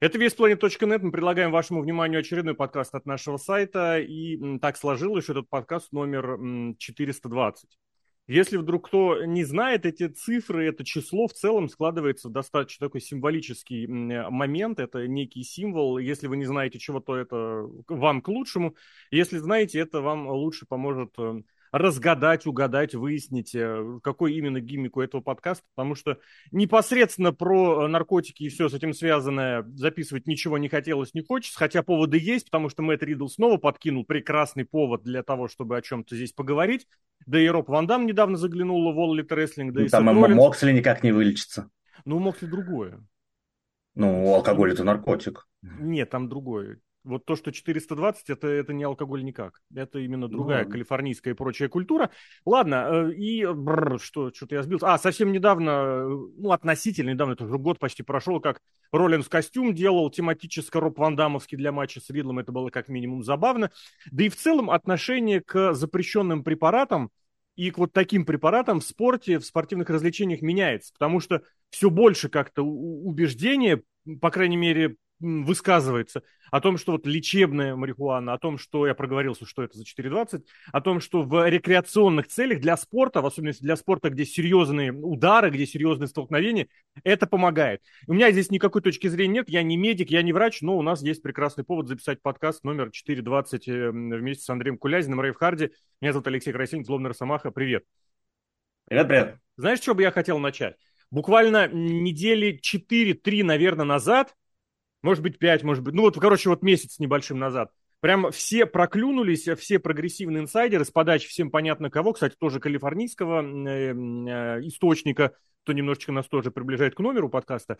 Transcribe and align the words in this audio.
Это 0.00 0.16
весьplanet.net. 0.16 1.00
Мы 1.02 1.10
предлагаем 1.10 1.50
вашему 1.50 1.82
вниманию 1.82 2.20
очередной 2.20 2.54
подкаст 2.54 2.94
от 2.94 3.04
нашего 3.04 3.36
сайта. 3.36 3.98
И 3.98 4.58
так 4.60 4.76
сложилось, 4.76 5.24
что 5.24 5.32
этот 5.32 5.48
подкаст 5.48 5.90
номер 5.90 6.38
420. 6.78 7.68
Если 8.28 8.58
вдруг 8.58 8.86
кто 8.86 9.24
не 9.24 9.42
знает, 9.42 9.86
эти 9.86 10.06
цифры, 10.06 10.68
это 10.68 10.84
число 10.84 11.26
в 11.26 11.32
целом 11.32 11.68
складывается 11.68 12.28
в 12.28 12.32
достаточно 12.32 12.86
такой 12.86 13.00
символический 13.00 13.88
момент. 13.88 14.78
Это 14.78 15.08
некий 15.08 15.42
символ. 15.42 15.98
Если 15.98 16.28
вы 16.28 16.36
не 16.36 16.44
знаете 16.44 16.78
чего, 16.78 17.00
то 17.00 17.16
это 17.16 17.68
вам 17.88 18.22
к 18.22 18.28
лучшему. 18.28 18.76
Если 19.10 19.38
знаете, 19.38 19.80
это 19.80 20.00
вам 20.00 20.28
лучше 20.28 20.64
поможет 20.68 21.10
э, 21.18 21.42
разгадать, 21.72 22.46
угадать, 22.46 22.94
выяснить, 22.94 23.54
э, 23.54 23.98
какой 24.02 24.34
именно 24.34 24.60
гиммик 24.60 24.96
у 24.96 25.00
этого 25.00 25.20
подкаста, 25.20 25.64
потому 25.74 25.94
что 25.94 26.18
непосредственно 26.50 27.32
про 27.32 27.84
э, 27.84 27.86
наркотики 27.88 28.44
и 28.44 28.48
все 28.48 28.68
с 28.68 28.74
этим 28.74 28.94
связанное 28.94 29.64
записывать 29.74 30.26
ничего 30.26 30.58
не 30.58 30.68
хотелось, 30.68 31.14
не 31.14 31.22
хочется, 31.22 31.58
хотя 31.58 31.82
поводы 31.82 32.18
есть, 32.18 32.46
потому 32.46 32.68
что 32.68 32.82
Мэтт 32.82 33.02
Ридл 33.02 33.26
снова 33.26 33.56
подкинул 33.56 34.04
прекрасный 34.04 34.64
повод 34.64 35.02
для 35.02 35.22
того, 35.22 35.48
чтобы 35.48 35.76
о 35.76 35.82
чем-то 35.82 36.14
здесь 36.16 36.32
поговорить. 36.32 36.86
Да 37.26 37.40
и 37.40 37.48
Роб 37.48 37.68
Ван 37.68 37.86
Дам 37.86 38.06
недавно 38.06 38.36
заглянул 38.36 38.92
в 38.92 38.98
All 38.98 39.18
Elite 39.18 39.28
Wrestling. 39.28 39.72
Да 39.72 39.80
ну, 39.80 39.86
и 39.86 39.88
там 39.88 40.04
Моксли 40.04 40.72
никак 40.72 41.02
не 41.02 41.12
вылечится. 41.12 41.70
Ну, 42.04 42.18
Моксли 42.18 42.46
другое. 42.46 43.04
Ну, 43.94 44.32
алкоголь 44.32 44.72
это 44.72 44.84
наркотик. 44.84 45.48
Нет, 45.62 46.10
там 46.10 46.28
другое. 46.28 46.80
Вот 47.08 47.24
то, 47.24 47.36
что 47.36 47.50
420, 47.50 48.28
это, 48.28 48.46
это 48.46 48.72
не 48.74 48.84
алкоголь 48.84 49.24
никак. 49.24 49.62
Это 49.74 49.98
именно 49.98 50.28
другая 50.28 50.64
ну, 50.64 50.70
калифорнийская 50.70 51.32
и 51.32 51.36
прочая 51.36 51.68
культура. 51.68 52.10
Ладно, 52.44 53.08
э, 53.08 53.14
и 53.14 53.46
бррр, 53.46 53.98
что, 53.98 54.30
что-то 54.30 54.56
я 54.56 54.62
сбился. 54.62 54.92
А, 54.92 54.98
совсем 54.98 55.32
недавно, 55.32 55.70
э, 55.70 56.08
ну, 56.36 56.52
относительно 56.52 57.10
недавно, 57.10 57.32
это 57.32 57.44
уже 57.44 57.56
год 57.56 57.78
почти 57.78 58.02
прошел, 58.02 58.40
как 58.40 58.60
Роллинс 58.92 59.28
костюм 59.28 59.74
делал 59.74 60.10
тематически 60.10 60.76
Роб 60.76 60.98
Вандамовский 60.98 61.56
для 61.56 61.72
матча 61.72 62.00
с 62.00 62.10
Ридлом. 62.10 62.40
Это 62.40 62.52
было 62.52 62.68
как 62.68 62.88
минимум 62.88 63.22
забавно. 63.22 63.70
Да 64.10 64.24
и 64.24 64.28
в 64.28 64.36
целом 64.36 64.70
отношение 64.70 65.40
к 65.40 65.72
запрещенным 65.72 66.44
препаратам 66.44 67.10
и 67.56 67.70
к 67.70 67.78
вот 67.78 67.92
таким 67.92 68.26
препаратам 68.26 68.80
в 68.80 68.84
спорте, 68.84 69.38
в 69.38 69.44
спортивных 69.46 69.88
развлечениях 69.88 70.42
меняется. 70.42 70.92
Потому 70.92 71.20
что 71.20 71.42
все 71.70 71.88
больше 71.88 72.28
как-то 72.28 72.62
убеждения, 72.62 73.82
по 74.20 74.30
крайней 74.30 74.58
мере, 74.58 74.96
высказывается 75.20 76.22
о 76.50 76.60
том, 76.60 76.78
что 76.78 76.92
вот 76.92 77.06
лечебная 77.06 77.76
марихуана, 77.76 78.32
о 78.32 78.38
том, 78.38 78.58
что 78.58 78.86
я 78.86 78.94
проговорился, 78.94 79.46
что 79.46 79.62
это 79.62 79.76
за 79.76 79.84
4.20, 79.84 80.44
о 80.72 80.80
том, 80.80 81.00
что 81.00 81.22
в 81.22 81.48
рекреационных 81.48 82.28
целях 82.28 82.60
для 82.60 82.76
спорта, 82.76 83.20
в 83.20 83.26
особенности 83.26 83.62
для 83.62 83.76
спорта, 83.76 84.10
где 84.10 84.24
серьезные 84.24 84.92
удары, 84.92 85.50
где 85.50 85.66
серьезные 85.66 86.08
столкновения, 86.08 86.68
это 87.04 87.26
помогает. 87.26 87.82
У 88.06 88.14
меня 88.14 88.30
здесь 88.30 88.50
никакой 88.50 88.82
точки 88.82 89.08
зрения 89.08 89.34
нет, 89.34 89.48
я 89.48 89.62
не 89.62 89.76
медик, 89.76 90.10
я 90.10 90.22
не 90.22 90.32
врач, 90.32 90.62
но 90.62 90.76
у 90.78 90.82
нас 90.82 91.02
есть 91.02 91.22
прекрасный 91.22 91.64
повод 91.64 91.88
записать 91.88 92.22
подкаст 92.22 92.64
номер 92.64 92.88
4.20 92.88 93.60
э, 93.66 93.90
вместе 93.90 94.44
с 94.44 94.50
Андреем 94.50 94.78
Кулязиным, 94.78 95.20
Рейв 95.20 95.36
Харди. 95.36 95.70
Меня 96.00 96.12
зовут 96.12 96.26
Алексей 96.28 96.52
Красин, 96.52 96.84
Злобный 96.84 97.08
Росомаха. 97.08 97.50
Привет. 97.50 97.84
Привет, 98.86 99.08
привет. 99.08 99.36
Знаешь, 99.56 99.80
что 99.80 99.94
бы 99.94 100.02
я 100.02 100.10
хотел 100.10 100.38
начать? 100.38 100.76
Буквально 101.10 101.68
недели 101.68 102.58
4-3, 102.60 103.44
наверное, 103.44 103.84
назад 103.84 104.34
может 105.02 105.22
быть, 105.22 105.38
5, 105.38 105.62
может 105.62 105.84
быть, 105.84 105.94
ну 105.94 106.02
вот, 106.02 106.18
короче, 106.18 106.48
вот 106.48 106.62
месяц 106.62 106.98
небольшим 106.98 107.38
назад. 107.38 107.70
Прям 108.00 108.30
все 108.30 108.66
проклюнулись, 108.66 109.48
все 109.58 109.78
прогрессивные 109.78 110.42
инсайдеры 110.42 110.84
с 110.84 110.90
подачи 110.90 111.28
всем 111.28 111.50
понятно 111.50 111.90
кого, 111.90 112.12
кстати, 112.12 112.36
тоже 112.38 112.60
калифорнийского 112.60 113.42
э, 113.42 113.92
э, 113.92 114.66
источника, 114.66 115.32
кто 115.64 115.72
немножечко 115.72 116.12
нас 116.12 116.26
тоже 116.26 116.50
приближает 116.50 116.94
к 116.94 117.00
номеру 117.00 117.28
подкаста, 117.28 117.78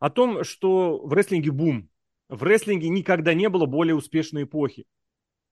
о 0.00 0.08
том, 0.08 0.42
что 0.44 0.98
в 0.98 1.12
рестлинге 1.12 1.50
бум. 1.50 1.90
В 2.28 2.42
рестлинге 2.42 2.88
никогда 2.88 3.34
не 3.34 3.48
было 3.48 3.66
более 3.66 3.94
успешной 3.94 4.44
эпохи. 4.44 4.84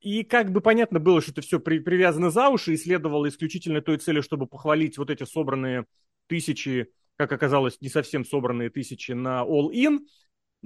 И 0.01 0.25
как 0.25 0.51
бы 0.51 0.61
понятно 0.61 0.99
было, 0.99 1.23
что 1.23 1.33
это 1.33 1.41
все 1.41 1.59
при, 1.59 1.79
привязано 1.79 2.31
за 2.31 2.49
уши 2.49 2.75
и 2.75 2.77
следовало 2.77 3.29
исключительно 3.29 3.81
той 3.81 3.97
цели, 3.99 4.21
чтобы 4.21 4.47
похвалить 4.47 4.99
вот 4.99 5.11
эти 5.11 5.25
собранные 5.25 5.87
тысячи, 6.27 6.91
как 7.17 7.33
оказалось, 7.33 7.81
не 7.81 7.89
совсем 7.89 8.25
собранные 8.25 8.69
тысячи 8.69 9.13
на 9.13 9.43
All 9.43 9.71
In– 9.73 10.01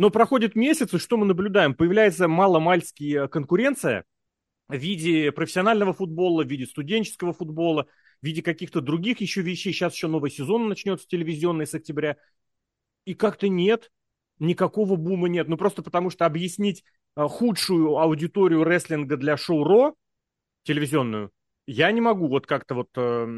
но 0.01 0.09
проходит 0.09 0.57
месяц, 0.57 0.95
и 0.95 0.99
что 0.99 1.19
мы 1.19 1.27
наблюдаем? 1.27 1.75
Появляется 1.75 2.27
маломальская 2.27 3.29
конкуренция 3.29 4.07
в 4.67 4.75
виде 4.75 5.31
профессионального 5.31 5.93
футбола, 5.93 6.43
в 6.43 6.49
виде 6.49 6.65
студенческого 6.65 7.35
футбола, 7.35 7.87
в 8.23 8.25
виде 8.25 8.43
каких-то 8.43 8.81
других 8.81 9.21
еще 9.21 9.43
вещей. 9.43 9.75
Сейчас 9.75 9.93
еще 9.93 10.07
новый 10.07 10.31
сезон 10.31 10.71
начнется 10.71 11.07
телевизионный 11.07 11.67
с 11.67 11.75
октября. 11.75 12.17
И 13.05 13.13
как-то 13.13 13.51
нет, 13.51 13.93
никакого 14.39 14.97
бума 14.97 15.29
нет. 15.29 15.49
Ну 15.49 15.59
просто 15.59 15.83
потому 15.83 16.09
что 16.09 16.25
объяснить 16.25 16.83
а, 17.15 17.29
худшую 17.29 17.99
аудиторию 17.99 18.65
рестлинга 18.65 19.19
для 19.19 19.37
шоу 19.37 19.65
Ро, 19.65 19.95
телевизионную, 20.63 21.31
я 21.67 21.93
не 21.93 22.01
могу 22.01 22.27
вот 22.27 22.47
как-то 22.47 22.75
вот 22.75 22.89
э, 22.97 23.29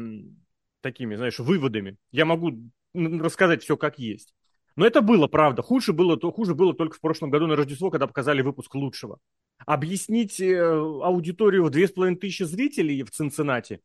такими, 0.79 1.15
знаешь, 1.15 1.39
выводами. 1.39 1.97
Я 2.13 2.23
могу 2.23 2.53
рассказать 2.93 3.63
все 3.63 3.75
как 3.75 3.99
есть. 3.99 4.33
Но 4.75 4.85
это 4.85 5.01
было, 5.01 5.27
правда. 5.27 5.61
Хуже 5.61 5.93
было, 5.93 6.17
то, 6.17 6.31
хуже 6.31 6.55
было 6.55 6.73
только 6.73 6.97
в 6.97 7.01
прошлом 7.01 7.29
году 7.29 7.47
на 7.47 7.55
Рождество, 7.55 7.91
когда 7.91 8.07
показали 8.07 8.41
выпуск 8.41 8.73
лучшего. 8.75 9.19
Объяснить 9.65 10.39
э, 10.39 10.59
аудиторию 10.59 11.63
в 11.63 11.69
2500 11.69 12.47
зрителей 12.47 13.03
в 13.03 13.11
Цинциннати, 13.11 13.81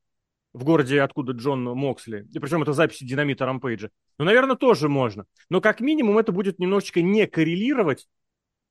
в 0.52 0.64
городе, 0.64 1.02
откуда 1.02 1.32
Джон 1.32 1.64
Моксли, 1.64 2.26
и 2.32 2.38
причем 2.38 2.62
это 2.62 2.72
записи 2.72 3.04
Динамита 3.04 3.44
Рампейджа, 3.44 3.90
ну, 4.18 4.24
наверное, 4.24 4.56
тоже 4.56 4.88
можно. 4.88 5.26
Но 5.50 5.60
как 5.60 5.80
минимум 5.80 6.18
это 6.18 6.32
будет 6.32 6.58
немножечко 6.58 7.02
не 7.02 7.26
коррелировать, 7.26 8.08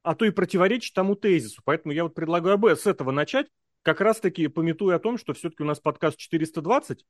а 0.04 0.16
то 0.16 0.26
и 0.26 0.32
противоречить 0.32 0.94
тому 0.94 1.16
тезису. 1.16 1.62
Поэтому 1.66 1.94
я 1.94 2.04
вот 2.04 2.16
предлагаю 2.16 2.76
с 2.76 2.88
этого 2.88 3.12
начать, 3.12 3.48
как 3.84 4.02
раз-таки 4.02 4.48
пометуя 4.48 4.96
о 4.96 5.00
том, 5.00 5.18
что 5.18 5.34
все-таки 5.34 5.64
у 5.64 5.66
нас 5.66 5.80
подкаст 5.80 6.18
420, 6.18 7.06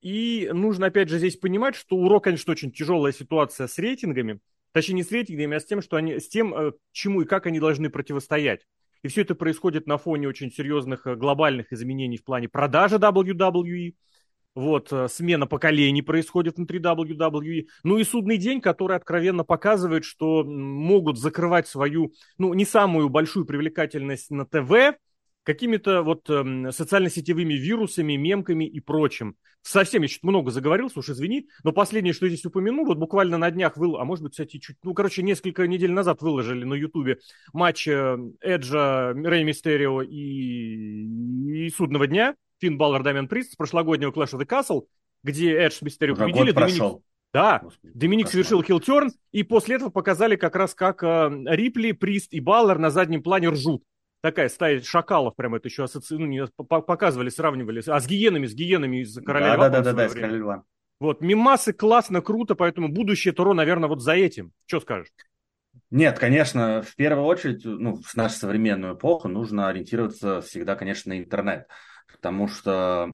и 0.00 0.48
нужно, 0.52 0.86
опять 0.86 1.08
же, 1.08 1.18
здесь 1.18 1.36
понимать, 1.36 1.74
что 1.74 1.96
у 1.96 2.08
Ро, 2.08 2.20
конечно, 2.20 2.52
очень 2.52 2.72
тяжелая 2.72 3.12
ситуация 3.12 3.66
с 3.66 3.78
рейтингами. 3.78 4.40
Точнее, 4.72 4.96
не 4.96 5.02
с 5.02 5.10
рейтингами, 5.10 5.56
а 5.56 5.60
с 5.60 5.64
тем, 5.64 5.82
что 5.82 5.96
они, 5.96 6.18
с 6.20 6.28
тем, 6.28 6.54
э, 6.54 6.72
чему 6.92 7.22
и 7.22 7.26
как 7.26 7.46
они 7.46 7.60
должны 7.60 7.90
противостоять. 7.90 8.66
И 9.02 9.08
все 9.08 9.22
это 9.22 9.34
происходит 9.34 9.86
на 9.86 9.98
фоне 9.98 10.28
очень 10.28 10.50
серьезных 10.50 11.06
э, 11.06 11.16
глобальных 11.16 11.72
изменений 11.72 12.18
в 12.18 12.24
плане 12.24 12.48
продажи 12.48 12.96
WWE. 12.96 13.94
Вот, 14.54 14.92
э, 14.92 15.08
смена 15.08 15.46
поколений 15.46 16.02
происходит 16.02 16.56
внутри 16.56 16.80
WWE. 16.80 17.66
Ну 17.82 17.98
и 17.98 18.04
судный 18.04 18.38
день, 18.38 18.60
который 18.60 18.96
откровенно 18.96 19.44
показывает, 19.44 20.04
что 20.04 20.44
могут 20.44 21.18
закрывать 21.18 21.68
свою, 21.68 22.12
ну, 22.38 22.54
не 22.54 22.64
самую 22.64 23.08
большую 23.10 23.44
привлекательность 23.44 24.30
на 24.30 24.46
ТВ, 24.46 24.96
какими-то 25.44 26.02
вот 26.02 26.28
э, 26.28 26.70
социально-сетевыми 26.72 27.54
вирусами, 27.54 28.14
мемками 28.14 28.64
и 28.64 28.80
прочим. 28.80 29.36
Совсем 29.62 30.02
я 30.02 30.08
чуть 30.08 30.22
много 30.22 30.50
заговорился, 30.50 30.98
уж 30.98 31.10
извини, 31.10 31.48
но 31.64 31.72
последнее, 31.72 32.14
что 32.14 32.26
я 32.26 32.32
здесь 32.32 32.46
упомяну, 32.46 32.84
вот 32.84 32.98
буквально 32.98 33.36
на 33.36 33.50
днях, 33.50 33.76
выл, 33.76 33.96
а 33.96 34.04
может 34.04 34.24
быть, 34.24 34.32
кстати, 34.32 34.58
чуть, 34.58 34.76
ну, 34.82 34.94
короче, 34.94 35.22
несколько 35.22 35.66
недель 35.66 35.92
назад 35.92 36.22
выложили 36.22 36.64
на 36.64 36.74
Ютубе 36.74 37.18
матч 37.52 37.88
э, 37.88 38.18
Эджа, 38.40 39.12
Рэй 39.12 39.44
Мистерио 39.44 40.02
и, 40.02 41.66
и 41.66 41.70
Судного 41.70 42.06
дня, 42.06 42.34
Финн 42.60 42.78
Баллар, 42.78 43.02
Дамиан 43.02 43.28
Прист 43.28 43.52
с 43.52 43.56
прошлогоднего 43.56 44.12
Clash 44.12 44.32
of 44.32 44.40
the 44.40 44.46
Castle, 44.46 44.82
где 45.22 45.54
Эдж 45.54 45.72
с 45.72 45.82
Мистерио 45.82 46.16
победили. 46.16 46.52
Доминик... 46.52 47.02
Да, 47.32 47.60
Господи, 47.62 47.92
Доминик 47.94 48.26
кошмар. 48.26 48.44
совершил 48.44 48.62
хилтерн, 48.62 49.12
и 49.30 49.44
после 49.44 49.76
этого 49.76 49.90
показали 49.90 50.34
как 50.34 50.56
раз, 50.56 50.74
как 50.74 51.02
э, 51.04 51.30
Рипли, 51.46 51.92
Прист 51.92 52.32
и 52.32 52.40
Баллар 52.40 52.78
на 52.78 52.90
заднем 52.90 53.22
плане 53.22 53.50
ржут 53.50 53.84
такая 54.20 54.48
стая 54.48 54.80
шакалов, 54.82 55.36
прямо 55.36 55.58
это 55.58 55.68
еще 55.68 55.84
ассоци... 55.84 56.16
ну, 56.16 56.26
не, 56.26 56.46
показывали, 56.46 57.28
сравнивали. 57.28 57.82
А 57.86 58.00
с 58.00 58.06
гиенами, 58.06 58.46
с 58.46 58.54
гиенами 58.54 59.02
из 59.02 59.16
«Короля 59.24 59.56
да, 59.56 59.68
Да, 59.68 59.80
да, 59.82 59.92
да, 59.92 60.06
из 60.06 60.14
«Короля 60.14 60.36
льва». 60.36 60.64
Вот, 61.00 61.22
мимасы 61.22 61.72
классно, 61.72 62.20
круто, 62.20 62.54
поэтому 62.54 62.88
будущее 62.88 63.32
Туро, 63.32 63.54
наверное, 63.54 63.88
вот 63.88 64.02
за 64.02 64.12
этим. 64.12 64.52
Что 64.66 64.80
скажешь? 64.80 65.08
Нет, 65.90 66.18
конечно, 66.18 66.82
в 66.82 66.94
первую 66.94 67.24
очередь, 67.24 67.64
ну, 67.64 67.96
в 67.96 68.14
нашу 68.16 68.36
современную 68.36 68.94
эпоху 68.94 69.28
нужно 69.28 69.68
ориентироваться 69.68 70.42
всегда, 70.42 70.76
конечно, 70.76 71.14
на 71.14 71.18
интернет, 71.18 71.66
потому 72.12 72.48
что 72.48 73.10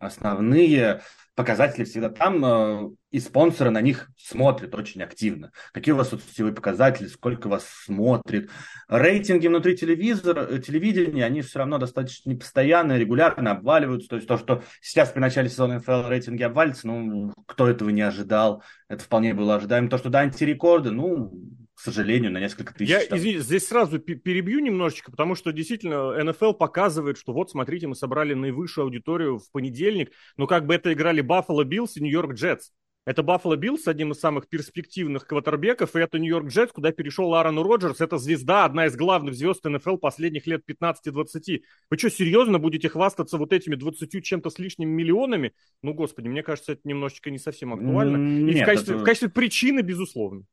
основные 0.00 1.02
показатели 1.38 1.84
всегда 1.84 2.08
там, 2.08 2.44
э, 2.44 2.90
и 3.12 3.20
спонсоры 3.20 3.70
на 3.70 3.80
них 3.80 4.10
смотрят 4.16 4.74
очень 4.74 5.04
активно. 5.04 5.52
Какие 5.72 5.92
у 5.92 5.96
вас 5.96 6.08
соцсетевые 6.08 6.52
показатели, 6.52 7.06
сколько 7.06 7.48
вас 7.48 7.64
смотрит. 7.64 8.50
Рейтинги 8.88 9.46
внутри 9.46 9.76
телевизора, 9.76 10.48
э, 10.50 10.58
телевидения, 10.58 11.24
они 11.24 11.42
все 11.42 11.60
равно 11.60 11.78
достаточно 11.78 12.30
непостоянные, 12.30 12.98
регулярно 12.98 13.52
обваливаются. 13.52 14.08
То 14.08 14.16
есть 14.16 14.26
то, 14.26 14.36
что 14.36 14.64
сейчас 14.80 15.10
при 15.10 15.20
начале 15.20 15.48
сезона 15.48 15.76
НФЛ 15.76 16.08
рейтинги 16.08 16.42
обвалятся, 16.42 16.88
ну, 16.88 17.32
кто 17.46 17.68
этого 17.68 17.90
не 17.90 18.02
ожидал, 18.02 18.64
это 18.88 19.04
вполне 19.04 19.32
было 19.32 19.54
ожидаемо. 19.54 19.88
То, 19.88 19.98
что 19.98 20.10
да, 20.10 20.18
антирекорды, 20.18 20.90
ну, 20.90 21.32
к 21.78 21.80
сожалению, 21.80 22.32
на 22.32 22.40
несколько 22.40 22.74
тысяч. 22.74 22.90
Я, 22.90 23.06
там. 23.06 23.16
извини, 23.16 23.38
здесь 23.38 23.68
сразу 23.68 24.00
перебью 24.00 24.58
немножечко, 24.58 25.12
потому 25.12 25.36
что 25.36 25.52
действительно 25.52 26.24
НФЛ 26.24 26.52
показывает, 26.54 27.16
что 27.16 27.32
вот, 27.32 27.52
смотрите, 27.52 27.86
мы 27.86 27.94
собрали 27.94 28.34
наивысшую 28.34 28.86
аудиторию 28.86 29.38
в 29.38 29.48
понедельник, 29.52 30.10
но 30.36 30.48
как 30.48 30.66
бы 30.66 30.74
это 30.74 30.92
играли 30.92 31.20
Баффало 31.20 31.62
Биллс 31.62 31.96
и 31.96 32.00
Нью-Йорк 32.00 32.32
Джетс. 32.32 32.70
Это 33.06 33.22
Баффало 33.22 33.54
Биллс, 33.54 33.86
одним 33.86 34.10
из 34.10 34.18
самых 34.18 34.48
перспективных 34.48 35.28
квотербеков, 35.28 35.94
и 35.94 36.00
это 36.00 36.18
Нью-Йорк 36.18 36.48
Джетс, 36.48 36.72
куда 36.72 36.90
перешел 36.90 37.32
Аарон 37.32 37.60
Роджерс. 37.60 38.00
Это 38.00 38.18
звезда, 38.18 38.64
одна 38.64 38.86
из 38.86 38.96
главных 38.96 39.36
звезд 39.36 39.64
НФЛ 39.64 39.98
последних 39.98 40.48
лет 40.48 40.64
15-20. 40.68 41.62
Вы 41.90 41.96
что, 41.96 42.10
серьезно 42.10 42.58
будете 42.58 42.88
хвастаться 42.88 43.38
вот 43.38 43.52
этими 43.52 43.76
20 43.76 44.24
чем-то 44.24 44.50
с 44.50 44.58
лишним 44.58 44.88
миллионами? 44.88 45.52
Ну, 45.84 45.94
господи, 45.94 46.26
мне 46.26 46.42
кажется, 46.42 46.72
это 46.72 46.80
немножечко 46.82 47.30
не 47.30 47.38
совсем 47.38 47.72
актуально. 47.72 48.16
Нет, 48.16 48.56
и 48.56 48.62
в 48.62 48.64
качестве, 48.64 48.94
это... 48.96 49.02
в 49.04 49.06
качестве 49.06 49.28
причины, 49.28 49.80
безусловно. 49.82 50.44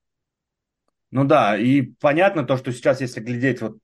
Ну 1.15 1.23
да, 1.23 1.57
и 1.57 1.81
понятно 1.81 2.43
то, 2.43 2.57
что 2.57 2.73
сейчас, 2.73 2.99
если 2.99 3.21
глядеть 3.21 3.61
вот 3.61 3.77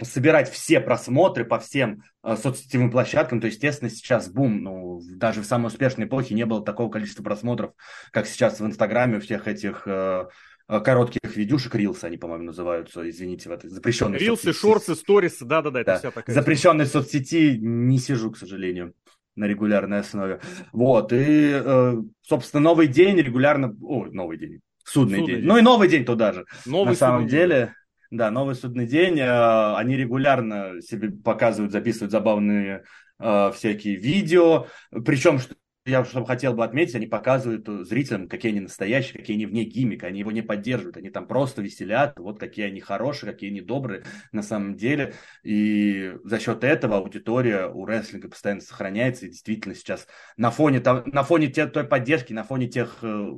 собирать 0.00 0.48
все 0.48 0.78
просмотры 0.78 1.44
по 1.44 1.58
всем 1.58 2.04
э, 2.22 2.36
соцсетевым 2.36 2.92
площадкам, 2.92 3.40
то, 3.40 3.48
естественно, 3.48 3.90
сейчас 3.90 4.28
бум. 4.28 4.62
Ну, 4.62 5.00
даже 5.16 5.42
в 5.42 5.46
самой 5.46 5.66
успешной 5.66 6.06
эпохе 6.06 6.32
не 6.36 6.46
было 6.46 6.64
такого 6.64 6.88
количества 6.92 7.24
просмотров, 7.24 7.72
как 8.12 8.28
сейчас 8.28 8.60
в 8.60 8.66
Инстаграме 8.66 9.16
у 9.16 9.20
всех 9.20 9.48
этих 9.48 9.82
э, 9.86 10.26
э 10.68 10.80
коротких 10.80 11.34
видюшек, 11.34 11.74
рилсы 11.74 12.04
они, 12.04 12.18
по-моему, 12.18 12.44
называются, 12.44 13.10
извините, 13.10 13.48
в 13.48 13.52
этой 13.52 13.68
запрещенной 13.68 14.18
Рилсы, 14.18 14.52
шорты, 14.52 14.94
сторисы, 14.94 15.44
да-да-да, 15.44 15.80
это 15.80 15.92
да. 15.94 15.98
вся 15.98 16.10
такая... 16.12 16.36
Запрещенной 16.36 16.86
соцсети 16.86 17.58
не 17.60 17.98
сижу, 17.98 18.30
к 18.30 18.38
сожалению 18.38 18.94
на 19.34 19.46
регулярной 19.46 19.98
основе. 19.98 20.40
Вот, 20.72 21.12
и, 21.12 21.50
э, 21.52 21.94
собственно, 22.22 22.62
новый 22.62 22.86
день 22.86 23.16
регулярно... 23.16 23.76
Ой, 23.82 24.12
новый 24.12 24.38
день, 24.38 24.60
судный, 24.84 25.18
судный 25.18 25.34
день. 25.34 25.40
день. 25.40 25.48
Ну 25.48 25.56
и 25.58 25.62
новый 25.62 25.88
день 25.88 26.04
туда 26.04 26.32
же. 26.32 26.44
Новый 26.66 26.90
на 26.90 26.94
самом 26.94 27.26
деле... 27.26 27.56
День 27.56 27.74
да, 28.10 28.30
новый 28.30 28.54
судный 28.54 28.86
день. 28.86 29.18
Э, 29.18 29.74
они 29.74 29.96
регулярно 29.96 30.80
себе 30.80 31.10
показывают, 31.10 31.72
записывают 31.72 32.12
забавные 32.12 32.84
э, 33.18 33.50
всякие 33.52 33.96
видео. 33.96 34.68
Причем, 35.04 35.40
что 35.40 35.56
я 35.86 36.04
что 36.04 36.24
хотел 36.24 36.54
бы 36.54 36.64
отметить, 36.64 36.94
они 36.94 37.06
показывают 37.06 37.66
зрителям, 37.86 38.28
какие 38.28 38.52
они 38.52 38.60
настоящие, 38.60 39.18
какие 39.18 39.36
они 39.36 39.46
вне 39.46 39.64
гиммика, 39.64 40.06
они 40.06 40.20
его 40.20 40.32
не 40.32 40.40
поддерживают, 40.40 40.96
они 40.96 41.10
там 41.10 41.26
просто 41.26 41.60
веселят, 41.60 42.18
вот 42.18 42.38
какие 42.38 42.66
они 42.66 42.80
хорошие, 42.80 43.32
какие 43.32 43.50
они 43.50 43.60
добрые 43.60 44.04
на 44.32 44.42
самом 44.42 44.76
деле. 44.76 45.14
И 45.42 46.14
за 46.24 46.38
счет 46.38 46.64
этого 46.64 46.96
аудитория 46.96 47.66
у 47.66 47.84
рестлинга 47.84 48.30
постоянно 48.30 48.62
сохраняется, 48.62 49.26
и 49.26 49.30
действительно 49.30 49.74
сейчас 49.74 50.06
на 50.36 50.50
фоне, 50.50 50.80
на 50.80 51.22
фоне 51.22 51.48
той 51.48 51.84
поддержки, 51.84 52.32
на 52.32 52.44
фоне 52.44 52.68
тех, 52.68 52.96
э, 53.02 53.32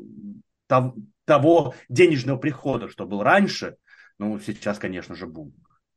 того 1.26 1.74
денежного 1.90 2.38
прихода, 2.38 2.88
что 2.88 3.04
был 3.04 3.22
раньше, 3.22 3.76
ну, 4.18 4.38
сейчас, 4.38 4.78
конечно 4.78 5.14
же, 5.14 5.26
бум. 5.26 5.52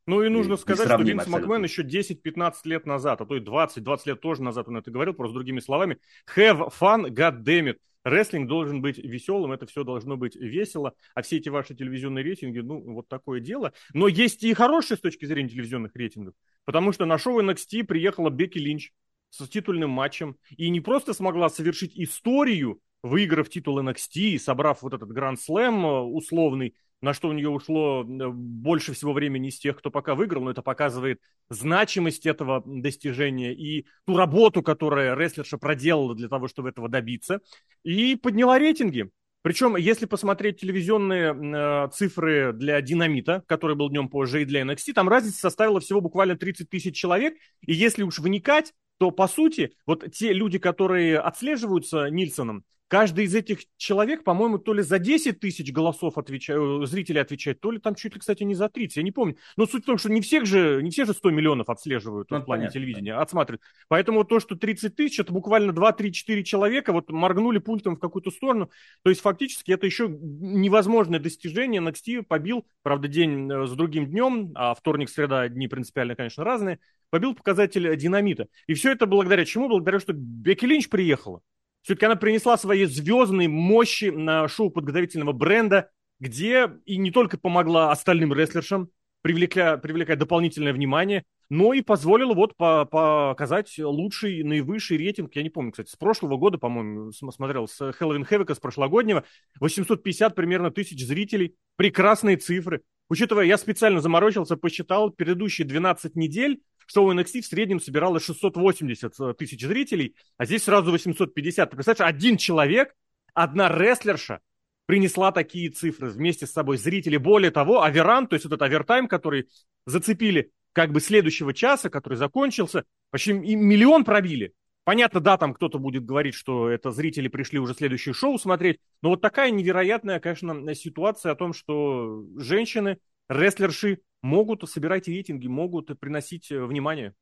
Ну 0.05 0.23
и 0.23 0.29
нужно 0.29 0.55
и, 0.55 0.57
сказать, 0.57 0.87
что 0.87 1.01
Винс 1.03 1.27
Макмен 1.27 1.63
еще 1.63 1.83
10-15 1.83 2.53
лет 2.65 2.85
назад, 2.85 3.21
а 3.21 3.25
то 3.25 3.35
и 3.35 3.39
20-20 3.39 3.99
лет 4.05 4.21
тоже 4.21 4.41
назад 4.41 4.67
он 4.67 4.77
это 4.77 4.89
говорил, 4.91 5.13
просто 5.13 5.35
другими 5.35 5.59
словами, 5.59 5.99
have 6.35 6.71
fun, 6.77 7.09
god 7.09 7.43
damn 7.43 7.67
it. 7.67 7.77
Рестлинг 8.03 8.47
должен 8.47 8.81
быть 8.81 8.97
веселым, 8.97 9.51
это 9.51 9.65
все 9.65 9.83
должно 9.83 10.17
быть 10.17 10.35
весело, 10.35 10.93
а 11.13 11.21
все 11.21 11.37
эти 11.37 11.49
ваши 11.49 11.75
телевизионные 11.75 12.23
рейтинги, 12.23 12.59
ну, 12.59 12.81
вот 12.93 13.07
такое 13.07 13.39
дело. 13.39 13.73
Но 13.93 14.07
есть 14.07 14.43
и 14.43 14.53
хорошие 14.53 14.97
с 14.97 15.01
точки 15.01 15.25
зрения 15.25 15.49
телевизионных 15.49 15.95
рейтингов, 15.95 16.33
потому 16.65 16.91
что 16.91 17.05
на 17.05 17.17
шоу 17.17 17.41
NXT 17.41 17.83
приехала 17.83 18.29
Бекки 18.29 18.57
Линч 18.57 18.91
с 19.29 19.47
титульным 19.47 19.89
матчем 19.89 20.37
и 20.57 20.69
не 20.69 20.81
просто 20.81 21.13
смогла 21.13 21.49
совершить 21.49 21.91
историю, 21.95 22.79
выиграв 23.03 23.49
титул 23.49 23.79
NXT, 23.79 24.39
собрав 24.39 24.81
вот 24.81 24.93
этот 24.93 25.11
Гранд 25.11 25.39
Слэм 25.39 25.85
э, 25.85 25.99
условный, 26.01 26.75
на 27.01 27.13
что 27.13 27.29
у 27.29 27.33
нее 27.33 27.49
ушло 27.49 28.03
больше 28.03 28.93
всего 28.93 29.13
времени 29.13 29.47
из 29.47 29.57
тех, 29.57 29.77
кто 29.77 29.89
пока 29.89 30.15
выиграл, 30.15 30.43
но 30.43 30.51
это 30.51 30.61
показывает 30.61 31.21
значимость 31.49 32.25
этого 32.25 32.61
достижения 32.65 33.53
и 33.53 33.85
ту 34.05 34.17
работу, 34.17 34.61
которую 34.61 35.15
рестлерша 35.17 35.57
проделала 35.57 36.13
для 36.13 36.27
того, 36.27 36.47
чтобы 36.47 36.69
этого 36.69 36.89
добиться, 36.89 37.39
и 37.83 38.15
подняла 38.15 38.59
рейтинги. 38.59 39.09
Причем, 39.41 39.77
если 39.77 40.05
посмотреть 40.05 40.59
телевизионные 40.59 41.33
э, 41.33 41.89
цифры 41.93 42.51
для 42.51 42.81
Динамита, 42.81 43.41
который 43.47 43.77
был 43.77 43.89
днем 43.89 44.09
позже, 44.09 44.41
и 44.41 44.45
для 44.45 44.61
NXT, 44.63 44.91
там 44.93 45.07
разница 45.07 45.39
составила 45.39 45.79
всего 45.79 46.01
буквально 46.01 46.35
30 46.35 46.69
тысяч 46.69 46.97
человек. 46.97 47.35
И 47.65 47.73
если 47.73 48.03
уж 48.03 48.19
вникать, 48.19 48.73
то, 48.97 49.11
по 49.11 49.29
сути, 49.29 49.71
вот 49.85 50.11
те 50.11 50.33
люди, 50.33 50.59
которые 50.59 51.19
отслеживаются 51.19 52.09
Нильсоном, 52.09 52.65
Каждый 52.89 53.25
из 53.25 53.35
этих 53.35 53.59
человек, 53.77 54.23
по-моему, 54.23 54.57
то 54.57 54.73
ли 54.73 54.81
за 54.81 54.97
10 54.97 55.39
тысяч 55.39 55.71
голосов 55.71 56.17
отвечает, 56.17 56.89
зрителей 56.89 57.21
отвечает, 57.21 57.61
то 57.61 57.69
ли 57.69 57.77
там 57.77 57.93
чуть 57.93 58.15
ли, 58.15 58.19
кстати, 58.19 58.41
не 58.41 58.55
за 58.55 58.67
30, 58.67 58.97
я 58.97 59.03
не 59.03 59.11
помню. 59.11 59.37
Но 59.57 59.67
суть 59.67 59.83
в 59.83 59.85
том, 59.85 59.99
что 59.99 60.09
не 60.09 60.21
всех 60.21 60.47
же, 60.47 60.81
не 60.81 60.89
все 60.89 61.05
же 61.05 61.13
100 61.13 61.29
миллионов 61.29 61.69
отслеживают 61.69 62.31
ну, 62.31 62.39
в 62.39 62.45
плане 62.45 62.61
понятно, 62.61 62.73
телевидения, 62.73 63.13
отсматривают. 63.13 63.61
Поэтому 63.89 64.23
то, 64.23 64.39
что 64.39 64.55
30 64.55 64.95
тысяч, 64.95 65.19
это 65.19 65.31
буквально 65.31 65.69
2-3-4 65.71 66.41
человека, 66.41 66.91
вот 66.91 67.11
моргнули 67.11 67.59
пультом 67.59 67.95
в 67.95 67.99
какую-то 67.99 68.31
сторону. 68.31 68.71
То 69.03 69.11
есть 69.11 69.21
фактически 69.21 69.71
это 69.71 69.85
еще 69.85 70.07
невозможное 70.09 71.19
достижение. 71.19 71.83
NXT 71.83 72.23
побил, 72.23 72.65
правда, 72.81 73.07
день 73.07 73.51
э, 73.51 73.67
с 73.67 73.71
другим 73.73 74.07
днем, 74.07 74.51
а 74.55 74.73
вторник, 74.73 75.11
среда, 75.11 75.47
дни 75.47 75.67
принципиально, 75.67 76.15
конечно, 76.15 76.43
разные, 76.43 76.79
побил 77.11 77.35
показатель 77.35 77.95
динамита. 77.95 78.47
И 78.65 78.73
все 78.73 78.91
это 78.91 79.05
благодаря 79.05 79.45
чему? 79.45 79.67
Благодаря, 79.67 79.99
что 79.99 80.13
Бекки 80.13 80.65
Линч 80.65 80.89
приехала. 80.89 81.41
Все-таки 81.89 82.05
она 82.05 82.17
принесла 82.17 82.55
свои 82.55 82.85
звездные 82.85 83.49
мощи 83.49 84.11
на 84.11 84.47
шоу 84.47 84.69
подготовительного 84.69 85.31
бренда, 85.31 85.89
где 86.19 86.69
и 86.85 86.97
не 86.97 87.09
только 87.09 87.39
помогла 87.39 87.91
остальным 87.91 88.31
рестлершам, 88.31 88.89
привлекая, 89.23 89.75
привлекая 89.77 90.15
дополнительное 90.15 90.71
внимание, 90.71 91.23
но 91.49 91.73
и 91.73 91.81
позволила 91.81 92.35
вот 92.35 92.55
по 92.57 92.85
показать 92.85 93.73
лучший, 93.79 94.43
наивысший 94.43 94.97
рейтинг. 94.97 95.35
Я 95.35 95.41
не 95.41 95.49
помню, 95.49 95.71
кстати, 95.71 95.89
с 95.89 95.95
прошлого 95.95 96.37
года, 96.37 96.59
по-моему, 96.59 97.11
смотрел, 97.11 97.67
с 97.67 97.91
Хэллоуин 97.93 98.23
Хэвика, 98.23 98.53
с 98.53 98.59
прошлогоднего. 98.59 99.23
850 99.59 100.35
примерно 100.35 100.69
тысяч 100.69 101.03
зрителей. 101.03 101.55
Прекрасные 101.75 102.37
цифры. 102.37 102.83
Учитывая, 103.09 103.45
я 103.45 103.57
специально 103.57 103.99
заморочился, 103.99 104.57
посчитал 104.57 105.09
предыдущие 105.09 105.65
12 105.65 106.15
недель, 106.15 106.61
шоу 106.91 107.13
NXT 107.13 107.41
в 107.41 107.45
среднем 107.45 107.79
собирало 107.79 108.19
680 108.19 109.19
э, 109.19 109.33
тысяч 109.37 109.61
зрителей, 109.61 110.15
а 110.37 110.45
здесь 110.45 110.63
сразу 110.63 110.91
850. 110.91 111.69
Ты 111.69 111.75
представляешь, 111.75 112.15
один 112.15 112.37
человек, 112.37 112.93
одна 113.33 113.69
рестлерша 113.69 114.39
принесла 114.85 115.31
такие 115.31 115.69
цифры 115.69 116.09
вместе 116.09 116.47
с 116.47 116.51
собой 116.51 116.77
зрители. 116.77 117.17
Более 117.17 117.51
того, 117.51 117.83
аверан, 117.83 118.27
то 118.27 118.33
есть 118.33 118.45
этот 118.45 118.61
авертайм, 118.61 119.07
который 119.07 119.47
зацепили 119.85 120.51
как 120.73 120.91
бы 120.91 120.99
следующего 120.99 121.53
часа, 121.53 121.89
который 121.89 122.15
закончился, 122.15 122.85
почти 123.11 123.33
миллион 123.33 124.03
пробили. 124.03 124.53
Понятно, 124.83 125.19
да, 125.19 125.37
там 125.37 125.53
кто-то 125.53 125.77
будет 125.77 126.05
говорить, 126.05 126.33
что 126.33 126.69
это 126.69 126.89
зрители 126.89 127.27
пришли 127.27 127.59
уже 127.59 127.75
следующее 127.75 128.13
шоу 128.13 128.39
смотреть, 128.39 128.79
но 129.03 129.09
вот 129.09 129.21
такая 129.21 129.51
невероятная, 129.51 130.19
конечно, 130.19 130.73
ситуация 130.73 131.31
о 131.31 131.35
том, 131.35 131.53
что 131.53 132.25
женщины, 132.37 132.97
рестлерши 133.29 134.01
могут 134.21 134.67
собирать 134.69 135.07
рейтинги, 135.07 135.47
могут 135.47 135.97
приносить 135.99 136.51
э, 136.51 136.61
внимание. 136.63 137.13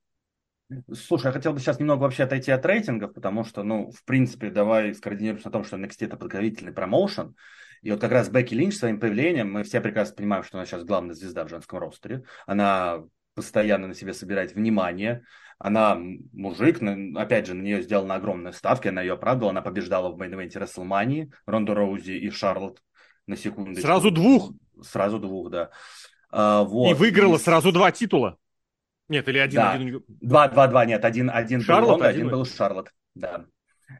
Слушай, 0.94 1.28
я 1.28 1.32
хотел 1.32 1.54
бы 1.54 1.60
сейчас 1.60 1.80
немного 1.80 2.02
вообще 2.02 2.24
отойти 2.24 2.52
от 2.52 2.66
рейтингов, 2.66 3.14
потому 3.14 3.46
что, 3.46 3.64
ну, 3.64 3.92
в 3.92 4.04
принципе, 4.04 4.50
давай 4.50 4.94
скоординируемся 4.94 5.48
на 5.48 5.52
том, 5.52 5.64
что 5.64 5.78
NXT 5.78 6.06
это 6.06 6.18
подготовительный 6.18 6.74
промоушен, 6.74 7.36
и 7.82 7.92
вот 7.92 8.02
как 8.02 8.12
раз 8.12 8.30
Бекки 8.30 8.54
Линч 8.54 8.76
своим 8.76 9.00
появлением, 9.00 9.52
мы 9.52 9.64
все 9.64 9.80
прекрасно 9.80 10.16
понимаем, 10.16 10.44
что 10.44 10.58
она 10.58 10.66
сейчас 10.66 10.84
главная 10.84 11.16
звезда 11.16 11.46
в 11.46 11.50
женском 11.50 11.80
ростере, 11.80 12.24
она 12.46 13.04
постоянно 13.34 13.88
на 13.88 13.94
себе 13.94 14.14
собирает 14.14 14.56
внимание, 14.56 15.24
она 15.60 15.98
мужик, 16.34 16.82
опять 17.16 17.48
же, 17.48 17.54
на 17.54 17.62
нее 17.62 17.82
сделаны 17.82 18.14
огромные 18.14 18.52
ставки, 18.52 18.90
она 18.90 19.02
ее 19.02 19.14
оправдывала, 19.14 19.52
она 19.52 19.62
побеждала 19.62 20.10
в 20.10 20.22
мейн-ивенте 20.22 20.60
Рестлмании, 20.60 21.32
Ронда 21.46 21.76
Роузи 21.76 22.12
и 22.12 22.30
Шарлотт 22.30 22.82
на 23.28 23.38
секунду. 23.38 23.80
Сразу 23.80 24.12
двух? 24.12 24.54
Сразу 24.82 25.20
двух, 25.20 25.50
да. 25.50 25.70
А, 26.32 26.64
вот. 26.64 26.92
И 26.92 26.94
выиграла 26.94 27.36
и... 27.36 27.40
сразу 27.40 27.72
два 27.72 27.92
титула. 27.92 28.38
Нет, 29.10 29.28
или 29.30 29.38
один, 29.38 29.62
да. 29.62 29.72
один. 29.72 30.04
Два, 30.08 30.48
два, 30.50 30.68
два, 30.68 30.86
нет, 30.86 31.06
один, 31.06 31.30
один 31.30 31.62
Шарлот, 31.62 32.00
был 32.00 32.06
один, 32.06 32.22
один 32.28 32.32
был 32.32 32.46
Шарлот, 32.46 32.92
да. 33.16 33.46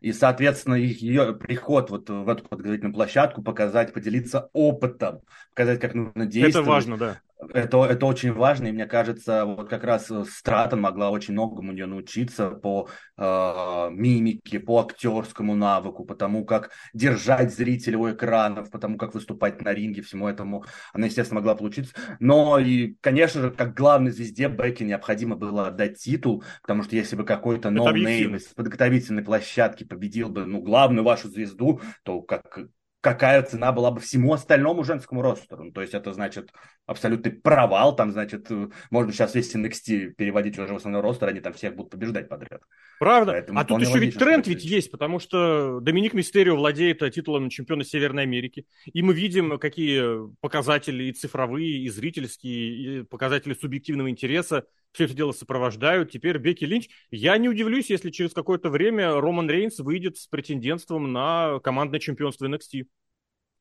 И, 0.02 0.12
соответственно, 0.12 0.76
их, 0.76 1.02
ее 1.02 1.34
приход 1.34 1.90
вот 1.90 2.10
в 2.10 2.28
эту 2.28 2.44
подготовительную 2.44 2.94
площадку, 2.94 3.42
показать, 3.42 3.94
поделиться 3.94 4.50
опытом, 4.52 5.22
показать, 5.56 5.80
как 5.80 5.94
нужно 5.94 6.26
действовать. 6.26 6.68
Это 6.68 6.70
важно, 6.70 6.98
да. 6.98 7.22
Это, 7.54 7.86
это 7.86 8.06
очень 8.08 8.34
важно, 8.34 8.68
и 8.68 8.72
мне 8.72 8.88
кажется, 8.88 9.46
вот 9.46 9.70
как 9.70 9.84
раз 9.84 10.10
э, 10.10 10.24
Стратон 10.28 10.82
могла 10.82 11.12
очень 11.12 11.34
многому 11.34 11.70
у 11.70 11.74
нее 11.74 11.86
научиться 11.86 12.50
по 12.50 12.90
э, 13.16 13.90
мимике, 13.92 14.60
по 14.60 14.80
актерскому 14.80 15.54
навыку, 15.56 16.04
по 16.04 16.16
тому, 16.16 16.46
как 16.46 16.72
держать 16.96 17.54
зрителя 17.54 17.98
у 18.00 18.12
экранов, 18.12 18.72
по 18.72 18.80
тому, 18.80 18.98
как 18.98 19.14
выступать 19.14 19.62
на 19.62 19.72
ринге, 19.72 20.02
всему 20.02 20.28
этому 20.28 20.66
она, 20.94 21.06
естественно, 21.06 21.40
могла 21.40 21.54
получиться. 21.54 21.94
Но 22.20 22.58
и, 22.58 22.96
конечно 23.02 23.42
же, 23.42 23.52
как 23.52 23.76
главной 23.76 24.12
звезде 24.12 24.48
Бекки 24.48 24.84
необходимо 24.84 25.36
было 25.36 25.68
отдать 25.68 26.00
титул, 26.00 26.44
потому 26.64 26.82
что 26.82 26.96
если 26.96 27.16
бы 27.16 27.24
какой-то 27.24 27.70
ноунейм 27.70 28.36
из 28.36 28.46
подготовительной 28.46 29.24
площадки 29.24 29.84
победил 29.84 30.30
бы, 30.30 30.46
ну, 30.46 30.62
главную 30.62 31.06
вашу 31.06 31.30
звезду, 31.30 31.82
то 32.04 32.22
как 32.22 32.68
какая 33.08 33.42
цена 33.44 33.72
была 33.72 33.92
бы 33.92 34.02
всему 34.02 34.34
остальному 34.34 34.84
женскому 34.84 35.22
ростеру. 35.22 35.64
Ну, 35.64 35.72
то 35.72 35.82
есть 35.82 35.94
это 35.94 36.12
значит 36.12 36.52
абсолютный 36.86 37.32
провал, 37.32 37.96
там, 37.96 38.12
значит, 38.12 38.50
можно 38.90 39.14
сейчас 39.14 39.34
весь 39.34 39.56
NXT 39.56 40.12
переводить 40.18 40.60
уже 40.60 40.74
в 40.74 40.78
основной 40.78 41.02
ростер, 41.02 41.30
они 41.30 41.40
там 41.40 41.54
всех 41.54 41.76
будут 41.76 41.92
побеждать 41.92 42.28
подряд. 42.28 42.62
Правда. 43.00 43.32
Поэтому 43.32 43.60
а 43.60 43.64
тут 43.64 43.82
еще 43.82 44.00
ведь 44.00 44.18
тренд 44.18 44.46
ведь 44.48 44.66
есть, 44.66 44.92
потому 44.92 45.20
что 45.20 45.80
Доминик 45.80 46.14
Мистерио 46.14 46.58
владеет 46.58 47.00
титулом 47.14 47.50
чемпиона 47.50 47.86
Северной 47.86 48.24
Америки, 48.24 48.66
и 48.86 49.02
мы 49.02 49.14
видим, 49.14 49.58
какие 49.58 50.30
показатели 50.42 51.06
и 51.06 51.14
цифровые, 51.14 51.78
и 51.78 51.90
зрительские, 51.90 53.00
и 53.00 53.04
показатели 53.04 53.54
субъективного 53.54 54.10
интереса 54.10 54.66
все 54.92 55.06
это 55.06 55.14
дело 55.14 55.32
сопровождают. 55.32 56.12
Теперь 56.12 56.38
Бекки 56.38 56.66
Линч. 56.66 56.90
Я 57.12 57.38
не 57.38 57.50
удивлюсь, 57.50 57.90
если 57.90 58.10
через 58.10 58.34
какое-то 58.34 58.70
время 58.70 59.20
Роман 59.20 59.50
Рейнс 59.50 59.80
выйдет 59.80 60.18
с 60.18 60.28
претендентством 60.28 61.12
на 61.12 61.60
командное 61.60 62.00
чемпионство 62.00 62.48
NXT. 62.48 62.86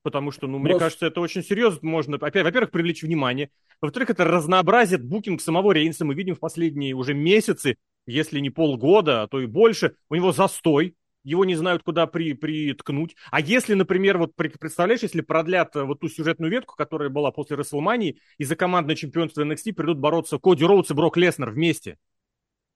Потому 0.03 0.31
что, 0.31 0.47
ну, 0.47 0.59
мне 0.59 0.79
кажется, 0.79 1.07
это 1.07 1.21
очень 1.21 1.43
серьезно 1.43 1.81
можно, 1.83 2.17
опять, 2.17 2.45
во-первых, 2.45 2.71
привлечь 2.71 3.03
внимание, 3.03 3.51
во-вторых, 3.81 4.11
это 4.11 4.25
разнообразит 4.25 5.05
букинг 5.05 5.41
самого 5.41 5.73
Рейнса. 5.73 6.05
Мы 6.05 6.15
видим 6.15 6.37
в 6.37 6.39
последние 6.39 6.95
уже 6.95 7.13
месяцы, 7.13 7.77
если 8.07 8.39
не 8.41 8.51
полгода, 8.51 9.23
а 9.23 9.27
то 9.27 9.41
и 9.41 9.47
больше, 9.47 9.97
у 10.09 10.15
него 10.15 10.33
застой, 10.33 10.95
его 11.27 11.45
не 11.45 11.57
знают, 11.57 11.83
куда 11.83 12.07
при, 12.07 12.35
приткнуть. 12.35 13.17
А 13.31 13.41
если, 13.41 13.75
например, 13.75 14.17
вот 14.17 14.35
представляешь, 14.37 15.03
если 15.03 15.21
продлят 15.21 15.75
э, 15.75 15.83
вот 15.83 16.01
ту 16.01 16.09
сюжетную 16.09 16.51
ветку, 16.53 16.77
которая 16.77 17.09
была 17.09 17.33
после 17.33 17.57
Расселмании, 17.57 18.21
и 18.39 18.45
за 18.45 18.55
командное 18.55 18.95
чемпионство 18.95 19.43
NXT 19.43 19.73
придут 19.73 19.99
бороться 19.99 20.39
Коди 20.39 20.65
Роудс 20.65 20.91
и 20.91 20.95
Брок 20.95 21.17
Леснер 21.17 21.51
вместе. 21.51 21.99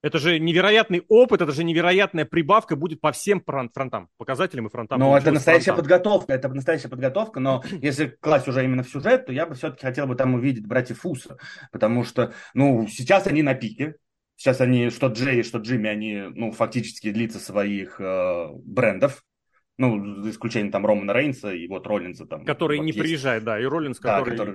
Это 0.01 0.17
же 0.17 0.39
невероятный 0.39 1.05
опыт, 1.07 1.41
это 1.41 1.51
же 1.51 1.63
невероятная 1.63 2.25
прибавка 2.25 2.75
будет 2.75 3.01
по 3.01 3.11
всем 3.11 3.41
фронтам, 3.41 4.09
показателям 4.17 4.65
и 4.65 4.69
фронтам. 4.69 4.99
Ну, 4.99 5.15
это 5.15 5.31
настоящая 5.31 5.73
фронтам. 5.73 5.83
подготовка, 5.83 6.33
это 6.33 6.49
настоящая 6.49 6.89
подготовка, 6.89 7.39
но 7.39 7.63
если 7.81 8.07
класть 8.19 8.47
уже 8.47 8.63
именно 8.63 8.83
в 8.83 8.89
сюжет, 8.89 9.27
то 9.27 9.31
я 9.31 9.45
бы 9.45 9.53
все-таки 9.53 9.85
хотел 9.85 10.07
бы 10.07 10.15
там 10.15 10.33
увидеть 10.33 10.65
братьев 10.65 10.99
Фуса, 11.01 11.37
потому 11.71 12.03
что, 12.03 12.33
ну, 12.53 12.87
сейчас 12.87 13.27
они 13.27 13.43
на 13.43 13.53
пике, 13.53 13.95
Сейчас 14.41 14.59
они, 14.59 14.89
что 14.89 15.05
Джей, 15.05 15.43
что 15.43 15.59
Джимми, 15.59 15.87
они, 15.87 16.23
ну, 16.33 16.51
фактически 16.51 17.09
лица 17.09 17.37
своих 17.37 18.01
э, 18.01 18.47
брендов. 18.65 19.23
Ну, 19.77 20.23
за 20.23 20.31
исключением 20.31 20.71
там 20.71 20.83
Романа 20.83 21.13
Рейнса 21.13 21.53
и 21.53 21.67
вот 21.67 21.85
Роллинса 21.85 22.25
там. 22.25 22.43
Который 22.43 22.77
вот 22.77 22.85
не 22.85 22.89
есть. 22.89 22.99
приезжает, 22.99 23.43
да, 23.43 23.59
и 23.59 23.65
Роллинс, 23.65 23.99
который... 23.99 24.35
Да, 24.35 24.45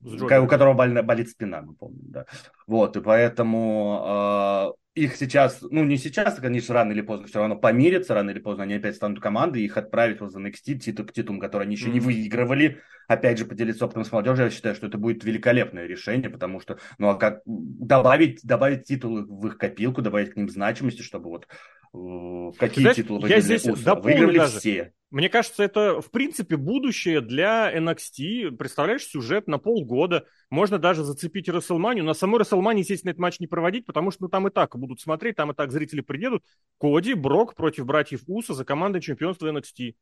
который 0.00 0.40
у 0.42 0.48
которого 0.48 1.02
болит 1.02 1.28
спина, 1.28 1.60
мы 1.60 1.74
помним, 1.74 2.10
да. 2.10 2.24
Вот, 2.66 2.96
и 2.96 3.02
поэтому 3.02 4.72
э, 4.72 4.85
их 4.96 5.14
сейчас, 5.16 5.58
ну 5.60 5.84
не 5.84 5.98
сейчас, 5.98 6.36
конечно, 6.36 6.74
рано 6.74 6.92
или 6.92 7.02
поздно 7.02 7.26
все 7.26 7.38
равно 7.38 7.54
помирятся, 7.54 8.14
рано 8.14 8.30
или 8.30 8.38
поздно 8.38 8.64
они 8.64 8.74
опять 8.74 8.96
станут 8.96 9.20
командой, 9.20 9.62
их 9.62 9.76
отправят 9.76 10.20
в 10.20 10.36
NXT, 10.36 10.78
титул 10.78 11.04
к 11.04 11.12
титулам, 11.12 11.38
который 11.38 11.64
они 11.64 11.76
еще 11.76 11.88
mm-hmm. 11.88 11.92
не 11.92 12.00
выигрывали, 12.00 12.80
опять 13.06 13.38
же, 13.38 13.44
поделиться 13.44 13.84
опытом 13.84 14.06
с 14.06 14.10
молодежью, 14.10 14.46
я 14.46 14.50
считаю, 14.50 14.74
что 14.74 14.86
это 14.86 14.96
будет 14.96 15.22
великолепное 15.22 15.86
решение, 15.86 16.30
потому 16.30 16.60
что, 16.60 16.78
ну, 16.96 17.08
а 17.10 17.16
как 17.16 17.42
добавить, 17.44 18.40
добавить 18.42 18.84
титулы 18.84 19.26
в 19.26 19.46
их 19.46 19.58
копилку, 19.58 20.00
добавить 20.00 20.32
к 20.32 20.36
ним 20.36 20.48
значимости, 20.48 21.02
чтобы 21.02 21.28
вот 21.28 21.46
какие 21.92 22.82
Знаешь, 22.82 22.96
титулы? 22.96 23.28
Я 23.28 23.40
здесь 23.40 23.64
выиграли 23.64 24.38
даже. 24.38 24.58
все. 24.58 24.92
Мне 25.10 25.28
кажется, 25.28 25.62
это, 25.62 26.00
в 26.00 26.10
принципе, 26.10 26.56
будущее 26.56 27.20
для 27.20 27.72
NXT. 27.72 28.56
Представляешь, 28.56 29.06
сюжет 29.06 29.46
на 29.46 29.58
полгода. 29.58 30.26
Можно 30.50 30.78
даже 30.78 31.04
зацепить 31.04 31.48
Расселманию. 31.48 32.04
На 32.04 32.12
самой 32.12 32.40
Расселмане, 32.40 32.80
естественно, 32.80 33.10
этот 33.10 33.20
матч 33.20 33.38
не 33.38 33.46
проводить, 33.46 33.86
потому 33.86 34.10
что 34.10 34.24
ну, 34.24 34.28
там 34.28 34.48
и 34.48 34.50
так 34.50 34.76
будут 34.76 35.00
смотреть, 35.00 35.36
там 35.36 35.52
и 35.52 35.54
так 35.54 35.70
зрители 35.70 36.00
приедут. 36.00 36.42
Коди, 36.80 37.14
Брок 37.14 37.54
против 37.54 37.86
братьев 37.86 38.22
Уса 38.26 38.52
за 38.54 38.64
командой 38.64 39.00
чемпионства 39.00 39.46
NXT. 39.48 39.94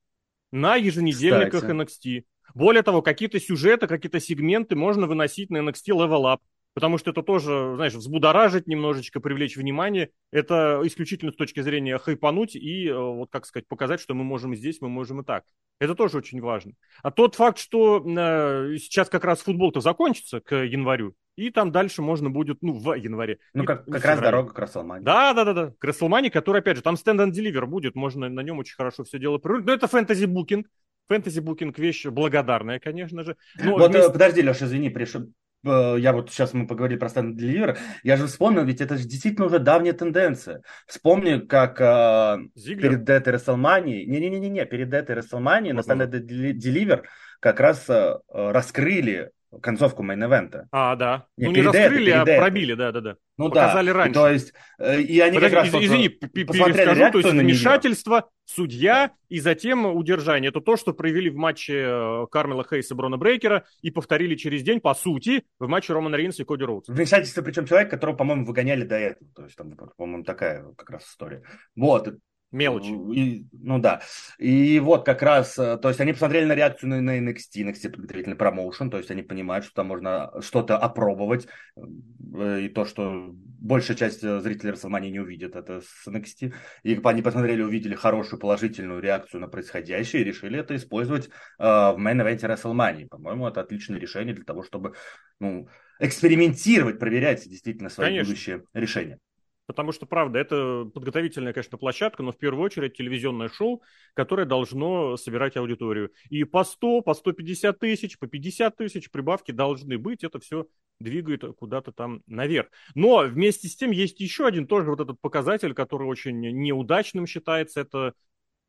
На 0.52 0.76
еженедельниках 0.76 1.62
Кстати. 1.62 1.72
NXT. 1.72 2.24
Более 2.54 2.82
того, 2.82 3.02
какие-то 3.02 3.38
сюжеты, 3.40 3.86
какие-то 3.86 4.20
сегменты 4.20 4.74
можно 4.74 5.06
выносить 5.06 5.50
на 5.50 5.58
NXT 5.58 5.88
Level 5.88 6.22
Up 6.22 6.38
потому 6.74 6.98
что 6.98 7.10
это 7.10 7.22
тоже, 7.22 7.72
знаешь, 7.76 7.94
взбудоражить 7.94 8.66
немножечко, 8.66 9.20
привлечь 9.20 9.56
внимание. 9.56 10.10
Это 10.32 10.80
исключительно 10.84 11.32
с 11.32 11.36
точки 11.36 11.60
зрения 11.60 11.96
хайпануть 11.98 12.56
и, 12.56 12.88
э, 12.88 12.94
вот 12.94 13.30
как 13.30 13.46
сказать, 13.46 13.66
показать, 13.68 14.00
что 14.00 14.14
мы 14.14 14.24
можем 14.24 14.54
здесь, 14.54 14.80
мы 14.80 14.88
можем 14.88 15.20
и 15.20 15.24
так. 15.24 15.44
Это 15.78 15.94
тоже 15.94 16.18
очень 16.18 16.40
важно. 16.40 16.72
А 17.02 17.10
тот 17.10 17.36
факт, 17.36 17.58
что 17.58 18.04
э, 18.04 18.76
сейчас 18.78 19.08
как 19.08 19.24
раз 19.24 19.40
футбол-то 19.40 19.80
закончится 19.80 20.40
к 20.40 20.54
январю, 20.64 21.14
и 21.36 21.50
там 21.50 21.72
дальше 21.72 22.02
можно 22.02 22.28
будет, 22.28 22.58
ну, 22.62 22.72
в 22.72 22.94
январе. 22.94 23.38
Ну, 23.54 23.64
как, 23.64 23.86
как 23.86 24.04
раз 24.04 24.20
дорога 24.20 24.52
к 24.52 24.58
Расселмане. 24.58 25.04
Да, 25.04 25.32
да, 25.32 25.44
да, 25.44 25.52
да. 25.52 25.72
К 25.78 25.84
Расселмане, 25.84 26.30
который, 26.30 26.60
опять 26.60 26.76
же, 26.76 26.82
там 26.82 26.96
стенд 26.96 27.20
and 27.20 27.32
deliver 27.32 27.66
будет, 27.66 27.94
можно 27.94 28.28
на 28.28 28.40
нем 28.40 28.58
очень 28.58 28.74
хорошо 28.74 29.04
все 29.04 29.18
дело 29.18 29.38
прорулить. 29.38 29.66
Но 29.66 29.72
это 29.72 29.86
фэнтези-букинг. 29.86 30.66
Фэнтези-букинг 31.08 31.78
вещь 31.78 32.06
благодарная, 32.06 32.78
конечно 32.80 33.24
же. 33.24 33.36
Но 33.56 33.72
вот, 33.72 33.90
вместе... 33.90 34.10
подожди, 34.10 34.40
Леша, 34.40 34.64
извини, 34.64 34.88
пришел, 34.88 35.22
Э, 35.22 35.43
я 35.64 36.12
вот 36.12 36.30
сейчас 36.30 36.52
мы 36.52 36.66
поговорили 36.66 36.98
про 36.98 37.08
stand 37.08 37.34
deliver, 37.36 37.76
я 38.02 38.16
же 38.16 38.26
вспомнил, 38.26 38.64
ведь 38.64 38.80
это 38.80 38.96
же 38.96 39.04
действительно 39.04 39.46
уже 39.46 39.58
давняя 39.58 39.92
тенденция. 39.92 40.62
Вспомни, 40.86 41.38
как 41.38 41.80
э, 41.80 42.38
перед 42.54 43.08
этой 43.08 43.34
WrestleMania, 43.34 44.04
не-не-не-не, 44.04 44.66
перед 44.66 44.92
этой 44.92 45.16
WrestleMania 45.16 45.72
на 45.72 45.80
stand 45.80 46.10
deliver 46.10 47.02
как 47.40 47.60
раз 47.60 47.84
э, 47.88 48.16
раскрыли 48.28 49.30
концовку 49.60 50.02
мейн-эвента. 50.02 50.68
А, 50.70 50.96
да. 50.96 51.26
Не, 51.36 51.46
ну, 51.46 51.52
не 51.52 51.62
раскрыли, 51.62 52.12
это, 52.12 52.36
а 52.36 52.40
пробили, 52.40 52.74
да-да-да. 52.74 53.16
Ну 53.36 53.48
Показали 53.48 53.88
да. 53.88 53.94
раньше. 53.94 54.14
То 54.14 54.28
есть, 54.28 54.52
э, 54.78 55.00
и 55.00 55.18
они 55.20 55.36
Подожди, 55.36 55.56
как 55.56 55.72
раз... 55.72 55.82
Извини, 55.82 56.08
перескажу, 56.08 57.10
то 57.10 57.18
есть 57.18 57.30
вмешательство, 57.30 58.30
судья 58.44 59.10
и 59.28 59.40
затем 59.40 59.86
удержание. 59.86 60.50
Это 60.50 60.60
то, 60.60 60.76
что 60.76 60.92
провели 60.92 61.30
в 61.30 61.36
матче 61.36 61.84
э, 61.86 62.26
Кармела 62.30 62.64
Хейса 62.64 62.94
и 62.94 62.96
Брона 62.96 63.16
Брейкера 63.16 63.64
и 63.82 63.90
повторили 63.90 64.36
через 64.36 64.62
день, 64.62 64.80
по 64.80 64.94
сути, 64.94 65.44
в 65.58 65.66
матче 65.66 65.92
Романа 65.92 66.16
Рейнса 66.16 66.42
и 66.42 66.44
Коди 66.44 66.64
Роудса. 66.64 66.92
Вмешательство, 66.92 67.42
причем 67.42 67.66
человек, 67.66 67.90
которого, 67.90 68.16
по-моему, 68.16 68.44
выгоняли 68.46 68.84
до 68.84 68.96
этого. 68.96 69.30
То 69.34 69.44
есть, 69.44 69.56
там, 69.56 69.74
по-моему, 69.96 70.24
такая 70.24 70.64
как 70.76 70.90
раз 70.90 71.04
история. 71.04 71.42
Вот. 71.74 72.08
Мелочи. 72.54 72.92
И, 73.14 73.46
ну 73.52 73.78
да. 73.80 74.00
И 74.38 74.78
вот 74.78 75.04
как 75.04 75.22
раз, 75.22 75.58
э, 75.58 75.76
то 75.76 75.88
есть 75.88 76.00
они 76.00 76.12
посмотрели 76.12 76.44
на 76.44 76.54
реакцию 76.54 76.90
на, 76.90 77.00
на 77.00 77.18
NXT, 77.18 77.56
NXT 77.56 77.90
подготовительный 77.90 78.36
промоушен, 78.36 78.90
то 78.90 78.98
есть 78.98 79.10
они 79.10 79.22
понимают, 79.22 79.64
что 79.64 79.74
там 79.74 79.88
можно 79.88 80.30
что-то 80.40 80.78
опробовать, 80.78 81.48
э, 81.76 82.60
и 82.62 82.68
то, 82.68 82.84
что 82.84 83.34
большая 83.64 83.96
часть 83.96 84.22
э, 84.22 84.40
зрителей 84.40 84.70
Расселмани 84.70 85.10
не 85.10 85.18
увидит 85.18 85.56
это 85.56 85.80
с 85.80 86.06
NXT. 86.06 86.54
И 86.84 87.00
они 87.02 87.22
посмотрели, 87.22 87.62
увидели 87.62 87.94
хорошую 87.94 88.38
положительную 88.38 89.00
реакцию 89.00 89.40
на 89.40 89.48
происходящее 89.48 90.22
и 90.22 90.24
решили 90.24 90.60
это 90.60 90.76
использовать 90.76 91.26
э, 91.26 91.30
в 91.58 91.96
мейн-эвенте 91.98 92.46
Расселмани. 92.46 93.06
По-моему, 93.06 93.48
это 93.48 93.62
отличное 93.62 93.98
решение 93.98 94.34
для 94.34 94.44
того, 94.44 94.62
чтобы 94.62 94.94
ну, 95.40 95.68
экспериментировать, 95.98 96.98
проверять 96.98 97.48
действительно 97.48 97.88
свои 97.88 98.10
Конечно. 98.10 98.30
будущие 98.30 98.62
решения. 98.74 99.18
Потому 99.66 99.92
что, 99.92 100.04
правда, 100.04 100.38
это 100.38 100.90
подготовительная, 100.92 101.54
конечно, 101.54 101.78
площадка, 101.78 102.22
но 102.22 102.32
в 102.32 102.38
первую 102.38 102.62
очередь 102.64 102.96
телевизионное 102.96 103.48
шоу, 103.48 103.82
которое 104.12 104.44
должно 104.44 105.16
собирать 105.16 105.56
аудиторию. 105.56 106.12
И 106.28 106.44
по 106.44 106.64
100, 106.64 107.00
по 107.00 107.14
150 107.14 107.78
тысяч, 107.78 108.18
по 108.18 108.26
50 108.26 108.76
тысяч 108.76 109.10
прибавки 109.10 109.52
должны 109.52 109.96
быть. 109.96 110.22
Это 110.22 110.38
все 110.38 110.66
двигает 111.00 111.44
куда-то 111.56 111.92
там 111.92 112.22
наверх. 112.26 112.68
Но 112.94 113.20
вместе 113.20 113.68
с 113.68 113.76
тем 113.76 113.90
есть 113.90 114.20
еще 114.20 114.46
один 114.46 114.66
тоже 114.66 114.90
вот 114.90 115.00
этот 115.00 115.18
показатель, 115.20 115.72
который 115.72 116.06
очень 116.06 116.40
неудачным 116.40 117.26
считается. 117.26 117.80
Это 117.80 118.12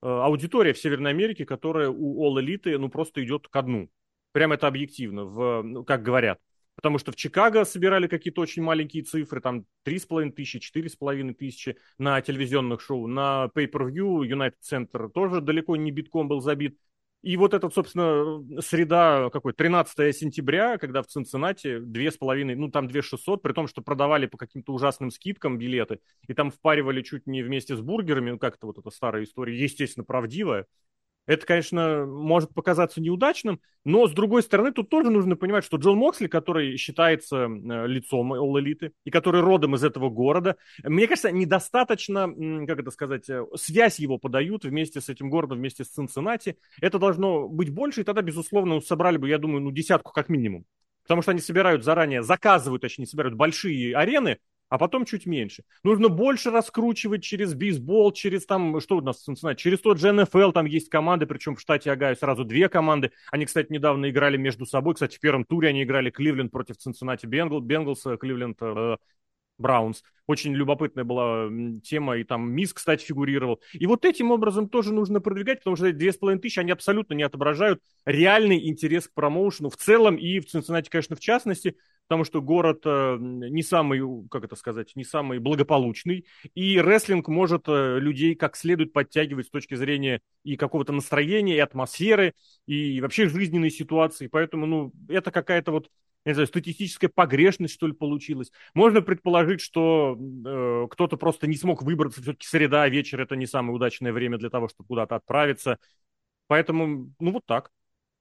э, 0.01 0.07
аудитория 0.07 0.71
в 0.71 0.79
Северной 0.79 1.11
Америке, 1.11 1.45
которая 1.45 1.89
у 1.89 2.25
All 2.25 2.41
Elite 2.41 2.77
ну, 2.77 2.89
просто 2.89 3.21
идет 3.23 3.49
ко 3.49 3.61
дну. 3.63 3.89
Прям 4.31 4.53
это 4.53 4.67
объективно, 4.67 5.25
в, 5.25 5.61
ну, 5.61 5.83
как 5.83 6.03
говорят. 6.03 6.39
Потому 6.75 6.97
что 6.97 7.11
в 7.11 7.15
Чикаго 7.15 7.63
собирали 7.65 8.07
какие-то 8.07 8.41
очень 8.41 8.61
маленькие 8.61 9.03
цифры, 9.03 9.41
там 9.41 9.65
3,5 9.83 10.31
тысячи, 10.31 10.59
4,5 10.59 11.33
тысячи 11.33 11.77
на 11.97 12.21
телевизионных 12.21 12.81
шоу. 12.81 13.07
На 13.07 13.49
Pay-Per-View 13.55 14.21
United 14.27 14.55
Center 14.61 15.09
тоже 15.09 15.41
далеко 15.41 15.75
не 15.75 15.91
битком 15.91 16.27
был 16.27 16.41
забит. 16.41 16.77
И 17.25 17.37
вот 17.37 17.55
эта, 17.55 17.71
собственно, 17.71 18.61
среда, 18.61 19.31
какой, 19.31 19.53
13 19.53 20.15
сентября, 20.15 20.77
когда 20.77 21.01
в 21.01 21.07
Цинциннате 21.07 21.79
2,5, 21.79 22.55
ну 22.55 22.69
там 22.69 22.87
2,600, 22.87 23.41
при 23.41 23.51
том, 23.51 23.67
что 23.67 23.81
продавали 23.81 24.27
по 24.27 24.37
каким-то 24.37 24.73
ужасным 24.73 25.09
скидкам 25.09 25.57
билеты, 25.57 26.01
и 26.27 26.35
там 26.35 26.51
впаривали 26.51 27.01
чуть 27.01 27.25
не 27.25 27.41
вместе 27.41 27.75
с 27.75 27.81
бургерами, 27.81 28.29
ну 28.29 28.37
как-то 28.37 28.67
вот 28.67 28.77
эта 28.77 28.91
старая 28.91 29.23
история, 29.23 29.59
естественно, 29.59 30.03
правдивая. 30.03 30.67
Это, 31.25 31.45
конечно, 31.45 32.05
может 32.05 32.53
показаться 32.53 33.01
неудачным, 33.01 33.59
но, 33.83 34.07
с 34.07 34.11
другой 34.11 34.43
стороны, 34.43 34.71
тут 34.71 34.89
тоже 34.89 35.09
нужно 35.09 35.35
понимать, 35.35 35.63
что 35.63 35.77
Джон 35.77 35.97
Моксли, 35.97 36.27
который 36.27 36.77
считается 36.77 37.45
э, 37.45 37.87
лицом 37.87 38.33
All 38.33 38.91
и 39.05 39.11
который 39.11 39.41
родом 39.41 39.75
из 39.75 39.83
этого 39.83 40.09
города, 40.09 40.55
мне 40.83 41.07
кажется, 41.07 41.31
недостаточно, 41.31 42.27
как 42.67 42.79
это 42.79 42.91
сказать, 42.91 43.29
э, 43.29 43.43
связь 43.55 43.99
его 43.99 44.17
подают 44.17 44.65
вместе 44.65 45.01
с 45.01 45.09
этим 45.09 45.29
городом, 45.29 45.57
вместе 45.57 45.83
с 45.83 45.89
Цинциннати. 45.89 46.57
Это 46.79 46.99
должно 46.99 47.47
быть 47.47 47.69
больше, 47.69 48.01
и 48.01 48.03
тогда, 48.03 48.21
безусловно, 48.21 48.79
собрали 48.81 49.17
бы, 49.17 49.27
я 49.27 49.37
думаю, 49.37 49.61
ну, 49.61 49.71
десятку 49.71 50.11
как 50.11 50.29
минимум. 50.29 50.65
Потому 51.03 51.21
что 51.21 51.31
они 51.31 51.39
собирают 51.39 51.83
заранее, 51.83 52.23
заказывают, 52.23 52.81
точнее, 52.81 53.05
собирают 53.05 53.35
большие 53.35 53.95
арены, 53.95 54.39
а 54.69 54.77
потом 54.77 55.05
чуть 55.05 55.25
меньше. 55.25 55.63
Нужно 55.83 56.09
больше 56.09 56.51
раскручивать 56.51 57.23
через 57.23 57.53
бейсбол, 57.53 58.11
через 58.11 58.45
там, 58.45 58.79
что 58.81 58.97
у 58.97 59.01
нас 59.01 59.23
через 59.57 59.79
тот 59.79 59.99
же 59.99 60.11
НФЛ, 60.11 60.51
там 60.51 60.65
есть 60.65 60.89
команды, 60.89 61.25
причем 61.25 61.55
в 61.55 61.61
штате 61.61 61.91
Агаю 61.91 62.15
сразу 62.15 62.43
две 62.43 62.69
команды. 62.69 63.11
Они, 63.31 63.45
кстати, 63.45 63.71
недавно 63.71 64.09
играли 64.09 64.37
между 64.37 64.65
собой. 64.65 64.95
Кстати, 64.95 65.17
в 65.17 65.19
первом 65.19 65.45
туре 65.45 65.69
они 65.69 65.83
играли 65.83 66.09
Кливленд 66.09 66.51
против 66.51 66.77
Цинциннати 66.77 67.25
Бенгл, 67.25 67.59
Бенглс, 67.59 68.03
Кливленд 68.19 68.57
э, 68.61 68.97
Браунс. 69.57 70.03
Очень 70.27 70.55
любопытная 70.55 71.03
была 71.03 71.49
тема, 71.83 72.17
и 72.17 72.23
там 72.23 72.51
Мисс, 72.51 72.73
кстати, 72.73 73.05
фигурировал. 73.05 73.61
И 73.73 73.85
вот 73.85 74.05
этим 74.05 74.31
образом 74.31 74.67
тоже 74.69 74.91
нужно 74.93 75.21
продвигать, 75.21 75.59
потому 75.59 75.75
что 75.75 75.91
две 75.93 76.11
с 76.11 76.17
половиной 76.17 76.41
тысячи, 76.41 76.59
они 76.59 76.71
абсолютно 76.71 77.13
не 77.13 77.23
отображают 77.23 77.81
реальный 78.05 78.67
интерес 78.67 79.07
к 79.07 79.13
промоушену 79.13 79.69
в 79.69 79.77
целом 79.77 80.15
и 80.15 80.39
в 80.39 80.47
Цинциннати, 80.47 80.89
конечно, 80.89 81.15
в 81.15 81.19
частности, 81.19 81.77
потому 82.07 82.23
что 82.23 82.41
город 82.41 82.81
э, 82.85 83.17
не 83.19 83.63
самый, 83.63 84.01
как 84.29 84.43
это 84.43 84.55
сказать, 84.55 84.95
не 84.95 85.03
самый 85.03 85.39
благополучный, 85.39 86.25
и 86.53 86.79
рестлинг 86.79 87.27
может 87.27 87.63
э, 87.67 87.99
людей 87.99 88.35
как 88.35 88.55
следует 88.55 88.93
подтягивать 88.93 89.47
с 89.47 89.49
точки 89.49 89.75
зрения 89.75 90.21
и 90.43 90.55
какого-то 90.55 90.93
настроения, 90.93 91.55
и 91.55 91.59
атмосферы, 91.59 92.33
и 92.67 93.01
вообще 93.01 93.27
жизненной 93.29 93.71
ситуации, 93.71 94.27
поэтому, 94.27 94.65
ну, 94.65 94.93
это 95.09 95.31
какая-то 95.31 95.71
вот 95.71 95.89
не 96.25 96.33
знаю, 96.33 96.47
статистическая 96.47 97.07
погрешность, 97.07 97.75
что 97.75 97.85
ли, 97.85 97.93
получилась. 97.93 98.51
Можно 98.73 99.03
предположить, 99.03 99.61
что 99.61 100.17
э, 100.17 100.87
кто-то 100.89 101.17
просто 101.17 101.45
не 101.45 101.55
смог 101.55 101.83
выбраться, 101.83 102.21
все-таки 102.21 102.47
среда, 102.47 102.89
вечер 102.89 103.21
это 103.21 103.35
не 103.35 103.45
самое 103.45 103.75
удачное 103.75 104.11
время 104.11 104.39
для 104.39 104.49
того, 104.49 104.67
чтобы 104.67 104.87
куда-то 104.87 105.15
отправиться. 105.15 105.77
Поэтому, 106.47 107.13
ну, 107.19 107.31
вот 107.31 107.45
так. 107.45 107.71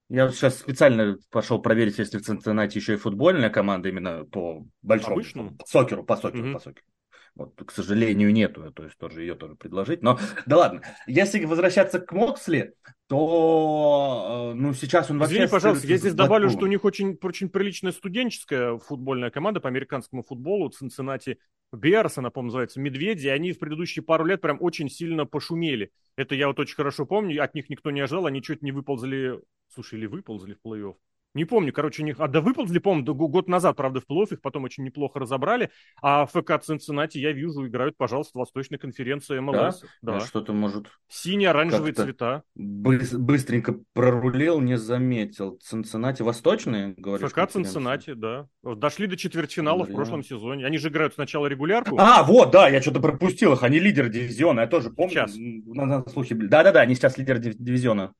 Я 0.09 0.31
сейчас 0.31 0.59
специально 0.59 1.17
пошел 1.31 1.61
проверить, 1.61 1.99
если 1.99 2.19
в 2.19 2.23
Цинциннати 2.23 2.77
еще 2.77 2.95
и 2.95 2.99
футбольная 2.99 3.51
команда 3.51 3.89
именно 3.89 4.25
по 4.25 4.67
большому 4.83 5.15
Обычному? 5.15 5.57
по 5.57 5.67
сокеру, 5.67 6.05
по 6.05 6.17
сокеру, 6.17 6.49
mm-hmm. 6.49 6.53
по 6.53 6.59
сокеру. 6.59 6.87
Вот, 7.35 7.61
к 7.67 7.73
сожалению, 7.73 8.33
нету, 8.33 8.71
то 8.71 8.85
есть 8.85 8.97
тоже 8.97 9.23
ее 9.23 9.35
тоже 9.35 9.57
предложить. 9.57 10.03
Но 10.03 10.21
да 10.47 10.57
ладно. 10.57 10.83
Если 11.09 11.45
возвращаться 11.45 11.99
к 11.99 12.13
Моксли, 12.13 12.75
то 13.09 14.53
э, 14.53 14.55
ну 14.55 14.73
сейчас 14.73 15.11
он 15.11 15.19
вообще... 15.19 15.37
Извини, 15.37 15.51
пожалуйста, 15.51 15.87
я 15.89 15.97
здесь 15.97 16.15
добавлю, 16.15 16.49
что 16.49 16.61
у 16.61 16.69
них 16.69 16.85
очень, 16.85 17.19
очень 17.21 17.49
приличная 17.49 17.91
студенческая 17.91 18.79
футбольная 18.79 19.31
команда 19.31 19.61
по 19.61 19.69
американскому 19.69 20.23
футболу, 20.23 20.69
Цинциннати 20.69 21.39
Берс, 21.75 22.19
она, 22.19 22.31
по-моему, 22.31 22.49
называется, 22.49 22.81
Медведи, 22.81 23.29
они 23.29 23.53
в 23.53 23.59
предыдущие 23.59 24.03
пару 24.03 24.25
лет 24.25 24.41
прям 24.41 24.59
очень 24.61 24.89
сильно 24.89 25.27
пошумели. 25.27 25.91
Это 26.17 26.35
я 26.35 26.49
вот 26.49 26.59
очень 26.59 26.77
хорошо 26.77 27.07
помню, 27.07 27.43
от 27.43 27.55
них 27.55 27.69
никто 27.69 27.91
не 27.91 28.01
ожидал, 28.01 28.27
они 28.27 28.43
чуть 28.43 28.63
не 28.63 28.73
выползли, 28.73 29.41
слушай, 29.69 29.99
или 29.99 30.07
выползли 30.07 30.55
в 30.55 30.67
плей-офф. 30.67 30.97
Не 31.35 31.45
помню, 31.45 31.73
короче, 31.73 32.03
у 32.03 32.07
них... 32.07 32.17
А 32.21 32.29
да 32.29 32.41
выползли, 32.41 32.79
помню, 32.79 33.15
год 33.15 33.49
назад, 33.49 33.77
правда, 33.77 34.01
в 34.01 34.07
плей 34.07 34.15
их 34.31 34.41
потом 34.41 34.65
очень 34.65 34.85
неплохо 34.85 35.19
разобрали. 35.19 35.71
А 36.01 36.27
ФК 36.27 36.61
Цинциннати, 36.63 37.19
я 37.19 37.33
вижу, 37.33 37.67
играют, 37.67 37.97
пожалуйста, 37.97 38.39
Восточной 38.39 38.79
конференции 38.79 39.39
МЛС. 39.41 39.83
Да? 40.03 40.13
да. 40.13 40.21
Что-то 40.21 40.53
может... 40.53 40.87
Сине-оранжевые 41.09 41.93
цвета. 41.93 42.45
быстренько 42.55 43.77
прорулил, 43.93 44.61
не 44.61 44.79
заметил. 44.79 45.59
Цинциннати 45.61 46.23
Восточные, 46.23 46.95
говоришь? 46.97 47.29
ФК 47.29 47.49
Цинциннати, 47.51 48.15
да. 48.15 48.47
Дошли 48.63 49.09
до 49.09 49.17
четвертьфинала 49.17 49.85
в 49.85 49.93
прошлом 49.93 50.23
сезоне. 50.23 50.67
Они 50.67 50.79
же 50.79 50.89
играют 50.89 51.15
сначала 51.15 51.47
регулярку. 51.47 51.97
А, 51.99 52.23
вот, 52.23 52.53
да, 52.53 52.69
я 52.69 52.81
что-то 52.81 53.01
пропустил 53.01 53.53
их. 53.55 53.63
Они 53.65 53.81
лидеры 53.81 54.09
дивизиона, 54.09 54.61
я 54.61 54.67
тоже 54.67 54.91
помню. 54.91 55.27
Сейчас. 55.27 55.35
На, 55.37 55.87
на 55.87 56.09
слухи 56.09 56.35
Да-да-да, 56.35 56.81
они 56.81 56.95
сейчас 56.95 57.19
лидеры 57.19 57.41
дивизиона. 57.41 58.15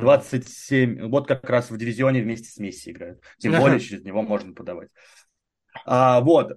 27, 0.00 1.08
вот 1.08 1.26
как 1.26 1.48
раз 1.48 1.70
в 1.70 1.76
дивизионе 1.76 2.22
вместе 2.22 2.48
с 2.48 2.58
Месси 2.58 2.90
играют. 2.90 3.22
Тем 3.38 3.58
более 3.58 3.80
через 3.80 4.04
него 4.04 4.22
можно 4.22 4.52
подавать. 4.52 4.88
А, 5.84 6.20
вот, 6.20 6.56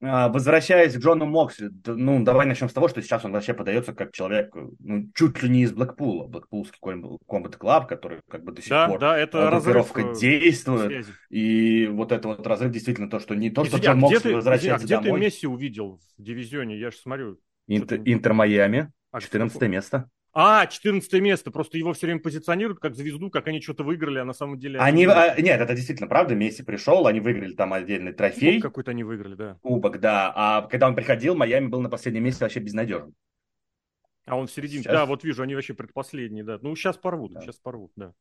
а, 0.00 0.28
возвращаясь 0.28 0.94
к 0.94 0.98
Джону 0.98 1.26
Моксли, 1.26 1.70
ну, 1.86 2.22
давай 2.22 2.46
начнем 2.46 2.68
с 2.68 2.72
того, 2.72 2.86
что 2.86 3.02
сейчас 3.02 3.24
он 3.24 3.32
вообще 3.32 3.52
подается 3.52 3.92
как 3.92 4.12
человек, 4.12 4.54
ну, 4.78 5.10
чуть 5.14 5.42
ли 5.42 5.48
не 5.48 5.62
из 5.62 5.72
Блэкпула, 5.72 6.28
Блэкпулский 6.28 6.78
комбат 7.26 7.56
клаб, 7.56 7.88
который 7.88 8.20
как 8.30 8.44
бы 8.44 8.52
до 8.52 8.62
сих 8.62 8.70
да, 8.70 8.88
пор 8.88 9.00
да, 9.00 9.18
это 9.18 9.50
группировка 9.50 10.02
э, 10.02 10.14
действует, 10.14 10.86
связи. 10.86 11.12
и 11.30 11.88
вот 11.88 12.12
это 12.12 12.28
вот 12.28 12.46
разрыв 12.46 12.70
действительно 12.70 13.10
то, 13.10 13.18
что 13.18 13.34
не 13.34 13.50
то, 13.50 13.64
что 13.64 13.78
Извини, 13.78 13.86
Джон 13.86 13.96
а 13.96 14.00
Моксли 14.00 14.18
ты, 14.18 14.34
возвращается 14.36 14.84
а 14.84 14.86
где 14.86 14.94
домой. 14.96 15.20
ты 15.20 15.26
Месси 15.26 15.46
увидел 15.48 16.00
в 16.16 16.22
дивизионе? 16.22 16.78
Я 16.78 16.92
же 16.92 16.96
смотрю. 16.98 17.40
Интер, 17.66 18.00
Интер 18.04 18.34
Майами, 18.34 18.92
14 19.18 19.60
а 19.60 19.66
место. 19.66 20.10
А, 20.32 20.66
14 20.66 21.12
место. 21.20 21.50
Просто 21.50 21.78
его 21.78 21.92
все 21.92 22.06
время 22.06 22.20
позиционируют 22.20 22.80
как 22.80 22.94
звезду, 22.94 23.30
как 23.30 23.48
они 23.48 23.60
что-то 23.60 23.84
выиграли, 23.84 24.18
а 24.18 24.24
на 24.24 24.32
самом 24.34 24.58
деле... 24.58 24.78
Они, 24.78 25.06
а, 25.06 25.40
нет, 25.40 25.60
это 25.60 25.74
действительно 25.74 26.08
правда. 26.08 26.34
Месси 26.34 26.62
пришел, 26.62 27.06
они 27.06 27.20
выиграли 27.20 27.54
там 27.54 27.72
отдельный 27.72 28.12
трофей. 28.12 28.56
Кубок 28.56 28.70
какой-то 28.70 28.90
они 28.90 29.04
выиграли, 29.04 29.34
да. 29.34 29.58
Кубок, 29.62 30.00
да. 30.00 30.32
А 30.34 30.62
когда 30.62 30.88
он 30.88 30.94
приходил, 30.94 31.34
Майами 31.34 31.66
был 31.66 31.80
на 31.80 31.88
последнем 31.88 32.24
месте 32.24 32.44
вообще 32.44 32.60
безнадежен. 32.60 33.14
А 34.26 34.36
он 34.36 34.46
в 34.46 34.50
середине. 34.50 34.82
Сейчас... 34.82 34.92
Да, 34.92 35.06
вот 35.06 35.24
вижу, 35.24 35.42
они 35.42 35.54
вообще 35.54 35.74
предпоследние, 35.74 36.44
да. 36.44 36.58
Ну, 36.60 36.76
сейчас 36.76 36.96
порвут, 36.96 37.32
да. 37.32 37.40
сейчас 37.40 37.56
порвут, 37.56 37.92
да. 37.96 38.12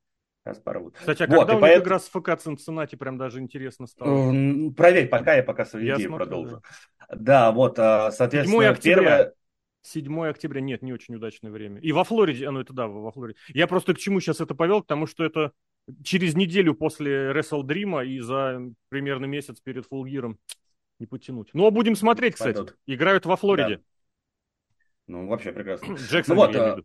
Сейчас 0.45 0.59
порвут. 0.59 0.95
Кстати, 0.97 1.23
а 1.23 1.27
вот, 1.27 1.39
когда 1.39 1.53
у 1.53 1.55
них 1.57 1.61
поэт... 1.61 1.83
игра 1.83 1.99
с 1.99 2.07
ФК 2.07 2.37
Цинциннати, 2.37 2.95
прям 2.95 3.17
даже 3.17 3.39
интересно 3.39 3.85
стало. 3.85 4.33
Проверь, 4.71 5.09
пока 5.09 5.35
я 5.35 5.43
пока 5.43 5.65
свою 5.65 5.95
идею 5.95 6.13
продолжу. 6.13 6.63
Да. 7.09 7.15
да, 7.15 7.51
вот, 7.51 7.77
а, 7.79 8.11
соответственно, 8.11 8.63
7 8.63 8.71
октября. 8.71 9.01
Первое... 9.01 9.33
7 9.87 10.27
октября, 10.27 10.61
нет, 10.61 10.81
не 10.81 10.93
очень 10.93 11.15
удачное 11.15 11.51
время. 11.51 11.79
И 11.81 11.91
во 11.91 12.03
Флориде, 12.03 12.47
а, 12.47 12.51
ну 12.51 12.59
это 12.59 12.73
да, 12.73 12.87
во 12.87 13.11
Флориде. 13.11 13.39
Я 13.53 13.67
просто 13.67 13.93
к 13.93 13.97
чему 13.97 14.19
сейчас 14.19 14.41
это 14.41 14.53
повел, 14.53 14.83
к 14.83 14.87
тому, 14.87 15.07
что 15.07 15.23
это 15.23 15.53
через 16.03 16.35
неделю 16.35 16.73
после 16.75 17.31
Wrestle 17.31 17.63
Dream 17.63 18.05
и 18.05 18.19
за 18.19 18.61
примерно 18.89 19.25
месяц 19.25 19.61
перед 19.61 19.85
Фулгиром 19.85 20.37
не 20.99 21.05
потянуть. 21.05 21.49
Но 21.53 21.71
будем 21.71 21.95
смотреть, 21.95 22.35
кстати. 22.35 22.55
Пойдут. 22.55 22.77
Играют 22.85 23.25
во 23.25 23.37
Флориде. 23.37 23.77
Да. 23.77 23.83
Ну, 25.07 25.27
вообще 25.27 25.53
прекрасно. 25.53 25.93
Джексон, 25.93 26.35
ну, 26.35 26.41
вот, 26.41 26.55
а, 26.55 26.81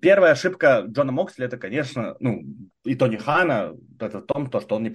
Первая 0.00 0.32
ошибка 0.32 0.84
Джона 0.86 1.12
Моксли, 1.12 1.44
это, 1.44 1.58
конечно, 1.58 2.16
ну, 2.18 2.42
и 2.84 2.94
Тони 2.94 3.16
Хана, 3.16 3.74
это 4.00 4.20
в 4.20 4.22
том, 4.22 4.48
то, 4.48 4.60
что 4.60 4.76
он 4.76 4.82
не, 4.82 4.92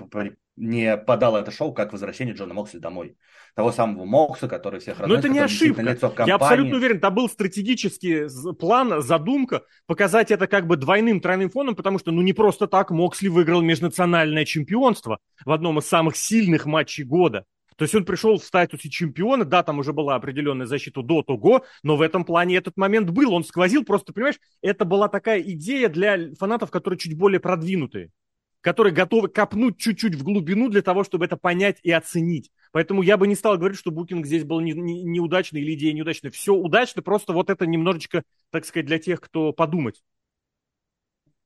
не 0.56 0.98
подал 0.98 1.36
это 1.36 1.52
шоу 1.52 1.74
как 1.74 1.92
возвращение 1.94 2.34
Джона 2.34 2.56
Моксли 2.56 2.80
домой. 2.80 3.16
Того 3.56 3.72
самого 3.72 4.06
Мокса, 4.06 4.48
который 4.48 4.80
всех. 4.80 5.00
Но 5.00 5.14
это 5.14 5.30
не 5.30 5.40
ошибка. 5.40 5.84
Лицо 5.84 6.12
Я 6.26 6.36
абсолютно 6.36 6.78
уверен, 6.78 7.00
там 7.00 7.14
был 7.14 7.30
стратегический 7.30 8.28
план, 8.54 9.04
задумка, 9.04 9.62
показать 9.86 10.32
это 10.32 10.48
как 10.48 10.66
бы 10.66 10.76
двойным, 10.76 11.22
тройным 11.22 11.52
фоном, 11.52 11.76
потому 11.76 12.00
что, 12.00 12.12
ну, 12.12 12.24
не 12.24 12.34
просто 12.34 12.66
так 12.66 12.90
Моксли 12.90 13.28
выиграл 13.28 13.62
межнациональное 13.62 14.46
чемпионство 14.46 15.20
в 15.46 15.52
одном 15.52 15.78
из 15.78 15.86
самых 15.86 16.16
сильных 16.16 16.66
матчей 16.66 17.04
года. 17.04 17.46
То 17.80 17.84
есть 17.84 17.96
он 17.96 18.04
пришел 18.04 18.38
в 18.38 18.44
статусе 18.44 18.90
чемпиона, 18.90 19.46
да, 19.46 19.64
там 19.64 19.80
уже 19.80 19.94
была 19.94 20.16
определенная 20.16 20.66
защита 20.66 21.02
до 21.02 21.24
того, 21.24 21.64
но 21.82 21.96
в 21.96 22.02
этом 22.02 22.26
плане 22.26 22.58
этот 22.58 22.76
момент 22.76 23.10
был, 23.10 23.34
он 23.34 23.46
сквозил, 23.46 23.86
просто, 23.86 24.12
понимаешь, 24.12 24.38
это 24.62 24.84
была 24.84 25.08
такая 25.08 25.40
идея 25.40 25.88
для 25.88 26.36
фанатов, 26.36 26.72
которые 26.72 27.00
чуть 27.00 27.18
более 27.18 27.40
продвинутые 27.40 28.12
которые 28.62 28.94
готовы 28.94 29.30
копнуть 29.30 29.78
чуть-чуть 29.78 30.16
в 30.16 30.24
глубину 30.24 30.68
для 30.68 30.82
того, 30.82 31.06
чтобы 31.06 31.24
это 31.24 31.38
понять 31.38 31.78
и 31.82 31.92
оценить. 31.92 32.52
Поэтому 32.74 33.02
я 33.02 33.16
бы 33.16 33.26
не 33.26 33.36
стал 33.36 33.58
говорить, 33.58 33.80
что 33.80 33.90
букинг 33.90 34.26
здесь 34.26 34.44
был 34.44 34.60
не, 34.60 34.74
не, 34.74 35.02
неудачный 35.04 35.62
или 35.62 35.76
идея 35.76 35.94
неудачная. 35.94 36.30
Все 36.30 36.54
удачно, 36.54 37.02
просто 37.02 37.32
вот 37.32 37.50
это 37.50 37.66
немножечко, 37.66 38.24
так 38.52 38.66
сказать, 38.66 38.86
для 38.86 39.00
тех, 39.00 39.22
кто 39.22 39.54
подумать. 39.54 40.04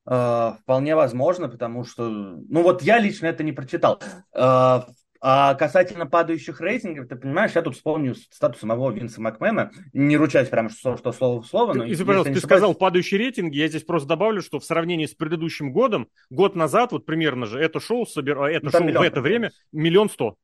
Uh, 0.10 0.58
вполне 0.64 0.96
возможно, 0.96 1.48
потому 1.48 1.84
что, 1.84 2.10
ну 2.10 2.64
вот 2.64 2.82
я 2.82 2.98
лично 2.98 3.28
это 3.28 3.44
не 3.44 3.52
прочитал. 3.52 4.02
Uh, 4.36 4.86
а 5.26 5.56
касательно 5.56 6.06
падающих 6.06 6.60
рейтингов, 6.60 7.08
ты 7.08 7.16
понимаешь, 7.16 7.54
я 7.56 7.62
тут 7.62 7.76
вспомню 7.76 8.14
статус 8.14 8.60
самого 8.60 8.92
Винса 8.92 9.22
Макмена, 9.22 9.72
не 9.94 10.18
ручаюсь 10.18 10.50
прямо, 10.50 10.68
что, 10.68 10.98
что 10.98 11.14
слово 11.14 11.42
в 11.42 11.46
слово. 11.46 11.74
Но 11.74 11.86
Извини, 11.86 12.08
пожалуйста, 12.08 12.34
ты 12.34 12.40
ошибаюсь... 12.40 12.44
сказал 12.44 12.76
падающие 12.76 13.18
рейтинги, 13.18 13.56
я 13.56 13.70
здесь 13.70 13.84
просто 13.84 14.10
добавлю, 14.10 14.42
что 14.42 14.60
в 14.60 14.66
сравнении 14.66 15.06
с 15.06 15.14
предыдущим 15.14 15.72
годом, 15.72 16.10
год 16.30 16.58
назад, 16.58 16.92
вот 16.92 17.06
примерно 17.06 17.46
же, 17.46 17.58
это 17.58 17.80
шоу, 17.80 18.06
собер... 18.06 18.38
А, 18.42 18.52
это 18.52 18.66
ну, 18.66 18.72
шоу 18.72 18.82
в 18.84 19.02
это 19.02 19.22
время 19.22 19.52
миллион 19.72 20.10
сто. 20.10 20.36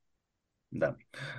Да. 0.71 0.95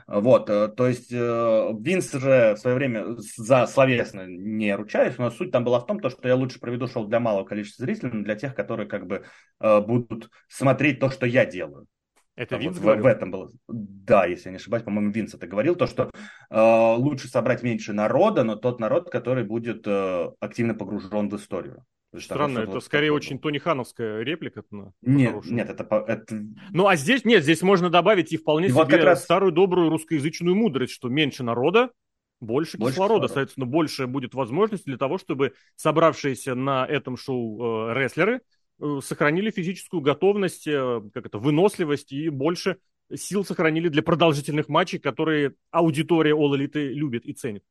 Вот, 0.06 0.50
э, 0.50 0.68
то 0.68 0.86
есть 0.86 1.10
э, 1.10 1.70
Винс 1.80 2.12
же 2.12 2.54
в 2.56 2.58
свое 2.58 2.76
время 2.76 3.06
за 3.16 3.66
словесно 3.66 4.26
не 4.26 4.74
ручаюсь, 4.76 5.16
но 5.16 5.30
суть 5.30 5.50
там 5.50 5.64
была 5.64 5.80
в 5.80 5.86
том, 5.86 6.00
то, 6.00 6.10
что 6.10 6.28
я 6.28 6.36
лучше 6.36 6.60
проведу 6.60 6.88
шоу 6.88 7.06
для 7.06 7.20
малого 7.20 7.44
количества 7.44 7.86
зрителей, 7.86 8.10
но 8.12 8.22
для 8.22 8.34
тех, 8.34 8.54
которые 8.54 8.86
как 8.86 9.06
бы 9.06 9.24
э, 9.60 9.80
будут 9.80 10.28
смотреть 10.46 11.00
то, 11.00 11.08
что 11.08 11.24
я 11.24 11.46
делаю. 11.46 11.86
Это 12.36 12.56
Винс 12.56 12.78
вот 12.78 12.98
в, 12.98 13.02
в 13.02 13.06
этом 13.06 13.30
было. 13.30 13.50
Да, 13.68 14.24
если 14.24 14.46
я 14.46 14.50
не 14.52 14.56
ошибаюсь, 14.56 14.84
по-моему, 14.84 15.10
Винс 15.10 15.34
это 15.34 15.46
говорил, 15.46 15.74
то, 15.74 15.86
что 15.86 16.10
э, 16.50 16.94
лучше 16.96 17.28
собрать 17.28 17.62
меньше 17.62 17.92
народа, 17.92 18.44
но 18.44 18.56
тот 18.56 18.80
народ, 18.80 19.10
который 19.10 19.44
будет 19.44 19.86
э, 19.86 20.30
активно 20.40 20.74
погружен 20.74 21.28
в 21.28 21.36
историю. 21.36 21.84
Странно, 22.18 22.60
это 22.60 22.80
скорее 22.80 23.12
очень 23.12 23.38
Тони 23.38 23.58
Хановская 23.58 24.22
реплика. 24.22 24.64
На, 24.70 24.92
нет, 25.02 25.44
нет, 25.44 25.70
это, 25.70 26.04
это... 26.08 26.42
Ну, 26.70 26.88
а 26.88 26.96
здесь, 26.96 27.24
нет, 27.24 27.44
здесь 27.44 27.62
можно 27.62 27.88
добавить 27.88 28.32
и 28.32 28.36
вполне 28.36 28.66
и 28.66 28.70
себе 28.70 28.78
вот 28.78 28.90
как 28.90 29.02
раз... 29.02 29.22
старую 29.22 29.52
добрую 29.52 29.90
русскоязычную 29.90 30.56
мудрость, 30.56 30.92
что 30.92 31.08
меньше 31.08 31.44
народа, 31.44 31.90
больше, 32.40 32.78
больше 32.78 32.94
кислорода, 32.94 33.26
кислорода, 33.26 33.28
соответственно, 33.28 33.66
больше 33.66 34.06
будет 34.08 34.34
возможность 34.34 34.86
для 34.86 34.96
того, 34.96 35.18
чтобы 35.18 35.52
собравшиеся 35.76 36.56
на 36.56 36.84
этом 36.84 37.16
шоу 37.16 37.90
э, 37.90 37.94
рестлеры 37.94 38.40
сохранили 39.02 39.50
физическую 39.50 40.00
готовность, 40.00 40.66
э, 40.66 41.02
как 41.12 41.26
это, 41.26 41.38
выносливость 41.38 42.12
и 42.12 42.28
больше 42.28 42.76
сил 43.14 43.44
сохранили 43.44 43.88
для 43.88 44.02
продолжительных 44.02 44.68
матчей, 44.68 44.98
которые 44.98 45.54
аудитория 45.70 46.32
All 46.32 46.56
Elite 46.56 46.88
любит 46.88 47.24
и 47.24 47.32
ценит. 47.32 47.62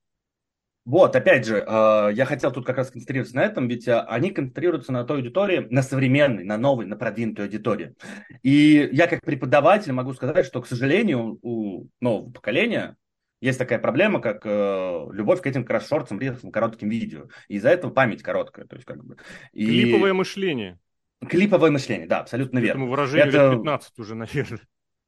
Вот, 0.86 1.16
опять 1.16 1.46
же, 1.46 1.58
э, 1.58 2.10
я 2.14 2.26
хотел 2.26 2.52
тут 2.52 2.66
как 2.66 2.78
раз 2.78 2.90
концентрироваться 2.90 3.36
на 3.36 3.44
этом, 3.44 3.68
ведь 3.68 3.88
э, 3.88 4.00
они 4.00 4.32
концентрируются 4.32 4.92
на 4.92 5.04
той 5.04 5.18
аудитории, 5.18 5.68
на 5.70 5.84
современной, 5.84 6.44
на 6.44 6.58
новой, 6.58 6.86
на 6.86 6.96
продвинутой 6.96 7.46
аудитории. 7.46 7.94
И 8.42 8.90
я 8.92 9.08
как 9.08 9.22
преподаватель 9.22 9.92
могу 9.92 10.14
сказать, 10.14 10.46
что, 10.46 10.62
к 10.62 10.68
сожалению, 10.68 11.38
у 11.44 11.88
нового 12.02 12.32
поколения 12.32 12.98
есть 13.42 13.60
такая 13.60 13.78
проблема, 13.80 14.20
как 14.20 14.42
э, 14.46 15.08
любовь 15.12 15.42
к 15.42 15.48
этим 15.48 15.64
кросс-шортам, 15.64 16.20
рилсам, 16.20 16.52
коротким 16.52 16.90
видео. 16.90 17.28
И 17.50 17.56
из-за 17.56 17.70
этого 17.70 17.92
память 17.92 18.24
короткая. 18.24 18.66
То 18.66 18.76
есть, 18.76 18.86
как 18.86 19.04
бы, 19.04 19.18
и... 19.54 19.66
Клиповое 19.66 20.14
мышление. 20.14 20.80
Клиповое 21.28 21.72
мышление, 21.72 22.08
да, 22.08 22.20
абсолютно 22.20 22.60
верно. 22.60 22.80
Этому 22.80 22.92
выражению 22.92 23.28
это... 23.28 23.50
лет 23.50 23.58
15 23.60 24.00
уже, 24.00 24.16
наверное. 24.16 24.60